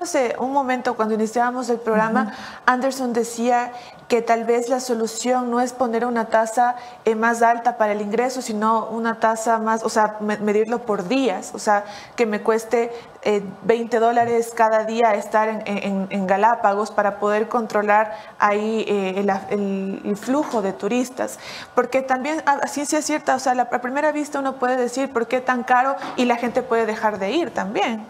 [0.00, 2.32] Hace un momento, cuando iniciábamos el programa,
[2.66, 3.72] Anderson decía
[4.08, 8.00] que tal vez la solución no es poner una tasa eh, más alta para el
[8.00, 11.84] ingreso, sino una tasa más, o sea, me- medirlo por días, o sea,
[12.14, 12.92] que me cueste
[13.22, 20.62] eh, 20 dólares cada día estar en, Galápagos para poder controlar ahí eh, el, flujo
[20.62, 21.38] de turistas.
[21.74, 25.40] Porque también, a ciencia cierta, o sea, a primera vista uno puede decir por qué
[25.40, 28.06] tan caro y la gente puede dejar de ir también.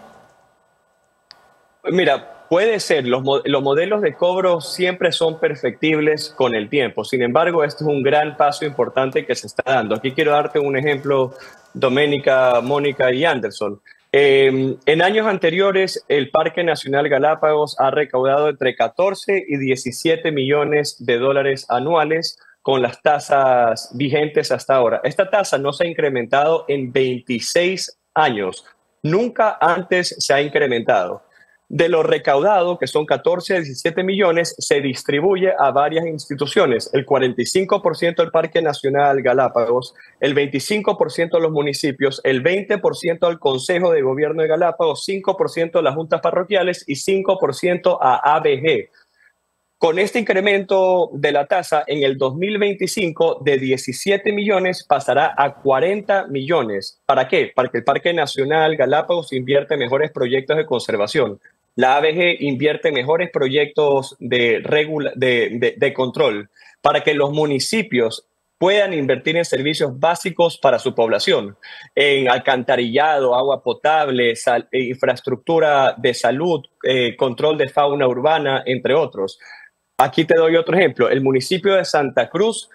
[1.83, 7.03] Mira, puede ser, los, mo- los modelos de cobro siempre son perfectibles con el tiempo.
[7.03, 9.95] Sin embargo, este es un gran paso importante que se está dando.
[9.95, 11.33] Aquí quiero darte un ejemplo,
[11.73, 13.81] Doménica, Mónica y Anderson.
[14.11, 21.05] Eh, en años anteriores, el Parque Nacional Galápagos ha recaudado entre 14 y 17 millones
[21.05, 25.01] de dólares anuales con las tasas vigentes hasta ahora.
[25.03, 28.65] Esta tasa no se ha incrementado en 26 años.
[29.03, 31.21] Nunca antes se ha incrementado.
[31.69, 36.89] De lo recaudado, que son 14 a 17 millones, se distribuye a varias instituciones.
[36.93, 43.91] El 45% del Parque Nacional Galápagos, el 25% a los municipios, el 20% al Consejo
[43.91, 48.89] de Gobierno de Galápagos, 5% a las juntas parroquiales y 5% a ABG.
[49.77, 56.27] Con este incremento de la tasa en el 2025 de 17 millones pasará a 40
[56.27, 56.99] millones.
[57.05, 57.51] ¿Para qué?
[57.53, 61.39] Para que el Parque Nacional Galápagos invierte en mejores proyectos de conservación.
[61.77, 64.61] La ABG invierte en mejores proyectos de,
[65.15, 66.49] de, de- control
[66.81, 68.27] para que los municipios
[68.57, 71.55] puedan invertir en servicios básicos para su población,
[71.93, 79.37] en alcantarillado, agua potable, eh, infraestructura de salud, eh, control de fauna urbana, entre otros.
[79.99, 81.09] Aquí te doy otro ejemplo.
[81.09, 82.69] El municipio de Santa Cruz,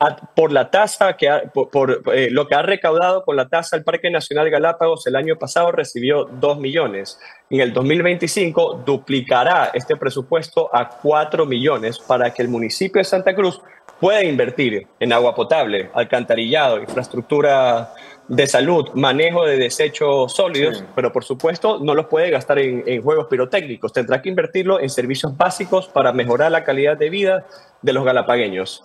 [0.00, 3.48] a- por la tasa que ha- por, por, eh, lo que ha recaudado con la
[3.48, 7.18] tasa del Parque Nacional Galápagos el año pasado recibió 2 millones.
[7.50, 13.34] En el 2025 duplicará este presupuesto a 4 millones para que el municipio de Santa
[13.34, 13.60] Cruz
[14.00, 17.92] pueda invertir en agua potable, alcantarillado, infraestructura
[18.28, 23.02] de salud, manejo de desechos sólidos, pero por supuesto no los puede gastar en, en
[23.02, 23.92] juegos pirotécnicos.
[23.92, 27.46] Tendrá que invertirlo en servicios básicos para mejorar la calidad de vida
[27.82, 28.84] de los galapagueños.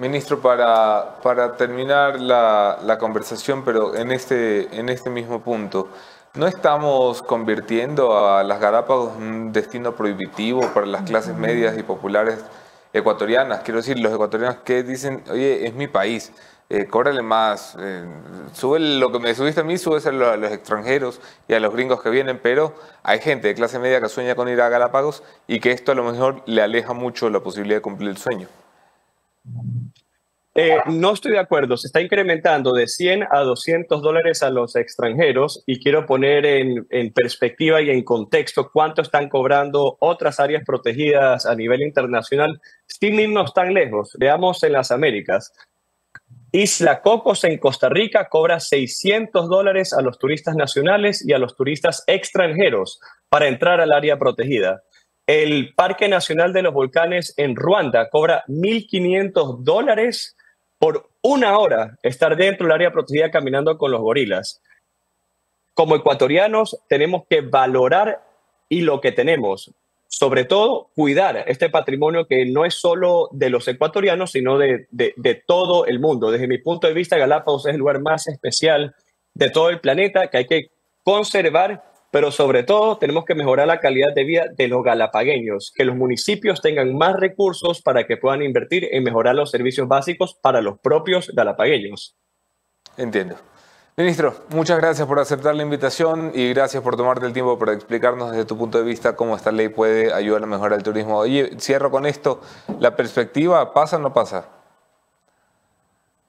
[0.00, 5.88] Ministro, para, para terminar la, la conversación, pero en este, en este mismo punto,
[6.34, 11.82] ¿no estamos convirtiendo a las Galápagos en un destino prohibitivo para las clases medias y
[11.82, 12.44] populares
[12.92, 13.62] ecuatorianas?
[13.64, 16.32] Quiero decir, los ecuatorianos que dicen, oye, es mi país,
[16.70, 18.04] eh, cóbrale más, eh,
[18.52, 22.00] sube lo que me subiste a mí, súbeselo a los extranjeros y a los gringos
[22.02, 22.72] que vienen, pero
[23.02, 25.96] hay gente de clase media que sueña con ir a Galápagos y que esto a
[25.96, 28.46] lo mejor le aleja mucho la posibilidad de cumplir el sueño.
[30.60, 31.76] Eh, no estoy de acuerdo.
[31.76, 36.84] Se está incrementando de 100 a 200 dólares a los extranjeros y quiero poner en,
[36.90, 43.20] en, perspectiva y en contexto cuánto están cobrando otras áreas protegidas a nivel internacional sin
[43.20, 44.16] irnos tan lejos.
[44.18, 45.52] Veamos en las Américas.
[46.50, 51.54] Isla Cocos en Costa Rica cobra 600 dólares a los turistas nacionales y a los
[51.54, 52.98] turistas extranjeros
[53.28, 54.82] para entrar al área protegida.
[55.24, 60.34] El Parque Nacional de los Volcanes en Ruanda cobra 1.500 dólares
[60.78, 64.62] por una hora estar dentro del área protegida caminando con los gorilas.
[65.74, 68.24] Como ecuatorianos tenemos que valorar
[68.68, 69.72] y lo que tenemos,
[70.08, 75.42] sobre todo cuidar este patrimonio que no es solo de los ecuatorianos, sino de, de,
[75.46, 76.30] todo el mundo.
[76.30, 78.94] Desde mi punto de vista, Galápagos es el lugar más especial
[79.34, 80.70] de todo el planeta que hay que
[81.04, 85.84] conservar pero sobre todo tenemos que mejorar la calidad de vida de los galapagueños, que
[85.84, 90.60] los municipios tengan más recursos para que puedan invertir en mejorar los servicios básicos para
[90.60, 92.16] los propios galapagueños.
[92.96, 93.36] Entiendo.
[93.96, 98.30] Ministro, muchas gracias por aceptar la invitación y gracias por tomarte el tiempo para explicarnos
[98.30, 101.18] desde tu punto de vista cómo esta ley puede ayudar a mejorar el turismo.
[101.18, 102.40] Oye, cierro con esto.
[102.78, 104.57] ¿La perspectiva pasa o no pasa?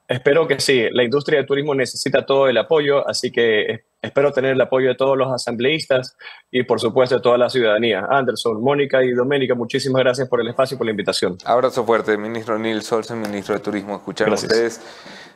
[0.09, 0.87] Espero que sí.
[0.91, 4.95] La industria del turismo necesita todo el apoyo, así que espero tener el apoyo de
[4.95, 6.17] todos los asambleístas
[6.49, 8.07] y, por supuesto, de toda la ciudadanía.
[8.09, 11.37] Anderson, Mónica y Doménica, muchísimas gracias por el espacio y por la invitación.
[11.45, 13.97] Abrazo fuerte, ministro Nils Olsen, ministro de Turismo.
[13.97, 14.81] Escuchar a ustedes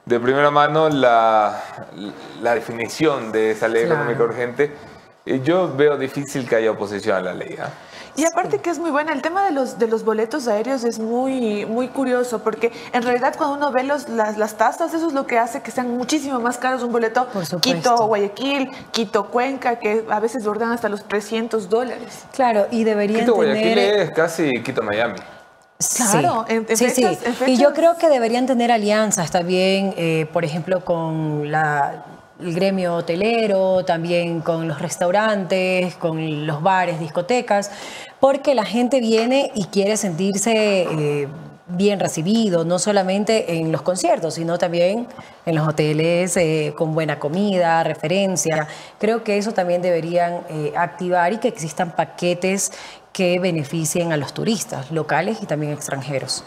[0.07, 1.63] de primera mano la,
[2.41, 4.01] la definición de esa ley claro.
[4.01, 4.71] económica urgente.
[5.43, 7.53] Yo veo difícil que haya oposición a la ley.
[7.53, 7.92] ¿eh?
[8.15, 10.99] Y aparte que es muy buena, el tema de los, de los boletos aéreos es
[10.99, 15.13] muy, muy curioso, porque en realidad cuando uno ve los, las, las tasas, eso es
[15.13, 17.27] lo que hace que sean muchísimo más caros un boleto
[17.61, 22.25] Quito-Guayaquil, Quito-Cuenca, que a veces bordan hasta los 300 dólares.
[22.33, 23.99] Claro, y deberían Quito-Guayaquil tener...
[24.01, 25.17] es casi Quito-Miami.
[25.97, 26.53] Claro, sí.
[26.53, 27.25] en, en sí, fechas, sí.
[27.25, 27.49] en fechas...
[27.49, 32.05] Y yo creo que deberían tener alianzas también, eh, por ejemplo, con la,
[32.43, 37.71] el gremio hotelero, también con los restaurantes, con los bares, discotecas,
[38.19, 41.27] porque la gente viene y quiere sentirse eh,
[41.67, 45.07] bien recibido, no solamente en los conciertos, sino también
[45.45, 48.67] en los hoteles eh, con buena comida, referencia.
[48.99, 52.71] Creo que eso también deberían eh, activar y que existan paquetes
[53.13, 56.43] que beneficien a los turistas locales y también extranjeros.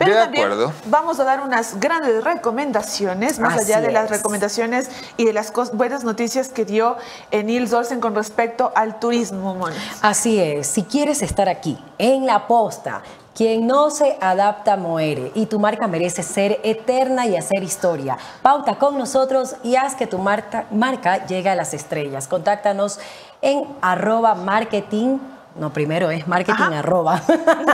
[0.00, 0.72] Pero de también acuerdo.
[0.86, 4.10] vamos a dar unas grandes recomendaciones, más Así allá de las es.
[4.10, 6.96] recomendaciones y de las buenas noticias que dio
[7.30, 9.76] eh, Nils Olsen con respecto al turismo, Moni.
[10.02, 13.02] Así es, si quieres estar aquí, en la posta,
[13.34, 18.18] quien no se adapta muere y tu marca merece ser eterna y hacer historia.
[18.42, 22.26] Pauta con nosotros y haz que tu marca, marca llegue a las estrellas.
[22.26, 22.98] Contáctanos
[23.42, 25.18] en arroba marketing.
[25.56, 26.78] No, primero es marketing Ajá.
[26.78, 27.20] arroba.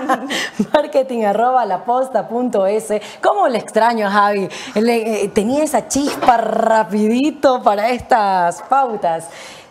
[0.73, 2.89] marketing arroba laposta.es.
[3.23, 4.49] ¿Cómo le extraño a Javi?
[4.75, 9.29] Le- eh, tenía esa chispa rapidito para estas pautas.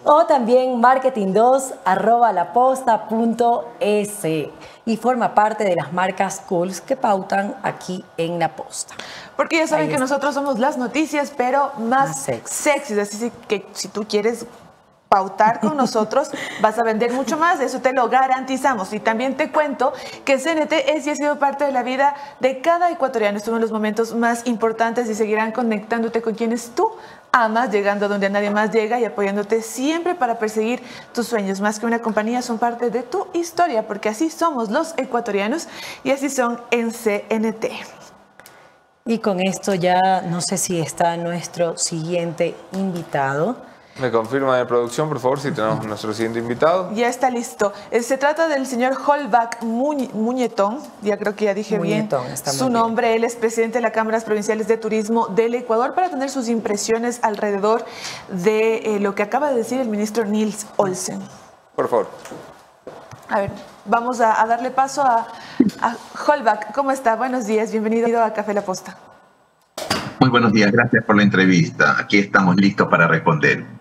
[0.07, 4.25] O también marketing2 arroba laposta.es.
[4.87, 8.93] Y forma parte de las marcas cools que pautan aquí en La Posta.
[9.35, 12.53] Porque ya saben que nosotros somos las noticias, pero más, Más sexy.
[12.53, 12.97] sexys.
[12.99, 14.45] Así que si tú quieres
[15.09, 18.91] pautar con nosotros, vas a vender mucho más, eso te lo garantizamos.
[18.93, 22.61] Y también te cuento que CNT es y ha sido parte de la vida de
[22.61, 23.37] cada ecuatoriano.
[23.37, 26.91] Estuvo en los momentos más importantes y seguirán conectándote con quienes tú
[27.31, 30.81] amas, llegando a donde nadie más llega y apoyándote siempre para perseguir
[31.13, 31.59] tus sueños.
[31.59, 35.67] Más que una compañía, son parte de tu historia, porque así somos los ecuatorianos
[36.03, 37.65] y así son en CNT.
[39.05, 43.57] Y con esto ya no sé si está nuestro siguiente invitado.
[43.99, 46.91] Me confirma de producción, por favor, si tenemos nuestro siguiente invitado.
[46.93, 47.71] Ya está listo.
[47.91, 52.33] Eh, Se trata del señor Holbach Muñ- Muñetón, ya creo que ya dije Muñetón, bien
[52.33, 52.73] está su bien.
[52.73, 53.15] nombre.
[53.15, 57.19] Él es presidente de las Cámaras Provinciales de Turismo del Ecuador para tener sus impresiones
[57.23, 57.85] alrededor
[58.27, 61.21] de eh, lo que acaba de decir el ministro Nils Olsen.
[61.75, 62.09] Por favor.
[63.29, 63.51] A ver,
[63.85, 65.25] vamos a, a darle paso a,
[65.81, 65.95] a
[66.27, 66.73] Holbach.
[66.73, 67.15] ¿Cómo está?
[67.15, 68.97] Buenos días, bienvenido a Café La Posta.
[70.19, 71.95] Muy buenos días, gracias por la entrevista.
[71.99, 73.74] Aquí estamos listos para responder.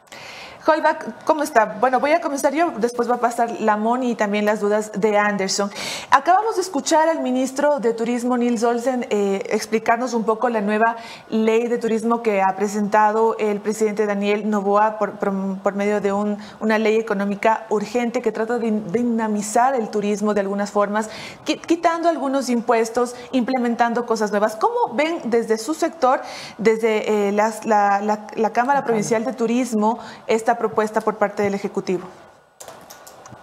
[0.67, 1.77] Holbach, ¿cómo está?
[1.79, 4.93] Bueno, voy a comenzar yo, después va a pasar la Moni y también las dudas
[4.95, 5.71] de Anderson.
[6.11, 10.97] Acabamos de escuchar al ministro de Turismo, Nils Olsen, eh, explicarnos un poco la nueva
[11.29, 16.13] ley de turismo que ha presentado el presidente Daniel Novoa por, por- por medio de
[16.13, 21.11] un- una ley económica urgente que trata de din- dinamizar el turismo de algunas formas,
[21.45, 24.57] qui- quitando algunos impuestos, implementando cosas nuevas.
[24.57, 26.23] ¿Cómo ven desde su sector,
[26.57, 31.55] desde eh, las- la, la- la Cámara Provincial de Turismo, esta propuesta por parte del
[31.55, 32.09] Ejecutivo?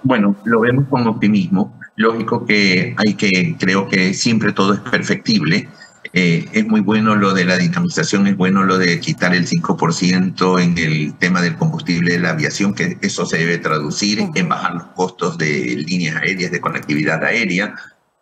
[0.03, 1.77] Bueno, lo vemos con optimismo.
[1.95, 5.67] Lógico que hay que, creo que siempre todo es perfectible,
[6.13, 10.61] Eh, es muy bueno lo de la dinamización, es bueno lo de quitar el 5%
[10.61, 14.73] en el tema del combustible de la aviación, que eso se debe traducir en bajar
[14.73, 17.75] los costos de líneas aéreas, de conectividad aérea,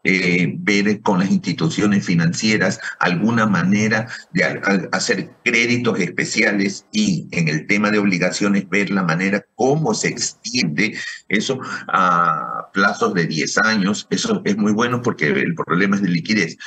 [0.04, 4.44] eh, ver con las instituciones financieras alguna manera de
[4.92, 10.98] hacer créditos especiales y en el tema de obligaciones ver la manera cómo se extiende
[11.28, 14.08] eso a plazos de 10 años.
[14.10, 16.58] Eso es muy bueno porque el problema es de liquidez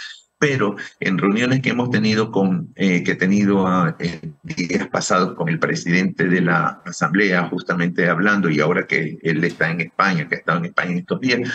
[0.43, 3.97] pero en reuniones que hemos tenido con, eh, que he tenido ah,
[4.43, 9.71] días pasados con el presidente de la Asamblea, justamente hablando, y ahora que él está
[9.71, 11.49] en España, que ha estado en España estos días,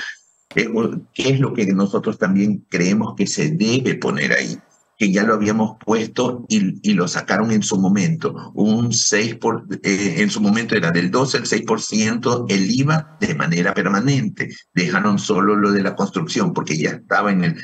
[0.49, 4.57] ¿Qué es lo que nosotros también creemos que se debe poner ahí?
[4.97, 8.51] que ya lo habíamos puesto y, lo sacaron en su momento.
[8.55, 13.35] Un 6 por, eh, en su momento era del 12 al 6% el IVA de
[13.35, 14.49] manera permanente.
[14.73, 17.55] Dejaron solo lo de la construcción porque ya estaba en el,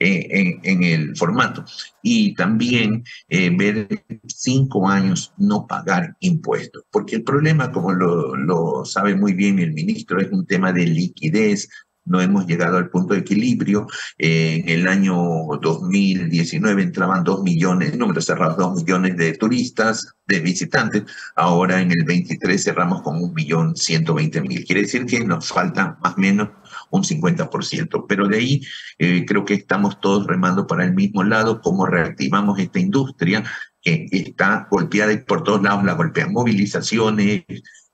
[0.00, 1.64] en, en, el formato.
[2.02, 3.88] Y también eh, ver
[4.26, 9.72] cinco años no pagar impuestos, porque el problema, como lo, lo sabe muy bien el
[9.72, 11.68] ministro, es un tema de liquidez,
[12.04, 13.86] no hemos llegado al punto de equilibrio.
[14.18, 15.14] en el año
[15.60, 21.04] 2019 entraban 2 millones, números cerrados, 2 millones de turistas, de visitantes.
[21.36, 24.66] Ahora en el 23 cerramos con 1.120.000.
[24.66, 26.48] Quiere decir que nos falta más o menos
[26.90, 28.06] un 50%.
[28.08, 28.62] Pero de ahí
[28.98, 33.44] eh, creo que estamos todos remando para el mismo lado, cómo reactivamos esta industria
[33.80, 37.44] que está golpeada por todos lados, la golpean movilizaciones,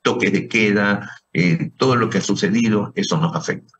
[0.03, 3.78] toques de queda, eh, todo lo que ha sucedido, eso nos afecta.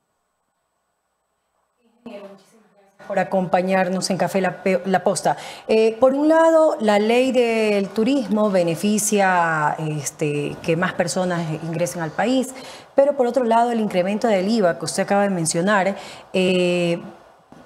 [3.10, 5.36] Por acompañarnos en Café La, Posta.
[5.68, 12.12] Eh, por un lado, la ley del turismo beneficia este, que más personas ingresen al
[12.12, 12.54] país,
[12.94, 15.96] pero por otro lado, el incremento del IVA que usted acaba de mencionar,
[16.34, 17.02] eh,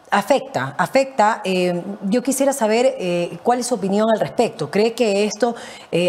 [0.09, 1.41] afecta, afecta.
[1.43, 2.95] Eh, yo quisiera saber
[3.43, 4.71] cuál es su opinión al respecto.
[4.71, 5.57] ¿Cree que esto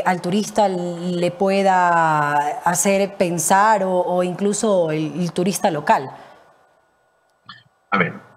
[0.05, 6.09] al turista le pueda hacer pensar o, incluso el, turista local?
[7.91, 8.34] A ver,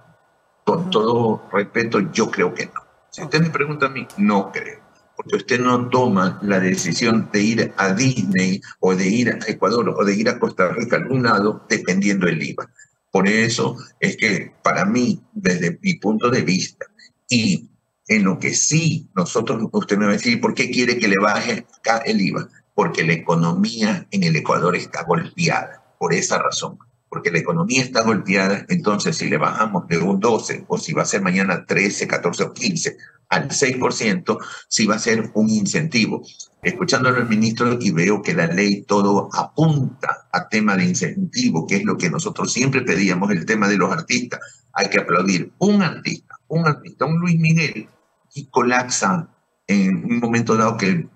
[0.68, 2.82] con todo respeto, yo creo que no.
[3.10, 4.82] Si usted me pregunta a mí, no creo.
[5.16, 9.96] Porque usted no toma la decisión de ir a Disney o de ir a Ecuador
[9.98, 12.70] o de ir a Costa Rica a algún lado dependiendo del IVA.
[13.10, 16.86] Por eso es que para mí, desde mi punto de vista,
[17.30, 17.70] y
[18.10, 21.18] en lo que sí nosotros, usted me va a decir, ¿por qué quiere que le
[21.18, 22.50] baje acá el IVA?
[22.76, 26.78] Porque la economía en el Ecuador está golpeada, por esa razón
[27.18, 31.02] porque la economía está golpeada, entonces si le bajamos de un 12 o si va
[31.02, 32.96] a ser mañana 13, 14 o 15
[33.30, 34.38] al 6%,
[34.68, 36.22] sí va a ser un incentivo.
[36.62, 41.78] Escuchándolo al ministro y veo que la ley todo apunta a tema de incentivo, que
[41.78, 44.40] es lo que nosotros siempre pedíamos, el tema de los artistas.
[44.74, 47.90] Hay que aplaudir un artista, un artista, un Luis Miguel,
[48.36, 49.28] y colapsa
[49.66, 51.08] en un momento dado que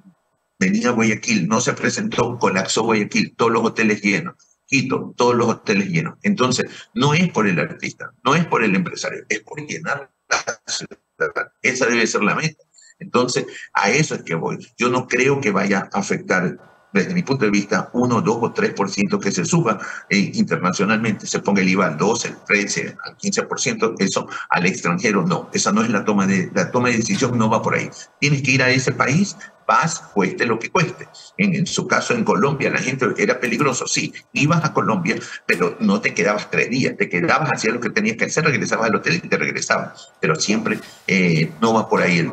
[0.58, 5.50] venía a Guayaquil, no se presentó, colapsó Guayaquil, todos los hoteles llenos Quito, todos los
[5.50, 6.18] hoteles llenos.
[6.24, 10.62] Entonces, no es por el artista, no es por el empresario, es por llenar la
[10.66, 11.52] ciudad.
[11.62, 12.64] Esa debe ser la meta.
[12.98, 14.66] Entonces, a eso es que voy.
[14.78, 16.58] Yo no creo que vaya a afectar,
[16.94, 21.40] desde mi punto de vista, 1, 2 o 3% que se suba eh, internacionalmente, se
[21.40, 25.50] ponga el IVA al 12, al 13, al 15%, eso al extranjero no.
[25.54, 27.90] Esa no es la toma de, la toma de decisión, no va por ahí.
[28.20, 29.36] Tienes que ir a ese país
[29.72, 31.08] vas, cueste lo que cueste.
[31.38, 35.16] En, su caso, en Colombia, la gente era peligroso, sí, ibas a Colombia,
[35.46, 38.90] pero no te quedabas tres días, te quedabas, hacías lo que tenías que hacer, regresabas
[38.90, 42.32] al hotel y te regresabas, pero siempre eh, no va por ahí el...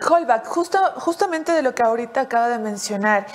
[0.00, 3.26] Holbach, justo, justamente de lo que ahorita acaba de mencionar,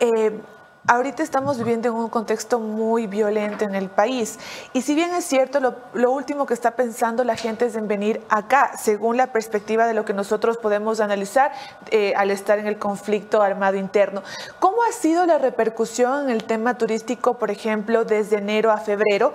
[0.00, 0.40] eh,
[0.86, 4.38] ahorita estamos viviendo en un contexto muy violento en el país.
[4.72, 8.22] Y si bien es cierto, lo, último que está pensando la gente es en venir
[8.28, 11.52] acá, según la perspectiva de lo que nosotros podemos analizar
[11.90, 14.22] eh, al estar en el conflicto armado interno.
[14.58, 19.32] ¿Cómo ha sido la repercusión en el tema turístico, por ejemplo, desde enero a febrero?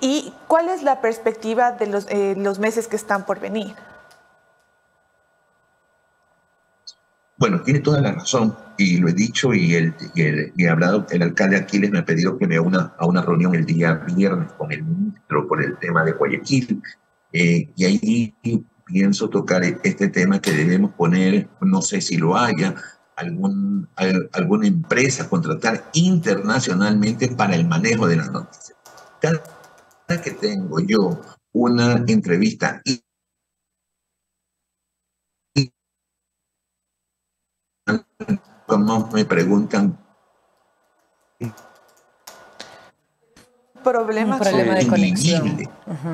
[0.00, 3.74] ¿Y cuál es la perspectiva de los, eh, los meses que están por venir?
[7.42, 11.56] Bueno, tiene toda la razón y lo he dicho y, el, he hablado, el alcalde
[11.56, 14.84] Aquiles me ha pedido que me una a una reunión el día viernes con el
[14.84, 16.80] ministro por el tema de Guayaquil
[17.32, 18.32] eh, y ahí
[18.84, 22.76] pienso tocar este tema que debemos poner, no sé si lo haya,
[23.16, 23.88] algún,
[24.32, 28.78] alguna empresa contratar internacionalmente para el manejo de las noticias.
[29.20, 29.42] Cada
[30.22, 31.20] que tengo yo
[31.50, 32.80] una entrevista
[38.66, 39.98] como me preguntan.
[43.82, 45.58] Problema, problema de conexión.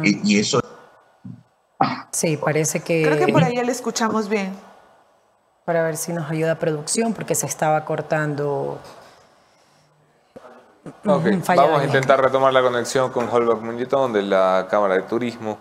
[0.03, 0.61] Y eso
[2.19, 3.03] Sí, parece que...
[3.05, 4.53] Creo que por ahí ya le escuchamos bien.
[5.65, 8.81] Para ver si nos ayuda producción, porque se estaba cortando.
[11.05, 15.03] Ujú, falla vamos a intentar retomar la conexión con Holbach Muñetón de la Cámara de
[15.03, 15.59] Turismo.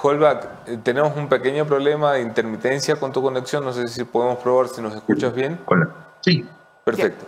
[0.00, 3.64] Holbach, eh, tenemos un pequeño problema de intermitencia con tu conexión.
[3.64, 5.58] No sé si podemos probar si nos escuchas bien.
[5.66, 5.88] Hola.
[6.20, 6.46] Sí.
[6.84, 7.26] Perfecto.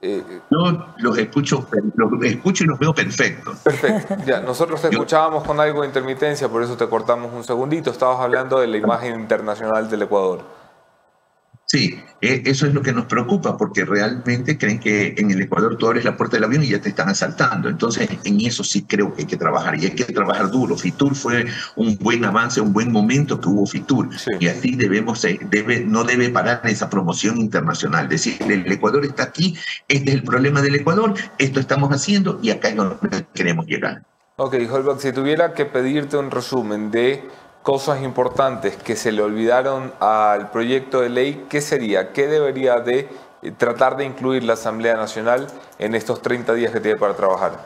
[0.00, 1.66] Eh, Yo los escucho,
[1.96, 3.58] los escucho y los veo perfectos.
[3.58, 4.16] Perfecto.
[4.24, 7.90] Ya, nosotros te escuchábamos con algo de intermitencia, por eso te cortamos un segundito.
[7.90, 10.57] Estabas hablando de la imagen internacional del Ecuador.
[11.70, 15.76] Sí, eh, eso es lo que nos preocupa, porque realmente creen que en el Ecuador
[15.76, 17.68] tú abres la puerta del avión y ya te están asaltando.
[17.68, 20.78] Entonces, en eso sí creo que hay que trabajar y hay que trabajar duro.
[20.78, 21.44] Fitur fue
[21.76, 24.08] un buen avance, un buen momento que hubo Fitur.
[24.40, 28.08] Y así debemos, eh, debe, no debe parar esa promoción internacional.
[28.08, 29.54] Decir, el Ecuador está aquí,
[29.88, 34.04] este es el problema del Ecuador, esto estamos haciendo y acá es donde queremos llegar.
[34.36, 37.22] Ok, Holbach, si tuviera que pedirte un resumen de
[37.68, 42.14] cosas importantes que se le olvidaron al proyecto de ley, ¿qué sería?
[42.14, 43.10] ¿Qué debería de
[43.42, 45.46] eh, tratar de incluir la Asamblea Nacional
[45.78, 47.58] en estos 30 días que tiene para trabajar?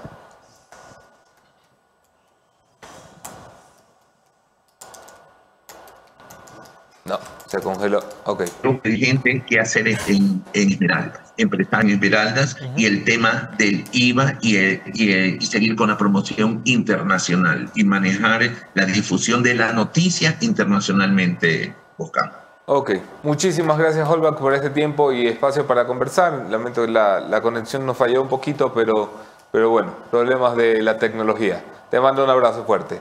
[7.05, 7.21] No,
[7.53, 8.01] se congeló.
[8.25, 8.45] Ok.
[8.65, 14.57] inteligente que hacer en, en Esmeraldas, empezar en Esmeraldas y el tema del IVA y,
[14.57, 18.41] el- y, el- y seguir con la promoción internacional y manejar
[18.73, 22.37] la difusión de la noticia internacionalmente buscando.
[22.65, 22.93] Ok,
[23.23, 26.47] muchísimas gracias Holbach por este tiempo y espacio para conversar.
[26.49, 29.11] Lamento que la, la conexión nos falló un poquito, pero,
[29.51, 31.63] pero bueno, problemas de la tecnología.
[31.91, 33.01] Te mando un abrazo fuerte.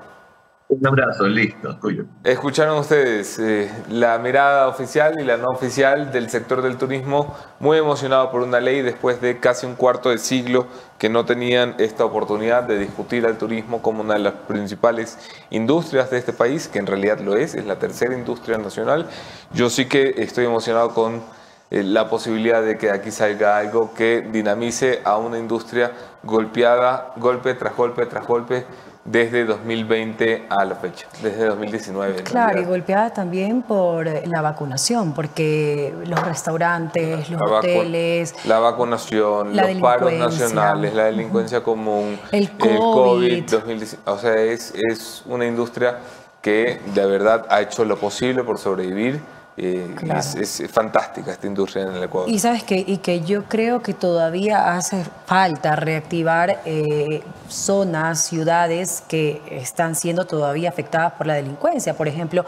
[0.71, 2.05] Un abrazo, listo, cuyo.
[2.23, 7.77] Escucharon ustedes eh, la mirada oficial y la no oficial del sector del turismo, muy
[7.77, 10.67] emocionado por una ley después de casi un cuarto de siglo
[10.97, 15.17] que no tenían esta oportunidad de discutir al turismo como una de las principales
[15.49, 19.07] industrias de este país, que en realidad lo es, es la tercera industria nacional.
[19.53, 21.21] Yo sí que estoy emocionado con
[21.69, 25.91] eh, la posibilidad de que aquí salga algo que dinamice a una industria
[26.23, 28.65] golpeada, golpe tras golpe tras golpe,
[29.03, 32.19] desde 2020 a la fecha, desde 2019.
[32.19, 37.57] en Claro, y golpeada también por eh, la vacunación, porque los restaurantes, los La vacu-
[37.59, 43.43] hoteles, la vacunación, la los paros nacionales, la delincuencia común, El COVID.
[43.49, 45.97] 2019, o sea, es, es una industria
[46.41, 49.19] que de verdad ha hecho lo posible por sobrevivir.
[49.57, 50.19] Eh, Claro.
[50.19, 52.29] es, es fantástica esta industria en el Ecuador.
[52.29, 59.03] Y sabes que, y que yo creo que todavía hace falta reactivar eh, zonas, ciudades
[59.07, 61.93] que están siendo todavía afectadas por la delincuencia.
[61.95, 62.45] Por ejemplo,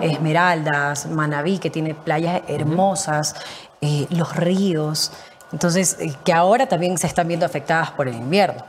[0.00, 3.34] Esmeraldas, Manabí, que tiene playas hermosas,
[3.80, 5.12] eh, los ríos.
[5.52, 8.64] Entonces, eh, que ahora también se están viendo afectadas por el invierno.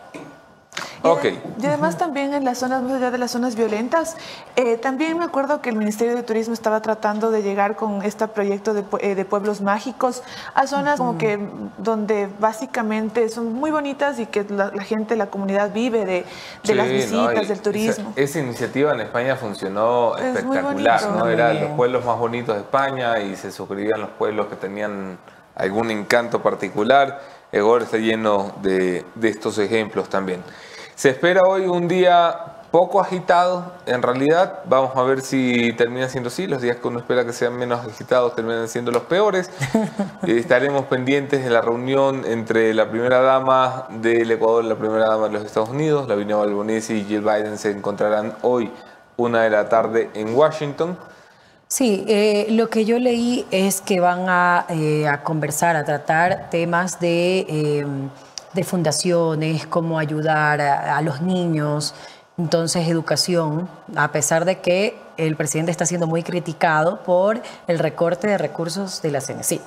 [1.03, 1.25] Ok.
[1.61, 4.17] Y además también en las zonas, más allá de las zonas violentas,
[4.55, 8.27] eh, también me acuerdo que el Ministerio de Turismo estaba tratando de llegar con este
[8.27, 10.23] proyecto de, eh, de pueblos mágicos
[10.53, 11.39] a zonas como que
[11.77, 16.25] donde básicamente son muy bonitas y que la, la gente, la comunidad vive de,
[16.63, 18.11] de las Sí, visitas, no, y del turismo.
[18.15, 21.19] Esa, esa iniciativa en España funcionó Es espectacular, bonito.
[21.25, 21.29] ¿no?
[21.29, 25.17] Eran los pueblos más bonitos de España y se suscribían los pueblos que tenían
[25.55, 27.36] algún encanto particular.
[27.51, 30.43] Egor está lleno de, de estos ejemplos también.
[30.95, 34.59] Se espera hoy un día poco agitado, en realidad.
[34.65, 36.47] Vamos a ver si termina siendo así.
[36.47, 39.49] Los días que uno espera que sean menos agitados terminan siendo los peores.
[40.27, 45.27] Estaremos pendientes de la reunión entre la primera dama del Ecuador y la primera dama
[45.27, 46.07] de los Estados Unidos.
[46.07, 48.71] Lavinia Balbonesi y Jill Biden se encontrarán hoy,
[49.15, 50.97] una de la tarde, en Washington.
[51.69, 56.49] Sí, eh, lo que yo leí es que van a, eh, a conversar, a tratar
[56.49, 57.85] temas de, eh,
[58.53, 61.93] de fundaciones, cómo ayudar a, a los niños,
[62.37, 63.67] entonces educación,
[63.97, 69.01] a pesar de que el presidente está siendo muy criticado por el recorte de recursos
[69.01, 69.59] de la CNC.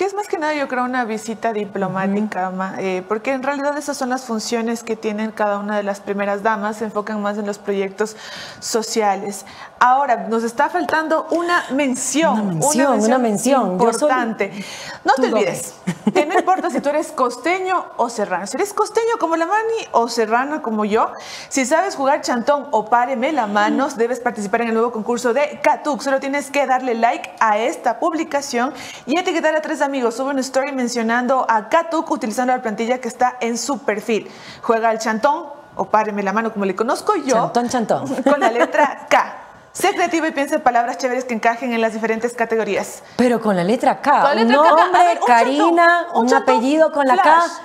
[0.00, 3.98] Que es más que nada, yo creo, una visita diplomática, eh, porque en realidad esas
[3.98, 7.44] son las funciones que tienen cada una de las primeras damas, se enfocan más en
[7.44, 8.16] los proyectos
[8.60, 9.44] sociales.
[9.82, 12.32] Ahora, nos está faltando una mención.
[12.38, 13.62] Una mención, una mención.
[13.64, 14.52] Soy- Importante.
[15.02, 15.76] No te olvides,
[16.12, 18.46] que no importa si tú eres costeño o serrano.
[18.46, 21.10] Si eres costeño como la Mani o serrano como yo,
[21.48, 25.58] si sabes jugar chantón o páreme la manos, debes participar en el nuevo concurso de
[25.62, 26.02] Katuk.
[26.02, 28.74] Solo tienes que darle like a esta publicación
[29.06, 30.16] y etiquetar a tres amigos.
[30.16, 34.30] Sube una story mencionando a Katuk utilizando la plantilla que está en su perfil.
[34.60, 35.46] Juega al chantón
[35.76, 37.36] o páreme la mano como le conozco yo.
[37.36, 38.22] Chantón, chantón.
[38.22, 39.39] Con la letra K.
[39.72, 43.02] Sé creativo y piensa en palabras chéveres que encajen en las diferentes categorías.
[43.16, 44.68] Pero con la letra K, Con la un letra K.
[44.68, 47.24] A nombre, ver, un Karina, chantón, un un, apellido con la flash.
[47.24, 47.62] K.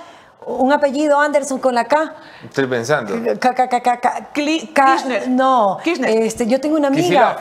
[0.48, 2.14] Un apellido Anderson con la K.
[2.44, 3.12] Estoy pensando.
[3.40, 5.28] K, K, K, K, K- K- Kirchner.
[5.28, 5.78] No.
[5.82, 6.10] Kirchner.
[6.22, 7.22] Este, yo tengo una Kicillof.
[7.22, 7.36] amiga.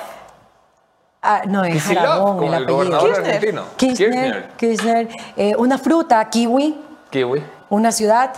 [1.22, 2.74] Ah, no, es Kicillof, Aragón el el apellido.
[2.76, 3.36] gobernador Kirchner.
[3.36, 3.64] argentino.
[3.78, 4.50] Kirchner.
[4.58, 5.10] Kirchner.
[5.38, 6.82] Eh, una fruta, kiwi.
[7.12, 7.44] Kiwi.
[7.70, 8.34] Una ciudad.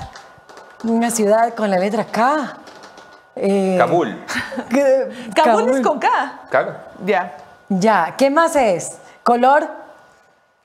[0.83, 2.57] Una ciudad con la letra K.
[3.39, 4.23] Eh, Kabul.
[5.35, 6.07] Kabul es con K.
[6.49, 6.75] Claro.
[7.05, 7.37] Ya.
[7.69, 8.97] Ya, ¿qué más es?
[9.23, 9.67] ¿Color?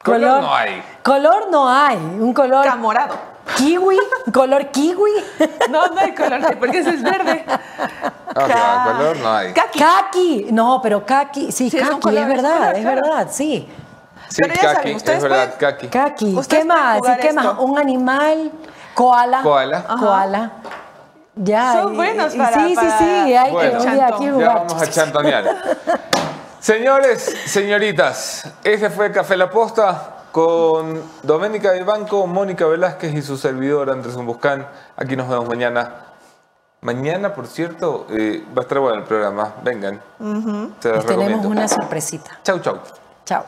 [0.05, 0.83] Color no hay.
[1.03, 1.97] Color no hay.
[1.97, 2.65] Un color.
[2.65, 3.15] Camorado.
[3.57, 3.99] Kiwi.
[4.33, 5.11] ¿Color kiwi?
[5.71, 7.45] No, no hay color, porque ese es verde.
[7.49, 9.53] Ah, claro, color no hay.
[9.53, 9.79] Kaki.
[9.79, 10.47] Kaki.
[10.53, 11.51] No, pero kaki.
[11.53, 13.01] Sí, Sí, es un kaki, color, es es verdad, color, es claro.
[13.03, 13.69] verdad, sí.
[14.29, 15.89] Sí, Pero ya kaki, saben, ustedes es verdad, pueden- kaki.
[15.89, 16.41] Kaki.
[16.49, 16.99] ¿Qué más?
[16.99, 17.47] jugar ¿Y qué más?
[17.59, 18.53] Un animal.
[18.95, 19.43] Koala.
[19.43, 19.85] Koala.
[19.99, 20.51] Koala.
[21.35, 21.73] Ya.
[21.83, 23.35] Son y- buenos para- Sí, para- sí, sí.
[23.35, 23.71] Hay Bueno.
[23.81, 24.55] que un día aquí Ya jugar.
[24.67, 25.45] vamos a chantonear.
[26.61, 33.37] Señores, señoritas, este fue Café La Posta con Doménica del Banco, Mónica Velázquez y su
[33.37, 34.69] servidor Andrés Buscán.
[34.97, 35.91] Aquí nos vemos mañana.
[36.83, 39.55] Mañana, por cierto, eh, va a estar bueno el programa.
[39.63, 40.01] Vengan.
[40.19, 41.49] Se los Les tenemos recomiendo.
[41.49, 42.39] una sorpresita.
[42.45, 42.79] Chau, chau.
[43.25, 43.45] Chao.